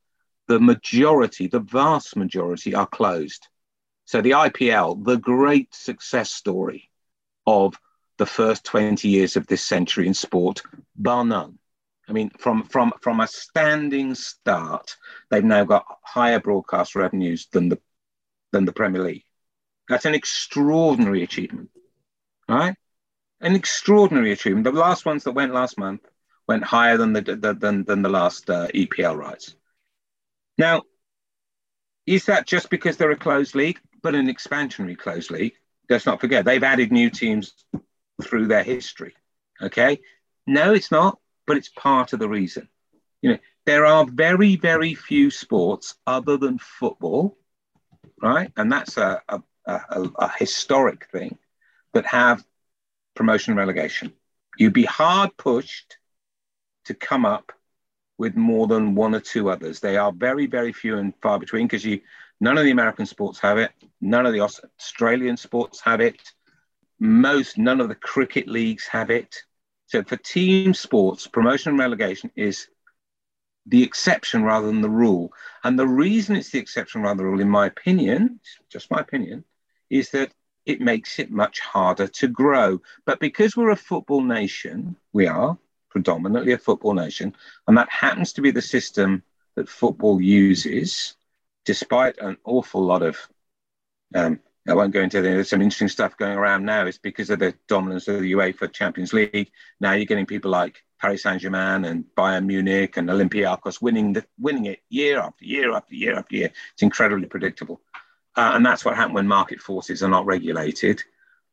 The 0.49 0.61
majority, 0.61 1.49
the 1.49 1.61
vast 1.61 2.17
majority, 2.17 2.75
are 2.75 2.87
closed. 2.87 3.49
So 4.05 4.21
the 4.21 4.31
IPL, 4.31 5.05
the 5.05 5.17
great 5.17 5.75
success 5.75 6.31
story, 6.33 6.91
of 7.47 7.79
the 8.19 8.27
first 8.27 8.65
20 8.65 9.09
years 9.09 9.37
of 9.37 9.47
this 9.47 9.63
century 9.63 10.07
in 10.07 10.15
sport, 10.15 10.63
bar 10.97 11.25
none. 11.25 11.59
I 12.09 12.13
mean, 12.13 12.31
from, 12.39 12.65
from, 12.65 12.93
from 13.01 13.21
a 13.21 13.27
standing 13.27 14.15
start, 14.15 14.97
they've 15.31 15.45
now 15.45 15.65
got 15.65 15.85
higher 16.03 16.41
broadcast 16.41 16.95
revenues 16.95 17.49
than 17.53 17.69
the, 17.69 17.81
than 18.53 18.65
the 18.65 18.73
Premier 18.73 19.03
League. 19.03 19.25
That's 19.89 20.05
an 20.05 20.15
extraordinary 20.15 21.23
achievement, 21.23 21.71
right? 22.49 22.77
An 23.41 23.55
extraordinary 23.55 24.33
achievement. 24.33 24.65
The 24.65 24.73
last 24.73 25.05
ones 25.05 25.25
that 25.25 25.33
went 25.33 25.55
last 25.55 25.79
month 25.79 26.03
went 26.49 26.65
higher 26.65 26.97
than 26.97 27.13
the, 27.13 27.21
the 27.21 27.55
than, 27.55 27.85
than 27.85 28.03
the 28.03 28.09
last 28.09 28.49
uh, 28.49 28.69
EPL 28.69 29.17
rights. 29.17 29.55
Now, 30.59 30.83
is 32.07 32.27
that 32.27 32.47
just 32.47 32.71
because 32.71 32.97
they're 32.97 33.11
a 33.11 33.17
closed 33.17 33.55
league, 33.55 33.81
but 34.03 34.15
an 34.15 34.29
expansionary 34.29 34.97
closed 34.97 35.31
league? 35.31 35.55
let's 35.89 36.07
not 36.07 36.21
forget 36.21 36.45
they've 36.45 36.63
added 36.63 36.93
new 36.93 37.11
teams 37.11 37.55
through 38.23 38.47
their 38.47 38.63
history. 38.63 39.15
Okay, 39.61 40.01
no, 40.47 40.73
it's 40.75 40.91
not, 40.91 41.19
but 41.47 41.57
it's 41.57 41.69
part 41.69 42.13
of 42.13 42.19
the 42.19 42.29
reason. 42.29 42.69
You 43.23 43.31
know, 43.31 43.39
there 43.65 43.87
are 43.87 44.07
very, 44.07 44.57
very 44.57 44.95
few 44.95 45.31
sports 45.31 45.95
other 46.07 46.37
than 46.37 46.59
football, 46.59 47.37
right? 48.23 48.53
And 48.57 48.71
that's 48.71 48.97
a, 48.97 49.23
a, 49.29 49.41
a, 49.67 50.11
a 50.19 50.33
historic 50.39 51.09
thing 51.11 51.39
that 51.95 52.07
have 52.07 52.45
promotion 53.17 53.53
and 53.53 53.59
relegation. 53.59 54.13
You'd 54.57 54.73
be 54.73 54.85
hard 54.85 55.37
pushed 55.37 55.99
to 56.85 56.95
come 56.95 57.25
up 57.25 57.53
with 58.19 58.37
more 58.37 58.67
than 58.67 58.95
one 58.95 59.15
or 59.15 59.21
two 59.21 59.51
others. 59.51 59.81
They 59.81 59.97
are 59.97 60.13
very, 60.13 60.47
very 60.47 60.73
few 60.73 60.97
and 60.99 61.13
far 61.21 61.39
between 61.39 61.67
because 61.67 61.85
you 61.85 62.01
None 62.41 62.59
of 62.59 62.65
the 62.65 62.71
American 62.71 63.07
sports 63.07 63.41
have 63.41 63.59
it. 63.59 63.73
None 64.01 64.27
of 64.27 64.33
the 64.33 64.41
Australian 64.41 65.37
sports 65.37 65.81
have 65.81 66.01
it. 66.01 66.21
Most, 66.99 67.59
none 67.59 67.81
of 67.81 67.89
the 67.89 67.95
cricket 67.95 68.47
leagues 68.47 68.87
have 68.87 69.11
it. 69.11 69.43
So 69.87 70.03
for 70.03 70.17
team 70.17 70.75
sports, 70.75 71.27
promotion 71.27 71.71
and 71.71 71.79
relegation 71.79 72.31
is 72.37 72.69
the 73.67 73.83
exception 73.83 74.43
rather 74.43 74.67
than 74.67 74.81
the 74.81 74.91
rule. 74.91 75.33
And 75.65 75.79
the 75.79 75.89
reason 75.89 76.37
it's 76.37 76.51
the 76.51 76.59
exception 76.59 77.03
rather 77.03 77.17
than 77.17 77.27
the 77.27 77.31
rule, 77.31 77.41
in 77.41 77.49
my 77.49 77.67
opinion, 77.67 78.41
just 78.69 78.91
my 78.91 79.01
opinion, 79.01 79.45
is 79.89 80.11
that 80.11 80.33
it 80.67 80.81
makes 80.81 81.19
it 81.19 81.31
much 81.31 81.61
harder 81.61 82.09
to 82.09 82.29
grow. 82.29 82.83
But 83.05 83.21
because 83.21 83.57
we're 83.57 83.71
a 83.71 83.77
football 83.77 84.23
nation, 84.23 84.97
we 85.13 85.27
are 85.27 85.57
predominantly 85.89 86.53
a 86.53 86.59
football 86.59 86.93
nation, 86.93 87.35
and 87.67 87.79
that 87.79 87.91
happens 87.91 88.35
to 88.35 88.43
be 88.43 88.51
the 88.51 88.61
system 88.61 89.23
that 89.55 89.69
football 89.69 90.21
uses, 90.21 91.15
despite 91.65 92.19
an 92.19 92.37
awful 92.45 92.83
lot 92.83 93.03
of, 93.03 93.17
um, 94.15 94.41
I 94.69 94.75
won't 94.75 94.93
go 94.93 95.01
into 95.01 95.19
it, 95.19 95.23
there's 95.23 95.49
some 95.49 95.63
interesting 95.63 95.89
stuff 95.89 96.17
going 96.17 96.37
around 96.37 96.65
now. 96.65 96.85
It's 96.87 96.99
because 96.99 97.31
of 97.31 97.39
the 97.39 97.55
dominance 97.69 98.09
of 98.09 98.21
the 98.21 98.33
UEFA 98.33 98.73
Champions 98.73 99.13
League. 99.13 99.51
Now 99.81 99.93
you're 99.93 100.05
getting 100.05 100.27
people 100.27 100.51
like 100.51 100.83
Paris 101.01 101.23
Saint 101.23 101.41
Germain 101.41 101.85
and 101.85 102.05
Bayern 102.17 102.47
Munich 102.47 102.97
and 102.97 103.09
Olympiacos 103.09 103.81
winning 103.81 104.13
the, 104.15 104.25
winning 104.39 104.67
it 104.67 104.81
year 104.89 105.21
after 105.21 105.45
year 105.45 105.73
after 105.73 105.95
year 105.95 106.19
after 106.19 106.37
year. 106.37 106.51
It's 106.73 106.83
incredibly 106.83 107.27
predictable, 107.27 107.81
uh, 108.37 108.53
and 108.55 108.65
that's 108.65 108.85
what 108.85 108.97
happens 108.97 109.15
when 109.15 109.27
market 109.27 109.61
forces 109.61 110.03
are 110.03 110.09
not 110.09 110.27
regulated. 110.27 111.03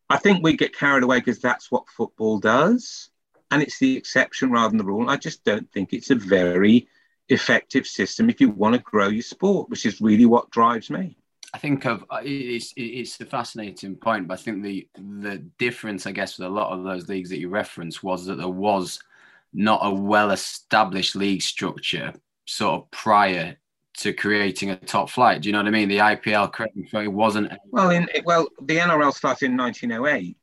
I 0.09 0.17
think 0.17 0.43
we 0.43 0.57
get 0.57 0.75
carried 0.75 1.03
away 1.03 1.19
because 1.19 1.39
that's 1.39 1.71
what 1.71 1.89
football 1.89 2.39
does, 2.39 3.09
and 3.51 3.61
it's 3.61 3.79
the 3.79 3.97
exception 3.97 4.51
rather 4.51 4.69
than 4.69 4.77
the 4.77 4.83
rule. 4.83 5.09
I 5.09 5.17
just 5.17 5.43
don't 5.43 5.71
think 5.71 5.93
it's 5.93 6.11
a 6.11 6.15
very 6.15 6.87
effective 7.29 7.87
system 7.87 8.29
if 8.29 8.41
you 8.41 8.49
want 8.49 8.75
to 8.75 8.81
grow 8.81 9.07
your 9.07 9.23
sport, 9.23 9.69
which 9.69 9.85
is 9.85 10.01
really 10.01 10.25
what 10.25 10.51
drives 10.51 10.89
me. 10.89 11.15
I 11.53 11.59
think 11.59 11.85
of 11.85 12.03
uh, 12.09 12.21
it's 12.23 12.73
it's 12.75 13.19
a 13.21 13.25
fascinating 13.25 13.95
point, 13.95 14.27
but 14.27 14.39
I 14.39 14.41
think 14.41 14.63
the 14.63 14.87
the 14.95 15.37
difference, 15.57 16.07
I 16.07 16.11
guess, 16.11 16.37
with 16.37 16.47
a 16.47 16.51
lot 16.51 16.71
of 16.71 16.83
those 16.83 17.07
leagues 17.07 17.29
that 17.29 17.39
you 17.39 17.49
referenced 17.49 18.03
was 18.03 18.25
that 18.25 18.35
there 18.35 18.47
was 18.49 18.99
not 19.53 19.81
a 19.83 19.93
well 19.93 20.31
established 20.31 21.15
league 21.15 21.43
structure 21.43 22.13
sort 22.45 22.81
of 22.81 22.91
prior 22.91 23.57
to 23.97 24.13
creating 24.13 24.71
a 24.71 24.75
top 24.75 25.09
flight. 25.09 25.41
Do 25.41 25.49
you 25.49 25.53
know 25.53 25.59
what 25.59 25.67
I 25.67 25.71
mean? 25.71 25.89
The 25.89 25.97
IPL 25.97 27.03
it 27.03 27.07
wasn't. 27.07 27.51
Well, 27.69 27.89
in 27.89 28.09
well, 28.25 28.47
the 28.61 28.77
NRL 28.77 29.13
started 29.13 29.45
in 29.45 29.57
1908. 29.57 30.37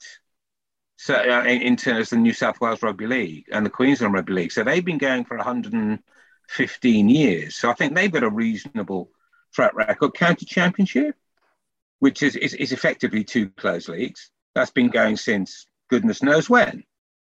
So 0.96 1.14
uh, 1.14 1.44
in, 1.44 1.62
in 1.62 1.76
terms 1.76 2.12
of 2.12 2.18
the 2.18 2.22
New 2.22 2.32
South 2.32 2.60
Wales 2.60 2.82
Rugby 2.82 3.06
League 3.06 3.46
and 3.50 3.64
the 3.64 3.70
Queensland 3.70 4.14
Rugby 4.14 4.34
League, 4.34 4.52
so 4.52 4.62
they've 4.62 4.84
been 4.84 4.98
going 4.98 5.24
for 5.24 5.36
115 5.36 7.08
years. 7.08 7.56
So 7.56 7.70
I 7.70 7.74
think 7.74 7.94
they've 7.94 8.12
got 8.12 8.22
a 8.22 8.30
reasonable 8.30 9.10
track 9.54 9.74
record. 9.74 10.14
County 10.14 10.44
Championship, 10.44 11.16
which 12.00 12.22
is, 12.22 12.36
is, 12.36 12.54
is 12.54 12.72
effectively 12.72 13.24
two 13.24 13.48
closed 13.50 13.88
leagues, 13.88 14.30
that's 14.54 14.70
been 14.70 14.88
going 14.88 15.16
since 15.16 15.66
goodness 15.88 16.22
knows 16.22 16.50
when 16.50 16.84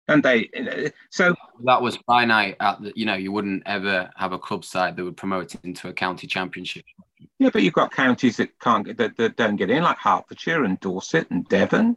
and 0.09 0.22
they? 0.22 0.92
So 1.11 1.34
that 1.64 1.82
was 1.82 1.96
finite 2.07 2.57
at 2.61 2.80
the, 2.80 2.92
you 2.94 3.07
know 3.07 3.14
you 3.14 3.32
wouldn't 3.32 3.62
ever 3.66 4.11
have 4.16 4.32
a 4.32 4.38
club 4.38 4.64
side 4.64 4.96
that 4.96 5.04
would 5.04 5.16
promote 5.16 5.54
it 5.54 5.64
into 5.64 5.88
a 5.88 5.92
county 5.92 6.26
championship. 6.26 6.84
Yeah 7.38 7.50
but 7.52 7.62
you've 7.62 7.74
got 7.74 7.92
counties 7.92 8.36
that 8.38 8.59
can't 8.61 8.86
get 8.86 8.98
that, 8.98 9.16
that 9.16 9.36
don't 9.36 9.57
get 9.57 9.70
in 9.70 9.82
like 9.82 9.98
hertfordshire 9.98 10.64
and 10.64 10.78
dorset 10.80 11.30
and 11.30 11.48
devon. 11.48 11.96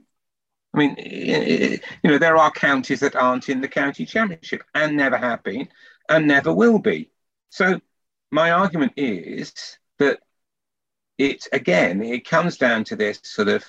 I 0.74 0.78
mean 0.78 0.96
you 0.98 1.80
know 2.04 2.18
there 2.18 2.38
are 2.38 2.52
counties 2.52 3.02
that 3.02 3.16
aren't 3.16 3.50
in 3.50 3.62
the 3.62 3.68
county 3.68 4.06
championship 4.06 4.64
and 4.74 4.98
never 4.98 5.18
have 5.18 5.44
been 5.44 5.68
and 6.10 6.28
never 6.28 6.54
will 6.54 6.80
be. 6.80 7.12
So 7.50 7.80
my 8.32 8.52
argument 8.52 8.94
is 8.96 9.54
that 10.00 10.20
it 11.18 11.48
again 11.52 12.02
it 12.02 12.28
comes 12.28 12.58
down 12.58 12.84
to 12.86 12.96
this 12.96 13.20
sort 13.24 13.50
of 13.50 13.64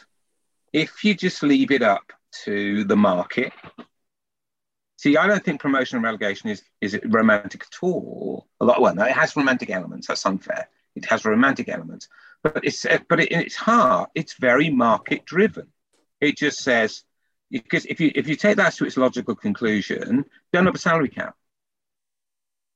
if 0.72 1.04
you 1.04 1.14
just 1.14 1.42
leave 1.42 1.70
it 1.70 1.82
up 1.82 2.12
to 2.44 2.84
the 2.84 2.96
market 2.96 3.52
See, 5.00 5.16
I 5.16 5.26
don't 5.26 5.42
think 5.42 5.62
promotion 5.62 5.96
and 5.96 6.04
relegation 6.04 6.50
is 6.50 6.62
is 6.82 7.00
romantic 7.06 7.62
at 7.62 7.78
all. 7.82 8.46
A 8.60 8.66
lot, 8.66 8.82
well, 8.82 8.94
no, 8.94 9.04
it 9.04 9.12
has 9.12 9.34
romantic 9.34 9.70
elements. 9.70 10.06
That's 10.06 10.26
unfair. 10.26 10.68
It 10.94 11.06
has 11.06 11.24
romantic 11.24 11.70
elements, 11.70 12.06
but 12.42 12.62
it's 12.64 12.84
but 13.08 13.18
in 13.18 13.40
its 13.40 13.56
heart, 13.56 14.10
it's 14.14 14.34
very 14.34 14.68
market 14.68 15.24
driven. 15.24 15.68
It 16.20 16.36
just 16.36 16.58
says 16.58 17.02
because 17.50 17.86
if 17.86 17.98
you 17.98 18.12
if 18.14 18.28
you 18.28 18.36
take 18.36 18.58
that 18.58 18.74
to 18.74 18.84
its 18.84 18.98
logical 18.98 19.34
conclusion, 19.34 20.26
don't 20.52 20.66
have 20.66 20.74
a 20.74 20.78
salary 20.78 21.08
cap. 21.08 21.34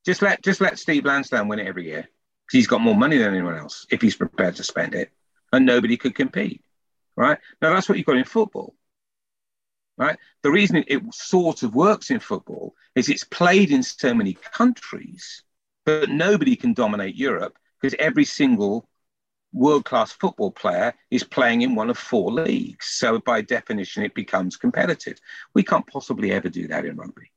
Just 0.07 0.22
let 0.22 0.41
just 0.41 0.62
let 0.62 0.79
Steve 0.79 1.05
Lansdown 1.05 1.49
win 1.49 1.59
it 1.59 1.66
every 1.66 1.85
year 1.85 2.09
because 2.47 2.57
he's 2.59 2.66
got 2.66 2.81
more 2.81 2.97
money 2.97 3.18
than 3.18 3.35
anyone 3.35 3.59
else 3.59 3.87
if 3.91 4.01
he's 4.01 4.16
prepared 4.16 4.57
to 4.57 4.64
spend 4.64 4.95
it, 4.95 5.11
and 5.53 5.66
nobody 5.66 5.99
could 5.99 6.14
compete. 6.14 6.62
Right 7.18 7.39
now, 7.61 7.75
that's 7.75 7.87
what 7.87 7.99
you've 7.99 8.07
got 8.07 8.16
in 8.16 8.25
football 8.25 8.75
right? 9.97 10.19
The 10.43 10.51
reason 10.51 10.85
it, 10.87 11.03
sort 11.13 11.63
of 11.63 11.75
works 11.75 12.11
in 12.11 12.21
football 12.21 12.75
is 12.95 13.09
it's 13.09 13.25
played 13.25 13.71
in 13.71 13.83
so 13.83 14.15
many 14.15 14.35
countries, 14.35 15.43
but 15.85 16.11
nobody 16.11 16.57
can 16.57 16.75
dominate 16.75 17.17
Europe 17.17 17.59
because 17.81 17.97
every 17.99 18.25
single 18.25 18.89
world 19.53 19.85
class 19.85 20.13
football 20.13 20.51
player 20.51 20.95
is 21.11 21.23
playing 21.23 21.63
in 21.63 21.75
one 21.75 21.91
of 21.91 21.99
four 21.99 22.33
leagues. 22.33 22.87
So, 22.87 23.21
by 23.21 23.41
definition, 23.41 24.03
it 24.03 24.15
becomes 24.15 24.57
competitive. 24.57 25.19
We 25.55 25.63
can't 25.63 25.87
possibly 25.87 26.33
ever 26.33 26.49
do 26.49 26.67
that 26.69 26.85
in 26.85 26.97
rugby. 26.97 27.31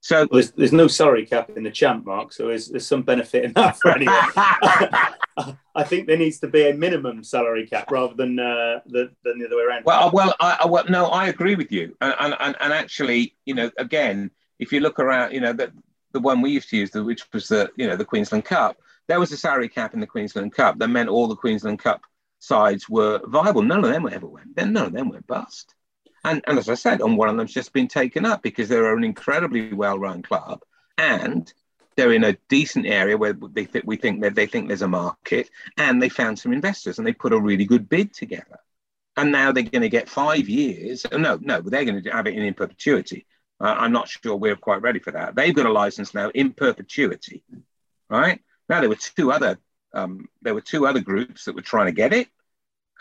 So 0.00 0.20
well, 0.20 0.28
there's, 0.32 0.52
there's 0.52 0.72
no 0.72 0.88
salary 0.88 1.26
cap 1.26 1.50
in 1.56 1.62
the 1.62 1.70
champ, 1.70 2.06
Mark. 2.06 2.32
So 2.32 2.48
there's, 2.48 2.68
there's 2.68 2.86
some 2.86 3.02
benefit 3.02 3.44
in 3.44 3.52
that 3.52 3.78
for 3.78 3.90
anyone. 3.90 4.16
I 5.74 5.84
think 5.84 6.06
there 6.06 6.16
needs 6.16 6.38
to 6.40 6.48
be 6.48 6.68
a 6.68 6.74
minimum 6.74 7.22
salary 7.22 7.66
cap 7.66 7.90
rather 7.90 8.14
than 8.14 8.38
uh, 8.38 8.80
the, 8.86 9.10
than 9.24 9.38
the 9.38 9.46
other 9.46 9.56
way 9.56 9.64
around. 9.64 9.84
Well, 9.84 10.10
well, 10.12 10.34
I, 10.40 10.66
well, 10.66 10.84
no, 10.88 11.06
I 11.06 11.28
agree 11.28 11.54
with 11.54 11.70
you. 11.70 11.96
And, 12.00 12.34
and, 12.40 12.56
and 12.60 12.72
actually, 12.72 13.36
you 13.44 13.54
know, 13.54 13.70
again, 13.78 14.30
if 14.58 14.72
you 14.72 14.80
look 14.80 14.98
around, 14.98 15.32
you 15.32 15.40
know, 15.40 15.52
the, 15.52 15.72
the 16.12 16.20
one 16.20 16.40
we 16.40 16.50
used 16.50 16.70
to 16.70 16.76
use, 16.78 16.94
which 16.94 17.26
was 17.32 17.48
the, 17.48 17.70
you 17.76 17.86
know, 17.86 17.96
the 17.96 18.04
Queensland 18.04 18.44
Cup, 18.44 18.78
there 19.06 19.20
was 19.20 19.32
a 19.32 19.36
salary 19.36 19.68
cap 19.68 19.92
in 19.92 20.00
the 20.00 20.06
Queensland 20.06 20.54
Cup 20.54 20.78
that 20.78 20.88
meant 20.88 21.08
all 21.08 21.28
the 21.28 21.36
Queensland 21.36 21.78
Cup 21.78 22.00
sides 22.38 22.88
were 22.88 23.20
viable. 23.26 23.62
None 23.62 23.84
of 23.84 23.90
them 23.90 24.08
ever 24.10 24.26
went. 24.26 24.56
Then 24.56 24.72
none 24.72 24.86
of 24.86 24.92
them 24.92 25.10
went 25.10 25.26
bust. 25.26 25.74
And, 26.24 26.42
and 26.46 26.58
as 26.58 26.68
I 26.68 26.74
said, 26.74 27.00
and 27.00 27.16
one 27.16 27.28
of 27.28 27.36
them's 27.36 27.54
just 27.54 27.72
been 27.72 27.88
taken 27.88 28.26
up 28.26 28.42
because 28.42 28.68
they're 28.68 28.96
an 28.96 29.04
incredibly 29.04 29.72
well-run 29.72 30.22
club, 30.22 30.62
and 30.98 31.52
they're 31.96 32.12
in 32.12 32.24
a 32.24 32.36
decent 32.48 32.86
area 32.86 33.16
where 33.16 33.32
they 33.32 33.64
th- 33.64 33.84
we 33.84 33.96
think 33.96 34.22
that 34.22 34.34
they 34.34 34.46
think 34.46 34.68
there's 34.68 34.82
a 34.82 34.88
market, 34.88 35.50
and 35.76 36.02
they 36.02 36.08
found 36.08 36.38
some 36.38 36.52
investors, 36.52 36.98
and 36.98 37.06
they 37.06 37.12
put 37.12 37.32
a 37.32 37.40
really 37.40 37.64
good 37.64 37.88
bid 37.88 38.12
together. 38.12 38.58
And 39.16 39.32
now 39.32 39.52
they're 39.52 39.62
going 39.62 39.82
to 39.82 39.88
get 39.88 40.08
five 40.08 40.48
years. 40.48 41.04
No, 41.12 41.38
no, 41.40 41.60
they're 41.60 41.84
going 41.84 42.02
to 42.02 42.10
have 42.10 42.26
it 42.26 42.34
in 42.34 42.54
perpetuity. 42.54 43.26
Uh, 43.60 43.74
I'm 43.78 43.92
not 43.92 44.08
sure 44.08 44.36
we're 44.36 44.56
quite 44.56 44.80
ready 44.82 44.98
for 44.98 45.10
that. 45.10 45.34
They've 45.34 45.54
got 45.54 45.66
a 45.66 45.72
license 45.72 46.14
now 46.14 46.30
in 46.30 46.52
perpetuity, 46.52 47.42
right? 48.08 48.40
Now 48.68 48.80
there 48.80 48.88
were 48.88 48.94
two 48.96 49.32
other 49.32 49.58
um, 49.92 50.28
there 50.40 50.54
were 50.54 50.60
two 50.60 50.86
other 50.86 51.00
groups 51.00 51.44
that 51.44 51.54
were 51.54 51.62
trying 51.62 51.86
to 51.86 51.92
get 51.92 52.12
it, 52.12 52.28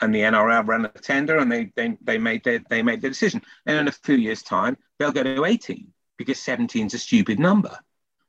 and 0.02 0.14
the 0.14 0.22
NRL 0.22 0.68
ran 0.68 0.86
a 0.86 0.90
tender 0.90 1.38
and 1.38 1.52
they, 1.52 1.72
they, 1.76 1.98
they, 2.02 2.18
made 2.18 2.44
their, 2.44 2.60
they 2.70 2.82
made 2.82 3.02
the 3.02 3.10
decision. 3.10 3.42
And 3.66 3.78
in 3.78 3.88
a 3.88 3.92
few 3.92 4.16
years' 4.16 4.44
time, 4.44 4.78
they'll 4.98 5.12
go 5.12 5.24
to 5.24 5.46
18 5.46 5.92
because 6.18 6.40
17 6.40 6.88
is 6.88 6.94
a 6.94 7.00
stupid 7.00 7.40
number. 7.40 7.78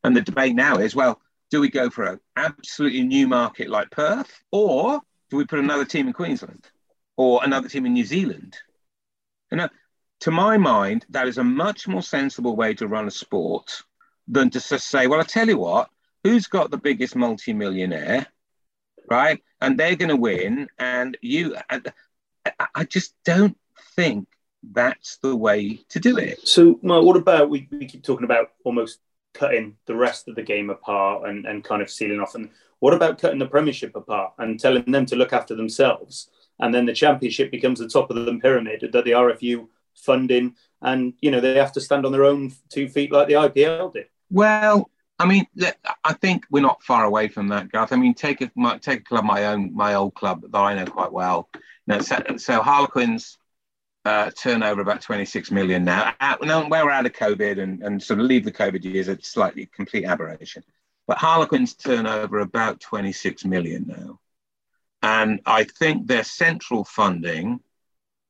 And 0.03 0.17
the 0.17 0.21
debate 0.21 0.55
now 0.55 0.77
is, 0.77 0.95
well, 0.95 1.21
do 1.51 1.61
we 1.61 1.69
go 1.69 1.91
for 1.91 2.05
an 2.05 2.21
absolutely 2.37 3.03
new 3.03 3.29
market 3.29 3.69
like 3.69 3.91
Perth 3.91 4.43
or 4.51 5.01
do 5.31 5.37
we 5.37 5.45
put 5.45 5.59
another 5.59 5.85
team 5.85 6.07
in 6.07 6.13
Queensland 6.13 6.65
or 7.17 7.45
another 7.45 7.69
team 7.69 7.87
in 7.87 7.93
New 7.93 8.05
Zealand? 8.05 8.57
And 9.51 9.69
to 10.21 10.31
my 10.31 10.59
mind, 10.59 11.07
that 11.11 11.29
is 11.29 11.39
a 11.39 11.45
much 11.45 11.89
more 11.89 12.03
sensible 12.03 12.57
way 12.57 12.75
to 12.75 12.87
run 12.87 13.09
a 13.09 13.11
sport 13.11 13.83
than 14.29 14.51
to 14.51 14.61
just 14.61 14.89
say, 14.89 15.07
well, 15.07 15.21
I 15.21 15.25
tell 15.25 15.49
you 15.49 15.59
what, 15.59 15.91
who's 16.23 16.47
got 16.47 16.71
the 16.71 16.79
biggest 16.79 17.17
multimillionaire? 17.17 18.27
Right? 19.11 19.43
And 19.61 19.79
they're 19.79 19.97
going 19.97 20.09
to 20.09 20.17
win. 20.17 20.69
And 20.79 21.19
you, 21.21 21.57
I, 21.69 21.81
I 22.75 22.85
just 22.85 23.15
don't 23.25 23.57
think 23.97 24.29
that's 24.63 25.19
the 25.19 25.37
way 25.37 25.81
to 25.89 26.01
do 26.01 26.17
it. 26.19 26.47
So, 26.47 26.79
Mark, 26.83 27.05
what 27.05 27.17
about 27.17 27.51
we, 27.51 27.69
we 27.71 27.87
keep 27.87 28.05
talking 28.05 28.25
about 28.25 28.53
almost 28.65 29.01
cutting 29.35 29.77
the 29.87 29.95
rest 29.95 30.29
of 30.29 30.35
the 30.35 30.43
game 30.43 30.71
apart 30.71 31.29
and, 31.29 31.47
and 31.47 31.65
kind 31.65 31.83
of 31.83 31.91
sealing 31.91 32.21
off? 32.21 32.35
And 32.35 32.51
what 32.79 32.95
about 32.95 33.19
cutting 33.19 33.39
the 33.39 33.47
Premiership 33.47 33.97
apart 33.97 34.35
and 34.39 34.59
telling 34.59 34.91
them 34.91 35.07
to 35.07 35.17
look 35.17 35.33
after 35.33 35.55
themselves? 35.55 36.31
And 36.61 36.75
then 36.75 36.87
the 36.87 36.93
Championship 36.93 37.51
becomes 37.51 37.79
the 37.79 37.89
top 37.89 38.11
of 38.11 38.25
the 38.25 38.39
pyramid 38.39 38.89
that 38.93 39.05
the 39.05 39.13
RFU 39.13 39.67
funding, 39.95 40.55
and 40.83 41.15
you 41.21 41.31
know 41.31 41.41
they 41.41 41.57
have 41.57 41.73
to 41.73 41.81
stand 41.81 42.05
on 42.05 42.13
their 42.13 42.25
own 42.25 42.53
two 42.69 42.89
feet 42.89 43.13
like 43.13 43.29
the 43.29 43.35
IPL 43.35 43.93
did. 43.93 44.07
Well, 44.31 44.91
I 45.21 45.27
mean, 45.27 45.47
I 46.03 46.15
think 46.15 46.47
we're 46.51 46.63
not 46.63 46.83
far 46.83 47.05
away 47.05 47.29
from 47.29 47.49
that, 47.49 47.71
Garth. 47.71 47.93
I 47.93 47.97
mean, 47.97 48.15
take 48.15 48.41
a 48.41 48.51
take 48.79 49.01
a 49.01 49.05
club, 49.05 49.25
my 49.25 49.47
own, 49.49 49.75
my 49.75 49.93
old 49.93 50.15
club 50.15 50.41
that 50.51 50.59
I 50.59 50.75
know 50.75 50.87
quite 50.87 51.13
well. 51.13 51.51
Know, 51.87 52.01
so, 52.01 52.23
so 52.39 52.63
Harlequins 52.63 53.37
uh, 54.07 54.31
turnover 54.31 54.81
about 54.81 55.03
26 55.03 55.51
million 55.51 55.85
now. 55.85 56.15
Out, 56.21 56.43
no, 56.43 56.67
we're 56.67 56.89
out 56.89 57.05
of 57.05 57.13
COVID 57.13 57.61
and, 57.61 57.83
and 57.83 58.03
sort 58.03 58.19
of 58.19 58.27
leave 58.27 58.47
the 58.47 58.53
COVID 58.53 58.83
years, 58.83 59.09
it's 59.09 59.29
slightly 59.29 59.67
complete 59.67 60.07
aberration. 60.07 60.63
But 61.07 61.19
Harlequins 61.19 61.75
turnover 61.75 62.39
about 62.39 62.81
26 62.81 63.45
million 63.45 63.85
now. 63.89 64.21
And 65.03 65.41
I 65.45 65.65
think 65.65 66.07
their 66.07 66.25
central 66.25 66.85
funding 66.85 67.61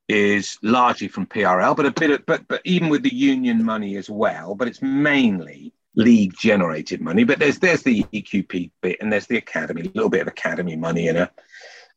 is 0.08 0.58
largely 0.60 1.06
from 1.06 1.26
PRL, 1.26 1.76
but 1.76 1.86
a 1.86 1.92
bit 1.92 2.10
of, 2.10 2.26
but, 2.26 2.48
but 2.48 2.62
even 2.64 2.88
with 2.88 3.04
the 3.04 3.14
union 3.14 3.64
money 3.64 3.96
as 3.96 4.10
well, 4.10 4.56
but 4.56 4.66
it's 4.66 4.82
mainly 4.82 5.72
league 5.94 6.34
generated 6.36 7.00
money, 7.00 7.24
but 7.24 7.38
there's 7.38 7.58
there's 7.58 7.82
the 7.82 8.04
EQP 8.12 8.70
bit 8.80 8.98
and 9.00 9.12
there's 9.12 9.26
the 9.26 9.36
academy, 9.36 9.82
a 9.82 9.84
little 9.84 10.08
bit 10.08 10.22
of 10.22 10.28
academy 10.28 10.76
money 10.76 11.08
in 11.08 11.16
it, 11.16 11.30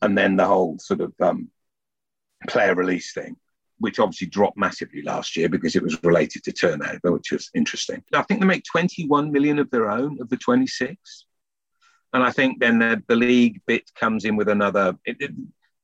and 0.01 0.17
then 0.17 0.35
the 0.35 0.45
whole 0.45 0.77
sort 0.79 1.01
of 1.01 1.13
um, 1.21 1.49
player 2.47 2.75
release 2.75 3.13
thing, 3.13 3.35
which 3.79 3.99
obviously 3.99 4.27
dropped 4.27 4.57
massively 4.57 5.01
last 5.01 5.37
year 5.37 5.49
because 5.49 5.75
it 5.75 5.83
was 5.83 6.03
related 6.03 6.43
to 6.43 6.51
turnover, 6.51 7.11
which 7.11 7.31
was 7.31 7.49
interesting. 7.53 8.03
I 8.13 8.23
think 8.23 8.39
they 8.39 8.47
make 8.47 8.63
21 8.71 9.31
million 9.31 9.59
of 9.59 9.69
their 9.69 9.89
own 9.89 10.19
of 10.21 10.29
the 10.29 10.37
26, 10.37 11.25
and 12.13 12.23
I 12.23 12.31
think 12.31 12.59
then 12.59 12.79
the, 12.79 13.01
the 13.07 13.15
league 13.15 13.61
bit 13.67 13.89
comes 13.95 14.25
in 14.25 14.35
with 14.35 14.49
another. 14.49 14.97
It, 15.05 15.17
it, 15.19 15.31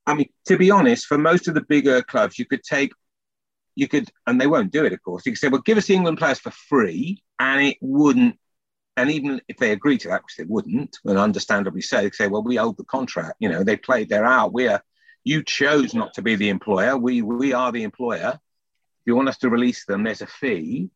I 0.05 0.15
mean, 0.15 0.29
to 0.47 0.57
be 0.57 0.71
honest, 0.71 1.05
for 1.05 1.19
most 1.19 1.47
of 1.47 1.53
the 1.53 1.61
bigger 1.61 2.01
clubs, 2.01 2.39
you 2.39 2.45
could 2.45 2.63
take 2.63 2.91
you 3.75 3.87
could, 3.87 4.09
and 4.27 4.41
they 4.41 4.47
won't 4.47 4.71
do 4.71 4.83
it, 4.83 4.93
of 4.93 5.01
course. 5.01 5.25
You 5.25 5.31
could 5.31 5.39
say, 5.39 5.47
well, 5.47 5.61
give 5.61 5.77
us 5.77 5.85
the 5.85 5.93
England 5.93 6.17
players 6.17 6.39
for 6.39 6.51
free, 6.51 7.23
and 7.39 7.61
it 7.61 7.77
wouldn't. 7.81 8.37
And 8.97 9.09
even 9.11 9.41
if 9.47 9.57
they 9.57 9.71
agree 9.71 9.97
to 9.99 10.09
that, 10.09 10.23
which 10.23 10.35
they 10.35 10.43
wouldn't, 10.43 10.97
and 11.05 11.17
understandably 11.17 11.81
so, 11.81 12.01
they 12.01 12.11
say, 12.11 12.27
well, 12.27 12.43
we 12.43 12.57
hold 12.57 12.77
the 12.77 12.83
contract. 12.83 13.35
You 13.39 13.47
know, 13.47 13.63
they 13.63 13.77
played, 13.77 14.09
they're 14.09 14.25
out. 14.25 14.51
We're, 14.51 14.81
you 15.23 15.43
chose 15.43 15.93
not 15.93 16.13
to 16.15 16.21
be 16.21 16.35
the 16.35 16.49
employer. 16.49 16.97
We, 16.97 17.21
we 17.21 17.53
are 17.53 17.71
the 17.71 17.83
employer. 17.83 18.33
If 18.33 19.05
you 19.05 19.15
want 19.15 19.29
us 19.29 19.37
to 19.37 19.49
release 19.49 19.85
them, 19.85 20.03
there's 20.03 20.21
a 20.21 20.27
fee. 20.27 20.89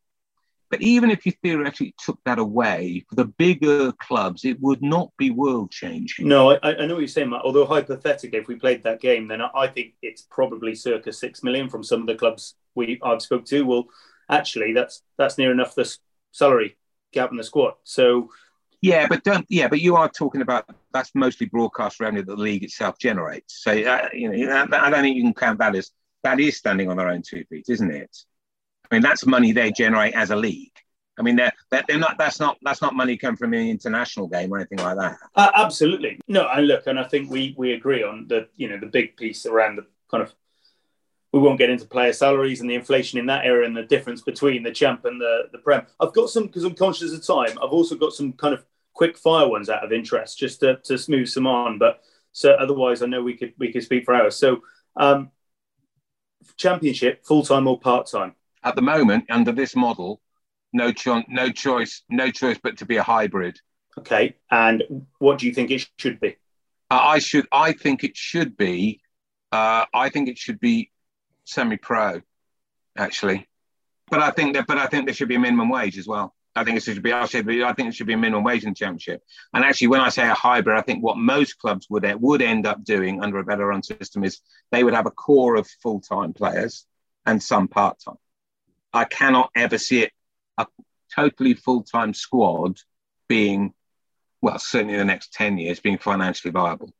But 0.69 0.81
even 0.81 1.11
if 1.11 1.25
you 1.25 1.31
theoretically 1.43 1.93
took 2.03 2.19
that 2.25 2.39
away, 2.39 3.05
for 3.07 3.15
the 3.15 3.25
bigger 3.25 3.91
clubs, 3.91 4.43
it 4.43 4.59
would 4.59 4.81
not 4.81 5.11
be 5.19 5.29
world 5.29 5.69
changing. 5.69 6.27
No, 6.27 6.49
I, 6.49 6.57
I, 6.63 6.85
know 6.87 6.95
what 6.95 7.01
you're 7.01 7.07
saying, 7.07 7.29
Matt. 7.29 7.43
Although 7.43 7.67
hypothetically, 7.67 8.39
if 8.39 8.47
we 8.47 8.55
played 8.55 8.81
that 8.81 8.99
game, 8.99 9.27
then 9.27 9.39
I 9.39 9.67
think 9.67 9.93
it's 10.01 10.23
probably 10.23 10.73
circa 10.73 11.13
six 11.13 11.43
million 11.43 11.69
from 11.69 11.83
some 11.83 12.01
of 12.01 12.07
the 12.07 12.15
clubs 12.15 12.55
we 12.73 12.99
I've 13.03 13.21
spoke 13.21 13.45
to. 13.45 13.61
Well, 13.61 13.85
actually, 14.31 14.73
that's 14.73 15.03
that's 15.15 15.37
near 15.37 15.51
enough 15.51 15.75
the 15.75 15.95
salary 16.33 16.75
gap 17.13 17.31
in 17.31 17.37
the 17.37 17.43
squad. 17.43 17.75
So. 17.85 18.29
Yeah, 18.81 19.07
but 19.07 19.23
don't. 19.23 19.45
Yeah, 19.47 19.69
but 19.69 19.79
you 19.79 19.95
are 19.95 20.09
talking 20.09 20.41
about 20.41 20.69
that's 20.91 21.11
mostly 21.15 21.45
broadcast 21.45 22.01
revenue 22.01 22.25
that 22.25 22.35
the 22.35 22.41
league 22.41 22.65
itself 22.65 22.97
generates. 22.99 23.63
So 23.63 23.71
uh, 23.71 24.09
you 24.11 24.27
know, 24.29 24.67
I 24.73 24.89
don't 24.89 25.01
think 25.03 25.15
you 25.15 25.23
can 25.23 25.33
count 25.33 25.59
that 25.59 25.73
as 25.73 25.91
that 26.23 26.41
is 26.41 26.57
standing 26.57 26.89
on 26.89 26.97
their 26.97 27.07
own 27.07 27.21
two 27.21 27.45
feet, 27.45 27.67
isn't 27.69 27.91
it? 27.91 28.13
I 28.91 28.95
mean, 28.95 29.01
that's 29.01 29.25
money 29.25 29.53
they 29.53 29.71
generate 29.71 30.15
as 30.15 30.31
a 30.31 30.35
league. 30.35 30.73
I 31.17 31.21
mean, 31.21 31.35
they're, 31.35 31.53
they're 31.69 31.97
not. 31.97 32.17
That's 32.17 32.39
not. 32.39 32.57
That's 32.63 32.81
not 32.81 32.95
money 32.95 33.17
come 33.17 33.37
from 33.37 33.53
an 33.53 33.67
international 33.67 34.27
game 34.27 34.51
or 34.51 34.57
anything 34.57 34.79
like 34.79 34.97
that. 34.97 35.17
Uh, 35.35 35.51
absolutely, 35.55 36.19
no. 36.27 36.47
And 36.49 36.67
look, 36.67 36.87
and 36.87 36.99
I 36.99 37.03
think 37.03 37.29
we 37.29 37.53
we 37.57 37.73
agree 37.73 38.03
on 38.03 38.27
the 38.27 38.47
you 38.55 38.67
know 38.67 38.79
the 38.79 38.87
big 38.87 39.15
piece 39.15 39.45
around 39.45 39.77
the 39.77 39.85
kind 40.09 40.23
of. 40.23 40.33
We 41.33 41.39
won't 41.39 41.57
get 41.57 41.69
into 41.69 41.85
player 41.85 42.13
salaries 42.13 42.61
and 42.61 42.69
the 42.69 42.75
inflation 42.75 43.19
in 43.19 43.25
that 43.25 43.45
area 43.45 43.65
and 43.65 43.75
the 43.75 43.83
difference 43.83 44.21
between 44.21 44.63
the 44.63 44.71
champ 44.71 45.05
and 45.05 45.19
the 45.19 45.49
the 45.51 45.57
prem. 45.57 45.85
I've 45.99 46.13
got 46.13 46.29
some 46.29 46.45
because 46.45 46.63
I'm 46.63 46.75
conscious 46.75 47.11
of 47.11 47.25
time. 47.25 47.57
I've 47.61 47.71
also 47.71 47.95
got 47.95 48.13
some 48.13 48.33
kind 48.33 48.53
of 48.53 48.63
quick 48.93 49.17
fire 49.17 49.47
ones 49.47 49.69
out 49.69 49.83
of 49.83 49.91
interest 49.91 50.37
just 50.37 50.59
to, 50.61 50.77
to 50.83 50.97
smooth 50.97 51.27
some 51.27 51.47
on. 51.47 51.79
But 51.79 52.03
so 52.31 52.51
otherwise, 52.51 53.01
I 53.01 53.07
know 53.07 53.23
we 53.23 53.35
could 53.35 53.53
we 53.57 53.73
could 53.73 53.83
speak 53.83 54.05
for 54.05 54.13
hours. 54.13 54.35
So, 54.35 54.61
um, 54.95 55.31
championship 56.57 57.25
full 57.25 57.43
time 57.43 57.67
or 57.67 57.79
part 57.79 58.07
time 58.07 58.35
at 58.63 58.75
the 58.75 58.81
moment 58.81 59.25
under 59.29 59.51
this 59.51 59.75
model, 59.75 60.21
no 60.71 60.91
choice, 60.91 61.25
no 61.27 61.49
choice, 61.49 62.03
no 62.09 62.31
choice 62.31 62.57
but 62.61 62.77
to 62.77 62.85
be 62.85 62.97
a 62.97 63.03
hybrid. 63.03 63.59
Okay, 63.97 64.35
and 64.49 64.83
what 65.19 65.37
do 65.37 65.47
you 65.47 65.53
think 65.53 65.69
it 65.69 65.87
should 65.97 66.19
be? 66.19 66.37
Uh, 66.89 66.99
I 67.01 67.19
should. 67.19 67.47
I 67.51 67.73
think 67.73 68.03
it 68.03 68.17
should 68.17 68.57
be. 68.57 69.01
Uh, 69.51 69.85
I 69.93 70.09
think 70.09 70.29
it 70.29 70.37
should 70.37 70.59
be 70.59 70.89
semi-pro, 71.45 72.21
actually. 72.97 73.47
But 74.09 74.21
I 74.21 74.31
think 74.31 74.55
that. 74.55 74.67
But 74.67 74.77
I 74.77 74.87
think 74.87 75.05
there 75.05 75.13
should 75.13 75.29
be 75.29 75.35
a 75.35 75.39
minimum 75.39 75.69
wage 75.69 75.97
as 75.97 76.07
well. 76.07 76.35
I 76.55 76.63
think 76.63 76.77
it 76.77 76.83
should 76.83 77.01
be. 77.01 77.13
I 77.13 77.25
should 77.25 77.47
be. 77.47 77.63
I 77.63 77.73
think 77.73 77.89
it 77.89 77.95
should 77.95 78.07
be 78.07 78.13
a 78.13 78.17
minimum 78.17 78.43
wage 78.43 78.63
in 78.63 78.69
the 78.69 78.75
championship. 78.75 79.23
And 79.53 79.63
actually, 79.63 79.87
when 79.87 80.01
I 80.01 80.09
say 80.09 80.27
a 80.27 80.33
hybrid, 80.33 80.77
I 80.77 80.81
think 80.81 81.03
what 81.03 81.17
most 81.17 81.57
clubs 81.57 81.87
would 81.89 82.05
would 82.21 82.41
end 82.41 82.67
up 82.67 82.83
doing 82.83 83.23
under 83.23 83.39
a 83.39 83.43
better 83.43 83.67
run 83.67 83.81
system 83.81 84.23
is 84.23 84.41
they 84.71 84.83
would 84.83 84.93
have 84.93 85.05
a 85.05 85.11
core 85.11 85.55
of 85.55 85.67
full 85.81 86.01
time 86.01 86.33
players 86.33 86.85
and 87.25 87.41
some 87.41 87.67
part 87.67 87.99
time. 88.03 88.17
I 88.93 89.05
cannot 89.05 89.49
ever 89.55 89.77
see 89.77 90.03
it 90.03 90.11
a 90.57 90.67
totally 91.15 91.55
full 91.55 91.83
time 91.83 92.13
squad 92.13 92.77
being, 93.27 93.73
well, 94.41 94.59
certainly 94.59 94.93
in 94.93 94.99
the 94.99 95.05
next 95.05 95.33
10 95.33 95.57
years, 95.57 95.79
being 95.79 95.97
financially 95.97 96.51
viable. 96.51 96.91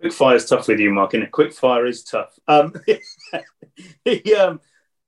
Quick 0.00 0.12
fire 0.14 0.36
is 0.36 0.46
tough 0.46 0.66
with 0.66 0.80
you, 0.80 0.92
Mark, 0.92 1.12
and 1.12 1.30
quick 1.30 1.52
fire 1.52 1.86
is 1.86 2.02
tough. 2.02 2.38
Um, 2.48 2.72
the, 4.04 4.34
um, 4.34 4.60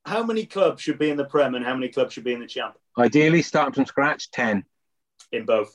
how 0.05 0.23
many 0.23 0.45
clubs 0.45 0.83
should 0.83 0.99
be 0.99 1.09
in 1.09 1.17
the 1.17 1.25
Prem 1.25 1.55
and 1.55 1.65
how 1.65 1.75
many 1.75 1.89
clubs 1.89 2.13
should 2.13 2.25
be 2.25 2.35
in 2.35 2.41
the 2.41 2.47
Champ? 2.47 2.77
Ideally, 2.99 3.41
starting 3.41 3.73
from 3.73 3.87
scratch, 3.87 4.31
10. 4.33 4.65
In 5.33 5.47
both. 5.47 5.75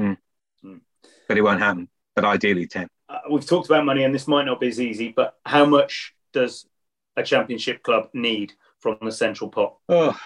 Mm. 0.00 0.16
Mm. 0.64 0.80
But 1.28 1.36
it 1.36 1.42
won't 1.42 1.60
happen. 1.60 1.88
But 2.14 2.24
ideally, 2.24 2.66
10. 2.66 2.88
Uh, 3.06 3.18
we've 3.30 3.46
talked 3.46 3.66
about 3.66 3.84
money, 3.84 4.04
and 4.04 4.14
this 4.14 4.26
might 4.26 4.46
not 4.46 4.60
be 4.60 4.68
as 4.68 4.80
easy, 4.80 5.12
but 5.14 5.36
how 5.44 5.66
much 5.66 6.14
does 6.32 6.66
a 7.16 7.22
championship 7.22 7.82
club 7.82 8.08
need 8.14 8.54
from 8.80 8.96
the 9.02 9.12
central 9.12 9.50
pot? 9.50 9.76
Oh, 9.90 10.18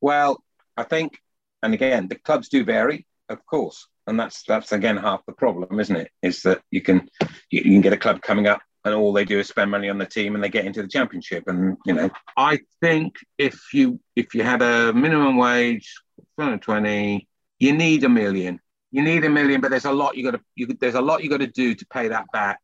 well, 0.00 0.42
I 0.76 0.82
think, 0.82 1.20
and 1.62 1.72
again, 1.72 2.08
the 2.08 2.16
clubs 2.16 2.48
do 2.48 2.64
vary, 2.64 3.06
of 3.28 3.46
course, 3.46 3.86
and 4.06 4.18
that's 4.18 4.42
that's 4.44 4.72
again 4.72 4.96
half 4.96 5.24
the 5.26 5.32
problem, 5.32 5.80
isn't 5.80 5.96
it? 5.96 6.10
Is 6.22 6.42
that 6.42 6.62
you 6.70 6.80
can 6.80 7.08
you, 7.50 7.62
you 7.64 7.72
can 7.72 7.80
get 7.80 7.92
a 7.92 7.98
club 7.98 8.22
coming 8.22 8.46
up 8.46 8.60
and 8.86 8.94
all 8.94 9.12
they 9.12 9.24
do 9.24 9.40
is 9.40 9.48
spend 9.48 9.70
money 9.70 9.88
on 9.88 9.98
the 9.98 10.06
team 10.06 10.34
and 10.34 10.44
they 10.44 10.48
get 10.48 10.64
into 10.64 10.80
the 10.80 10.88
championship. 10.88 11.44
And 11.48 11.76
you 11.84 11.92
know, 11.92 12.08
I 12.36 12.60
think 12.80 13.16
if 13.36 13.60
you 13.74 14.00
if 14.14 14.34
you 14.34 14.44
had 14.44 14.62
a 14.62 14.92
minimum 14.92 15.36
wage, 15.36 15.92
20, 16.38 17.28
you 17.58 17.72
need 17.72 18.04
a 18.04 18.08
million. 18.08 18.60
You 18.92 19.02
need 19.02 19.24
a 19.24 19.28
million, 19.28 19.60
but 19.60 19.70
there's 19.70 19.84
a 19.84 19.92
lot 19.92 20.16
you 20.16 20.22
got 20.22 20.38
to 20.38 20.40
you, 20.54 20.68
there's 20.80 20.94
a 20.94 21.00
lot 21.00 21.24
you 21.24 21.28
got 21.28 21.40
to 21.40 21.48
do 21.48 21.74
to 21.74 21.86
pay 21.86 22.08
that 22.08 22.26
back. 22.32 22.60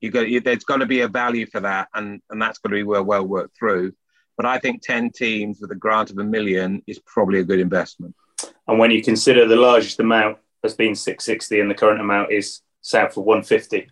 You 0.00 0.10
got 0.10 0.28
you, 0.28 0.40
there's 0.40 0.64
got 0.64 0.78
to 0.78 0.86
be 0.86 1.00
a 1.00 1.08
value 1.08 1.46
for 1.46 1.60
that, 1.60 1.88
and 1.94 2.22
and 2.30 2.40
that's 2.40 2.58
got 2.58 2.70
to 2.70 2.76
be 2.76 2.84
well 2.84 3.02
well 3.02 3.26
worked 3.26 3.58
through. 3.58 3.92
But 4.36 4.46
I 4.46 4.58
think 4.58 4.82
10 4.82 5.10
teams 5.10 5.60
with 5.60 5.70
a 5.70 5.74
grant 5.74 6.10
of 6.10 6.18
a 6.18 6.24
million 6.24 6.82
is 6.86 6.98
probably 7.00 7.40
a 7.40 7.44
good 7.44 7.60
investment. 7.60 8.14
And 8.66 8.78
when 8.78 8.90
you 8.90 9.02
consider 9.02 9.46
the 9.46 9.56
largest 9.56 10.00
amount 10.00 10.38
has 10.62 10.74
been 10.74 10.94
660 10.94 11.60
and 11.60 11.70
the 11.70 11.74
current 11.74 12.00
amount 12.00 12.32
is 12.32 12.60
south 12.82 13.16
of 13.16 13.24
150, 13.24 13.88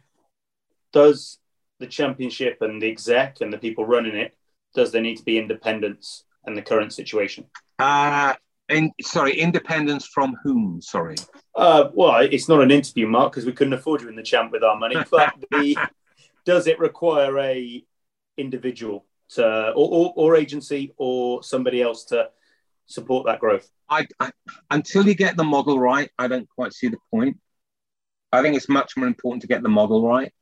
does 0.93 1.39
the 1.79 1.87
championship 1.87 2.59
and 2.61 2.83
the 2.83 2.91
exec 2.91 3.41
and 3.41 3.53
the 3.53 3.59
people 3.59 3.87
running 3.87 4.17
it, 4.17 4.37
does 4.75 4.93
there 4.93 5.03
need 5.03 5.17
to 5.17 5.25
be 5.25 5.39
independence 5.39 6.25
in 6.47 6.55
the 6.55 6.63
current 6.63 6.93
situation? 6.93 7.45
Uh, 7.79 8.35
in, 8.69 8.93
sorry, 9.01 9.39
independence 9.39 10.07
from 10.07 10.37
whom? 10.43 10.81
Sorry. 10.83 11.17
Uh, 11.55 11.89
well, 11.95 12.21
it's 12.21 12.49
not 12.49 12.61
an 12.61 12.71
interview, 12.71 13.07
Mark, 13.07 13.33
because 13.33 13.47
we 13.47 13.53
couldn't 13.53 13.73
afford 13.73 14.03
you 14.03 14.09
in 14.09 14.17
the 14.17 14.23
champ 14.23 14.53
with 14.53 14.63
our 14.63 14.77
money. 14.77 14.97
But 15.11 15.35
the, 15.51 15.77
does 16.45 16.67
it 16.67 16.79
require 16.79 17.39
a 17.39 17.85
individual 18.37 19.07
to, 19.31 19.71
or, 19.71 19.73
or, 19.75 20.13
or 20.17 20.37
agency 20.37 20.95
or 20.97 21.43
somebody 21.43 21.83
else 21.83 22.05
to 22.07 22.31
support 22.89 23.27
that 23.27 23.41
growth? 23.41 23.69
I, 23.89 24.07
I, 24.19 24.33
until 24.71 25.07
you 25.07 25.15
get 25.15 25.37
the 25.37 25.45
model 25.45 25.79
right, 25.79 26.11
I 26.19 26.29
don't 26.29 26.49
quite 26.49 26.73
see 26.73 26.89
the 26.89 26.99
point. 27.11 27.39
I 28.33 28.43
think 28.43 28.57
it's 28.57 28.69
much 28.69 28.97
more 28.97 29.07
important 29.07 29.43
to 29.43 29.49
get 29.49 29.63
the 29.63 29.69
model 29.69 30.07
right. 30.07 30.33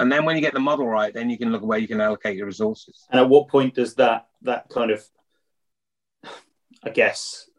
And 0.00 0.10
then 0.10 0.24
when 0.24 0.34
you 0.34 0.42
get 0.42 0.54
the 0.54 0.60
model 0.60 0.88
right, 0.88 1.12
then 1.12 1.28
you 1.28 1.36
can 1.36 1.52
look 1.52 1.62
where 1.62 1.78
you 1.78 1.86
can 1.86 2.00
allocate 2.00 2.36
your 2.36 2.46
resources. 2.46 3.04
And 3.10 3.20
at 3.20 3.28
what 3.28 3.48
point 3.48 3.74
does 3.74 3.94
that 3.96 4.28
that 4.42 4.70
kind 4.70 4.90
of 4.90 5.04
I 6.82 6.88
guess 6.88 7.50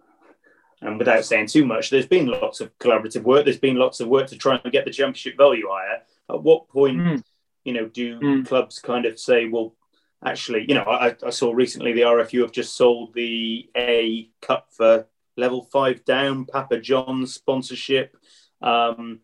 and 0.82 0.98
without 0.98 1.24
saying 1.24 1.48
too 1.48 1.66
much, 1.66 1.92
there's 1.92 2.08
been 2.08 2.26
lots 2.26 2.60
of 2.60 2.76
collaborative 2.80 3.22
work. 3.22 3.46
There's 3.46 3.60
been 3.60 3.76
lots 3.76 4.00
of 4.00 4.08
work 4.08 4.28
to 4.30 4.38
try 4.38 4.60
and 4.62 4.74
get 4.74 4.86
the 4.86 4.92
championship 4.92 5.38
value 5.38 5.68
higher. 5.70 6.02
At 6.30 6.42
what 6.42 6.70
point, 6.70 6.98
mm. 6.98 7.24
you 7.64 7.74
know, 7.74 7.86
do 7.86 8.20
mm. 8.20 8.48
clubs 8.48 8.80
kind 8.80 9.06
of 9.06 9.20
say, 9.20 9.48
well, 9.48 9.76
actually, 10.26 10.65
you 10.67 10.76
know, 10.76 10.84
I, 10.84 11.15
I, 11.26 11.30
saw 11.30 11.51
recently 11.51 11.93
the 11.93 12.01
RFU 12.01 12.41
have 12.41 12.51
just 12.51 12.76
sold 12.76 13.13
the 13.13 13.69
A 13.76 14.30
Cup 14.41 14.67
for 14.72 15.07
level 15.38 15.63
five 15.63 16.05
down, 16.05 16.45
Papa 16.45 16.80
John's 16.80 17.34
sponsorship. 17.34 18.15
Um, 18.61 19.22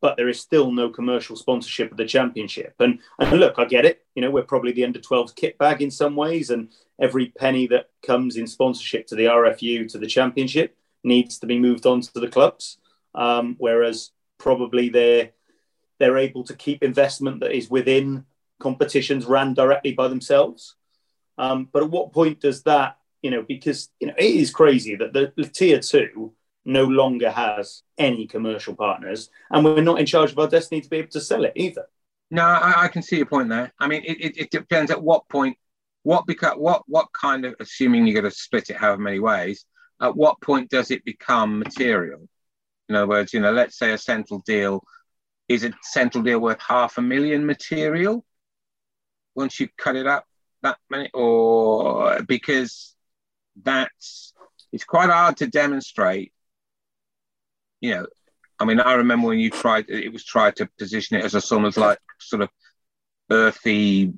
but 0.00 0.18
there 0.18 0.28
is 0.28 0.38
still 0.38 0.70
no 0.70 0.90
commercial 0.90 1.34
sponsorship 1.34 1.90
of 1.90 1.96
the 1.96 2.04
championship. 2.04 2.74
And, 2.78 2.98
and 3.18 3.40
look, 3.40 3.54
I 3.58 3.64
get 3.64 3.86
it. 3.86 4.04
You 4.14 4.20
know, 4.20 4.30
we're 4.30 4.42
probably 4.42 4.72
the 4.72 4.84
under 4.84 4.98
12s 4.98 5.34
kit 5.34 5.56
bag 5.56 5.80
in 5.80 5.90
some 5.90 6.14
ways, 6.14 6.50
and 6.50 6.68
every 7.00 7.28
penny 7.38 7.66
that 7.68 7.88
comes 8.06 8.36
in 8.36 8.46
sponsorship 8.46 9.06
to 9.06 9.14
the 9.14 9.24
RFU 9.24 9.90
to 9.90 9.98
the 9.98 10.06
championship 10.06 10.76
needs 11.04 11.38
to 11.38 11.46
be 11.46 11.58
moved 11.58 11.86
on 11.86 12.02
to 12.02 12.20
the 12.20 12.28
clubs. 12.28 12.76
Um, 13.14 13.56
whereas 13.58 14.10
probably 14.36 14.90
they're 14.90 15.30
they're 15.98 16.18
able 16.18 16.44
to 16.44 16.54
keep 16.54 16.82
investment 16.82 17.40
that 17.40 17.56
is 17.56 17.70
within 17.70 18.26
competitions 18.60 19.26
ran 19.26 19.54
directly 19.54 19.92
by 19.92 20.08
themselves. 20.08 20.76
Um, 21.38 21.68
but 21.72 21.82
at 21.82 21.90
what 21.90 22.12
point 22.12 22.40
does 22.40 22.62
that, 22.62 22.98
you 23.22 23.30
know, 23.30 23.42
because 23.42 23.90
you 24.00 24.06
know 24.06 24.14
it 24.16 24.24
is 24.24 24.50
crazy 24.50 24.96
that 24.96 25.12
the, 25.12 25.32
the 25.36 25.44
tier 25.44 25.80
two 25.80 26.32
no 26.64 26.84
longer 26.84 27.30
has 27.30 27.82
any 27.98 28.26
commercial 28.26 28.74
partners, 28.74 29.30
and 29.50 29.64
we're 29.64 29.80
not 29.80 30.00
in 30.00 30.06
charge 30.06 30.32
of 30.32 30.38
our 30.38 30.48
destiny 30.48 30.80
to 30.80 30.88
be 30.88 30.98
able 30.98 31.10
to 31.10 31.20
sell 31.20 31.44
it 31.44 31.52
either. 31.56 31.86
No, 32.30 32.42
I, 32.42 32.84
I 32.84 32.88
can 32.88 33.02
see 33.02 33.16
your 33.16 33.26
point 33.26 33.48
there. 33.48 33.72
I 33.78 33.86
mean, 33.86 34.02
it, 34.04 34.20
it, 34.20 34.36
it 34.36 34.50
depends 34.50 34.90
at 34.90 35.02
what 35.02 35.28
point, 35.28 35.56
what 36.02 36.26
because 36.26 36.54
what 36.56 36.82
what 36.86 37.08
kind 37.12 37.44
of, 37.44 37.54
assuming 37.60 38.06
you're 38.06 38.20
going 38.20 38.30
to 38.30 38.36
split 38.36 38.70
it 38.70 38.76
however 38.76 39.02
many 39.02 39.20
ways, 39.20 39.64
at 40.00 40.16
what 40.16 40.40
point 40.40 40.70
does 40.70 40.90
it 40.90 41.04
become 41.04 41.58
material? 41.58 42.28
In 42.88 42.94
other 42.94 43.06
words, 43.06 43.32
you 43.32 43.40
know, 43.40 43.52
let's 43.52 43.78
say 43.78 43.92
a 43.92 43.98
central 43.98 44.42
deal 44.46 44.84
is 45.48 45.64
a 45.64 45.72
central 45.82 46.22
deal 46.22 46.40
worth 46.40 46.60
half 46.60 46.98
a 46.98 47.02
million 47.02 47.46
material 47.46 48.24
once 49.34 49.58
you 49.60 49.68
cut 49.76 49.96
it 49.96 50.06
up 50.06 50.26
that 50.62 50.78
many, 50.90 51.10
or 51.14 52.22
because 52.22 52.94
that's 53.62 54.32
it's 54.72 54.84
quite 54.84 55.10
hard 55.10 55.36
to 55.38 55.46
demonstrate. 55.46 56.32
You 57.80 57.90
know, 57.94 58.06
I 58.58 58.64
mean, 58.64 58.80
I 58.80 58.94
remember 58.94 59.28
when 59.28 59.38
you 59.38 59.50
tried 59.50 59.88
it 59.88 60.12
was 60.12 60.24
tried 60.24 60.56
to 60.56 60.68
position 60.78 61.16
it 61.18 61.24
as 61.24 61.34
a 61.34 61.40
sort 61.40 61.64
of 61.64 61.76
like 61.76 61.98
sort 62.18 62.42
of 62.42 62.48
earthy 63.30 64.12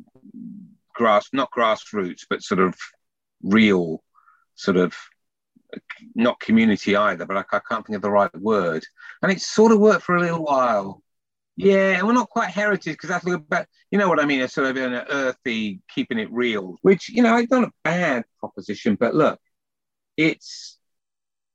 grass, 0.95 1.29
not 1.33 1.51
grassroots, 1.51 2.23
but 2.29 2.43
sort 2.43 2.61
of 2.61 2.75
real, 3.43 4.03
sort 4.55 4.77
of 4.77 4.95
not 6.15 6.41
community 6.41 6.97
either, 6.97 7.27
but 7.27 7.37
I, 7.37 7.45
I 7.57 7.61
can't 7.69 7.87
think 7.87 7.97
of 7.97 8.03
the 8.03 8.11
right 8.11 8.35
word. 8.41 8.85
And 9.23 9.31
it 9.31 9.41
sort 9.41 9.73
of 9.73 9.81
worked 9.81 10.05
for 10.05 10.17
a 10.17 10.21
little 10.21 10.45
while. 10.45 11.03
Yeah, 11.57 12.03
we're 12.03 12.13
not 12.13 12.29
quite 12.29 12.51
heritage 12.51 12.95
because 12.95 13.09
that's 13.09 13.27
a 13.27 13.39
bit, 13.39 13.67
you 13.91 13.99
know 13.99 14.09
what 14.09 14.21
I 14.21 14.27
mean? 14.27 14.43
It's 14.43 14.55
sort 14.55 14.69
of 14.69 14.77
an 14.77 14.93
earthy, 15.09 15.81
keeping 15.89 16.19
it 16.19 16.31
real, 16.31 16.77
which, 16.83 17.09
you 17.09 17.23
know, 17.23 17.37
it's 17.37 17.51
not 17.51 17.65
a 17.65 17.73
bad 17.83 18.25
proposition. 18.39 18.95
But 18.95 19.15
look, 19.15 19.41
it's 20.17 20.79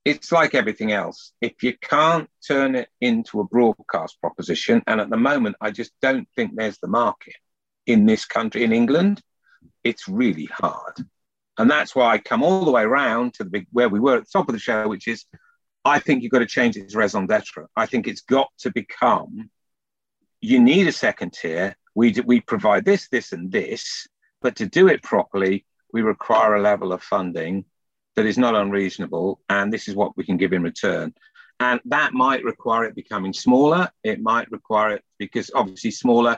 it's 0.04 0.32
like 0.32 0.56
everything 0.56 0.92
else. 0.92 1.32
If 1.42 1.62
you 1.62 1.76
can't 1.80 2.28
turn 2.48 2.76
it 2.76 2.90
into 3.00 3.40
a 3.40 3.44
broadcast 3.44 4.20
proposition, 4.20 4.82
and 4.88 5.00
at 5.00 5.12
the 5.12 5.18
moment, 5.18 5.56
I 5.62 5.72
just 5.72 5.92
don't 6.02 6.28
think 6.36 6.54
there's 6.56 6.80
the 6.80 6.88
market 6.88 7.36
in 7.86 8.06
this 8.06 8.26
country, 8.26 8.64
in 8.64 8.74
England, 8.74 9.22
it's 9.84 10.08
really 10.08 10.46
hard. 10.46 11.06
And 11.58 11.70
that's 11.70 11.96
why 11.96 12.14
I 12.14 12.18
come 12.18 12.42
all 12.44 12.66
the 12.66 12.72
way 12.72 12.84
around 12.84 13.36
to 13.36 13.44
the 13.44 13.50
big 13.50 13.68
where 13.72 13.90
we 13.90 14.00
were 14.00 14.18
at 14.18 14.24
the 14.24 14.32
top 14.34 14.50
of 14.50 14.54
the 14.54 14.60
show, 14.60 14.88
which 14.88 15.08
is 15.08 15.26
I 15.86 16.00
think 16.00 16.24
you've 16.24 16.32
got 16.32 16.40
to 16.40 16.46
change 16.46 16.78
its 16.78 16.96
raison 16.96 17.28
d'etre. 17.28 17.68
I 17.76 17.86
think 17.86 18.08
it's 18.08 18.22
got 18.22 18.50
to 18.60 18.72
become 18.72 19.50
you 20.42 20.60
need 20.60 20.88
a 20.88 20.92
second 20.92 21.34
tier. 21.34 21.76
We, 21.96 22.16
we 22.26 22.42
provide 22.42 22.86
this, 22.86 23.08
this, 23.10 23.32
and 23.32 23.52
this, 23.52 24.08
but 24.42 24.56
to 24.58 24.66
do 24.66 24.88
it 24.88 25.04
properly, 25.04 25.66
we 25.94 26.02
require 26.02 26.56
a 26.56 26.62
level 26.62 26.94
of 26.94 27.04
funding 27.04 27.66
that 28.16 28.26
is 28.26 28.38
not 28.38 28.56
unreasonable. 28.56 29.42
And 29.50 29.72
this 29.72 29.88
is 29.88 29.96
what 29.96 30.18
we 30.18 30.24
can 30.24 30.38
give 30.38 30.54
in 30.54 30.64
return. 30.64 31.14
And 31.60 31.80
that 31.86 32.14
might 32.14 32.44
require 32.44 32.86
it 32.86 32.96
becoming 32.96 33.34
smaller. 33.34 33.90
It 34.04 34.20
might 34.22 34.52
require 34.52 34.94
it 34.94 35.04
because 35.20 35.52
obviously 35.54 35.92
smaller 35.92 36.38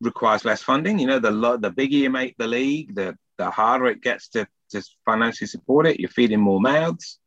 requires 0.00 0.44
less 0.44 0.62
funding. 0.62 0.98
You 0.98 1.06
know, 1.06 1.18
the 1.18 1.58
the 1.58 1.70
bigger 1.70 1.96
you 1.96 2.08
make 2.08 2.36
the 2.38 2.46
league, 2.46 2.94
the 2.94 3.16
the 3.36 3.50
harder 3.50 3.86
it 3.86 4.00
gets 4.00 4.28
to, 4.28 4.46
to 4.70 4.82
financially 5.04 5.48
support 5.48 5.86
it. 5.86 6.00
You're 6.00 6.08
feeding 6.08 6.40
more 6.40 6.60
mouths. 6.60 7.18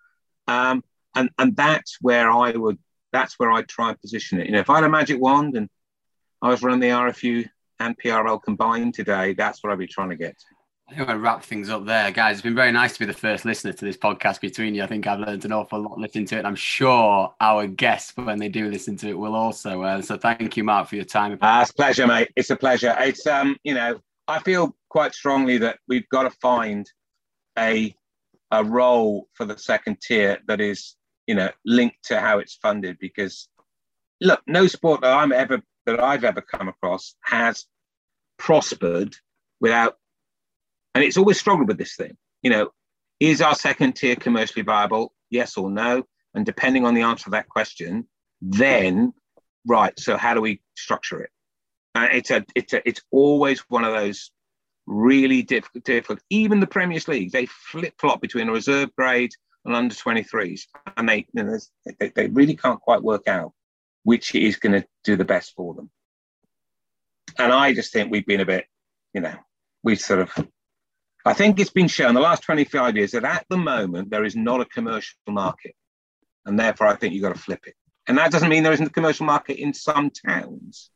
Um, 0.48 0.84
and 1.16 1.30
and 1.38 1.56
that's 1.56 1.98
where 2.02 2.32
I 2.32 2.52
would 2.52 2.80
that's 3.12 3.38
where 3.38 3.52
I 3.52 3.62
try 3.64 3.90
and 3.90 4.02
position 4.02 4.40
it. 4.40 4.48
You 4.48 4.54
know, 4.54 4.60
if 4.60 4.70
I 4.70 4.76
had 4.76 4.86
a 4.86 4.90
magic 4.90 5.22
wand 5.22 5.56
and 5.56 5.70
I 6.42 6.50
was 6.50 6.64
running 6.64 6.80
the 6.80 6.88
RFU 6.88 7.48
and 7.80 7.98
PRL 7.98 8.42
combined 8.42 8.94
today, 8.94 9.34
that's 9.34 9.64
what 9.64 9.72
I'd 9.72 9.80
be 9.80 9.88
trying 9.88 10.10
to 10.10 10.16
get 10.16 10.38
to. 10.38 10.46
I 10.90 10.96
think 10.96 11.10
I'll 11.10 11.18
wrap 11.18 11.44
things 11.44 11.70
up 11.70 11.86
there, 11.86 12.12
guys. 12.12 12.38
It's 12.38 12.42
been 12.42 12.56
very 12.56 12.72
nice 12.72 12.94
to 12.94 13.00
be 13.00 13.06
the 13.06 13.14
first 13.14 13.46
listener 13.46 13.72
to 13.72 13.86
this 13.86 13.96
podcast 13.96 14.42
between 14.42 14.76
you. 14.76 14.84
I 14.84 14.88
think 14.88 15.08
I've 15.08 15.20
learned 15.20 15.46
an 15.46 15.54
awful 15.54 15.80
lot 15.80 15.98
listening 15.98 16.26
to 16.26 16.38
it. 16.38 16.46
I'm 16.46 16.56
sure 16.56 17.34
our 17.40 17.66
guests, 17.66 18.12
when 18.18 18.40
they 18.40 18.50
do 18.50 18.70
listen 18.70 18.98
to 18.98 19.10
it, 19.10 19.18
will 19.18 19.36
also. 19.36 19.82
Uh, 19.84 20.02
so 20.02 20.18
thank 20.18 20.58
you, 20.58 20.66
Mark, 20.66 20.90
for 20.90 20.98
your 20.98 21.06
time. 21.06 21.38
Uh, 21.42 21.60
it's 21.62 21.72
a 21.72 21.74
pleasure, 21.76 22.08
mate. 22.08 22.30
It's 22.36 22.50
a 22.50 22.58
pleasure. 22.58 22.94
It's 23.00 23.26
um, 23.26 23.56
you 23.64 23.74
know, 23.74 24.02
I 24.28 24.40
feel 24.40 24.76
quite 24.90 25.14
strongly 25.14 25.58
that 25.60 25.80
we've 25.88 26.08
got 26.10 26.24
to 26.24 26.32
find 26.42 26.86
a 27.58 27.96
a 28.52 28.64
role 28.64 29.30
for 29.34 29.46
the 29.46 29.58
second 29.58 30.02
tier 30.02 30.40
that 30.48 30.60
is, 30.60 30.98
you 31.26 31.36
know, 31.36 31.50
linked 31.66 32.04
to 32.04 32.20
how 32.20 32.40
it's 32.40 32.56
funded. 32.56 32.98
Because 33.00 33.48
look, 34.20 34.42
no 34.46 34.68
sport 34.68 35.02
that 35.02 35.14
I'm 35.14 35.32
ever 35.32 35.62
that 35.86 36.00
I've 36.00 36.24
ever 36.24 36.42
come 36.42 36.68
across 36.68 37.16
has 37.22 37.66
prospered 38.38 39.16
without 39.60 39.98
and 40.94 41.04
it's 41.04 41.18
always 41.18 41.40
struggled 41.40 41.68
with 41.68 41.78
this 41.78 41.96
thing. 41.96 42.18
You 42.42 42.52
know, 42.52 42.70
is 43.20 43.42
our 43.42 43.56
second 43.56 43.94
tier 43.94 44.16
commercially 44.16 44.64
viable? 44.64 45.14
Yes 45.30 45.58
or 45.58 45.70
no? 45.70 46.04
And 46.34 46.46
depending 46.46 46.86
on 46.86 46.94
the 46.94 47.04
answer 47.04 47.26
to 47.26 47.30
that 47.32 47.50
question, 47.50 48.08
then 48.42 49.14
right. 49.68 49.98
So 50.00 50.18
how 50.18 50.34
do 50.34 50.42
we 50.42 50.62
structure 50.76 51.22
it? 51.22 51.30
Uh, 51.94 52.08
it's 52.12 52.32
a 52.32 52.46
it's 52.56 52.74
a 52.74 52.88
it's 52.88 53.02
always 53.12 53.60
one 53.70 53.84
of 53.84 53.94
those 53.94 54.32
really 54.86 55.44
difficult. 55.44 55.84
difficult. 55.84 56.20
Even 56.30 56.60
the 56.60 56.68
Premier 56.68 57.00
League, 57.08 57.32
they 57.32 57.46
flip 57.46 57.94
flop 58.00 58.22
between 58.22 58.50
a 58.50 58.54
reserve 58.54 58.90
grade 58.96 59.32
and 59.66 59.76
under 59.76 59.94
23s, 59.94 60.62
and 60.98 61.08
they, 61.08 61.28
you 61.34 61.44
know, 61.44 61.60
they 62.00 62.10
they 62.10 62.28
really 62.28 62.56
can't 62.56 62.82
quite 62.82 63.04
work 63.04 63.28
out 63.28 63.54
which 64.04 64.36
is 64.36 64.58
going 64.58 64.82
to 64.82 64.88
do 65.04 65.16
the 65.16 65.26
best 65.26 65.54
for 65.56 65.74
them. 65.74 65.90
And 67.38 67.52
I 67.52 67.74
just 67.74 67.94
think 67.94 68.12
we've 68.12 68.26
been 68.26 68.42
a 68.42 68.46
bit, 68.46 68.66
you 69.14 69.22
know, 69.22 69.36
we 69.84 69.96
sort 69.96 70.20
of 70.20 70.48
I 71.26 71.34
think 71.34 71.60
it's 71.60 71.70
been 71.70 71.88
shown 71.88 72.16
the 72.16 72.22
last 72.22 72.44
25 72.44 72.98
years 72.98 73.12
that 73.12 73.24
at 73.24 73.46
the 73.50 73.58
moment 73.58 74.10
there 74.10 74.26
is 74.26 74.36
not 74.36 74.62
a 74.62 74.66
commercial 74.66 75.18
market. 75.28 75.76
And 76.46 76.60
therefore, 76.60 76.88
I 76.88 76.96
think 76.96 77.14
you've 77.14 77.22
got 77.22 77.36
to 77.36 77.42
flip 77.42 77.68
it. 77.68 77.76
And 78.08 78.18
that 78.18 78.32
doesn't 78.32 78.50
mean 78.50 78.64
there 78.64 78.74
isn't 78.74 78.88
a 78.88 78.92
commercial 78.92 79.28
market 79.28 79.62
in 79.62 79.74
some 79.74 80.10
towns, 80.10 80.90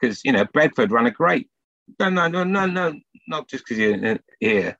because, 0.00 0.24
you 0.24 0.32
know, 0.32 0.44
Bedford 0.52 0.90
run 0.90 1.06
a 1.06 1.12
great, 1.12 1.48
no, 2.00 2.10
no, 2.10 2.26
no, 2.26 2.42
no, 2.42 2.66
no, 2.66 2.94
not 3.28 3.48
just 3.48 3.64
because 3.64 3.78
you're 3.78 4.18
here. 4.40 4.76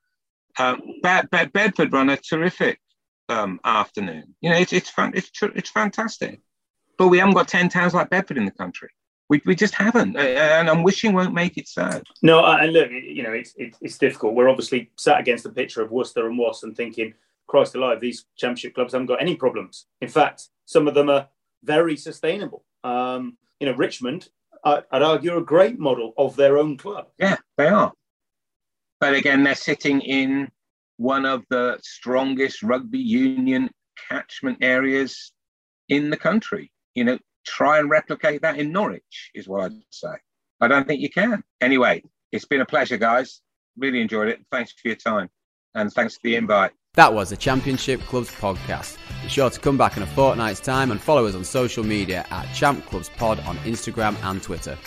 Um, 0.57 0.81
Bed- 1.01 1.29
Bed- 1.29 1.53
Bedford 1.53 1.93
run 1.93 2.09
a 2.09 2.17
terrific 2.17 2.81
um, 3.29 3.61
afternoon. 3.63 4.35
You 4.41 4.49
know, 4.49 4.57
it's, 4.57 4.73
it's, 4.73 4.89
fun, 4.89 5.13
it's, 5.15 5.31
it's 5.41 5.69
fantastic. 5.69 6.41
But 6.99 7.07
we 7.07 7.17
haven't 7.17 7.33
got 7.33 7.47
10 7.47 7.69
towns 7.69 7.93
like 7.93 8.09
Bedford 8.09 8.37
in 8.37 8.43
the 8.43 8.51
country. 8.51 8.89
We, 9.29 9.41
we 9.45 9.55
just 9.55 9.73
haven't, 9.73 10.17
and 10.17 10.69
I'm 10.69 10.83
wishing 10.83 11.13
won't 11.13 11.33
make 11.33 11.57
it 11.57 11.67
so. 11.67 12.01
No, 12.21 12.43
and 12.43 12.73
look, 12.73 12.89
you 12.91 13.23
know, 13.23 13.31
it's, 13.31 13.53
it's, 13.57 13.77
it's 13.79 13.97
difficult. 13.97 14.33
We're 14.33 14.49
obviously 14.49 14.91
sat 14.97 15.19
against 15.19 15.43
the 15.43 15.51
picture 15.51 15.81
of 15.81 15.91
Worcester 15.91 16.27
and 16.27 16.37
Wasps 16.37 16.63
and 16.63 16.75
thinking, 16.75 17.13
Christ 17.47 17.75
alive, 17.75 18.01
these 18.01 18.25
championship 18.37 18.75
clubs 18.75 18.93
haven't 18.93 19.07
got 19.07 19.21
any 19.21 19.35
problems. 19.35 19.85
In 20.01 20.09
fact, 20.09 20.49
some 20.65 20.87
of 20.87 20.93
them 20.93 21.09
are 21.09 21.29
very 21.63 21.95
sustainable. 21.95 22.65
Um, 22.83 23.37
you 23.59 23.67
know, 23.67 23.75
Richmond, 23.75 24.29
I, 24.65 24.81
I'd 24.91 25.01
argue, 25.01 25.37
a 25.37 25.41
great 25.41 25.79
model 25.79 26.13
of 26.17 26.35
their 26.35 26.57
own 26.57 26.75
club. 26.75 27.07
Yeah, 27.17 27.37
they 27.57 27.67
are. 27.67 27.93
But 28.99 29.13
again, 29.13 29.43
they're 29.43 29.55
sitting 29.55 30.01
in 30.01 30.49
one 30.97 31.25
of 31.25 31.45
the 31.49 31.79
strongest 31.81 32.61
rugby 32.61 32.99
union 32.99 33.69
catchment 34.09 34.57
areas 34.61 35.31
in 35.87 36.09
the 36.09 36.17
country. 36.17 36.71
You 36.99 37.05
know, 37.05 37.17
try 37.47 37.79
and 37.79 37.89
replicate 37.89 38.41
that 38.41 38.57
in 38.57 38.73
Norwich, 38.73 39.31
is 39.33 39.47
what 39.47 39.63
I'd 39.63 39.71
say. 39.89 40.15
I 40.59 40.67
don't 40.67 40.85
think 40.85 40.99
you 40.99 41.09
can. 41.09 41.41
Anyway, 41.61 42.03
it's 42.33 42.43
been 42.43 42.59
a 42.59 42.65
pleasure, 42.65 42.97
guys. 42.97 43.39
Really 43.77 44.01
enjoyed 44.01 44.27
it. 44.27 44.41
Thanks 44.51 44.73
for 44.73 44.89
your 44.89 44.97
time 44.97 45.29
and 45.75 45.93
thanks 45.93 46.15
for 46.15 46.19
the 46.25 46.35
invite. 46.35 46.71
That 46.95 47.13
was 47.13 47.29
the 47.29 47.37
Championship 47.37 48.01
Clubs 48.01 48.31
podcast. 48.31 48.97
Be 49.23 49.29
sure 49.29 49.49
to 49.49 49.59
come 49.61 49.77
back 49.77 49.95
in 49.95 50.03
a 50.03 50.07
fortnight's 50.07 50.59
time 50.59 50.91
and 50.91 50.99
follow 50.99 51.25
us 51.25 51.35
on 51.35 51.45
social 51.45 51.85
media 51.85 52.25
at 52.31 52.53
Champ 52.53 52.85
Clubs 52.87 53.09
Pod 53.15 53.39
on 53.47 53.55
Instagram 53.59 54.21
and 54.21 54.43
Twitter. 54.43 54.77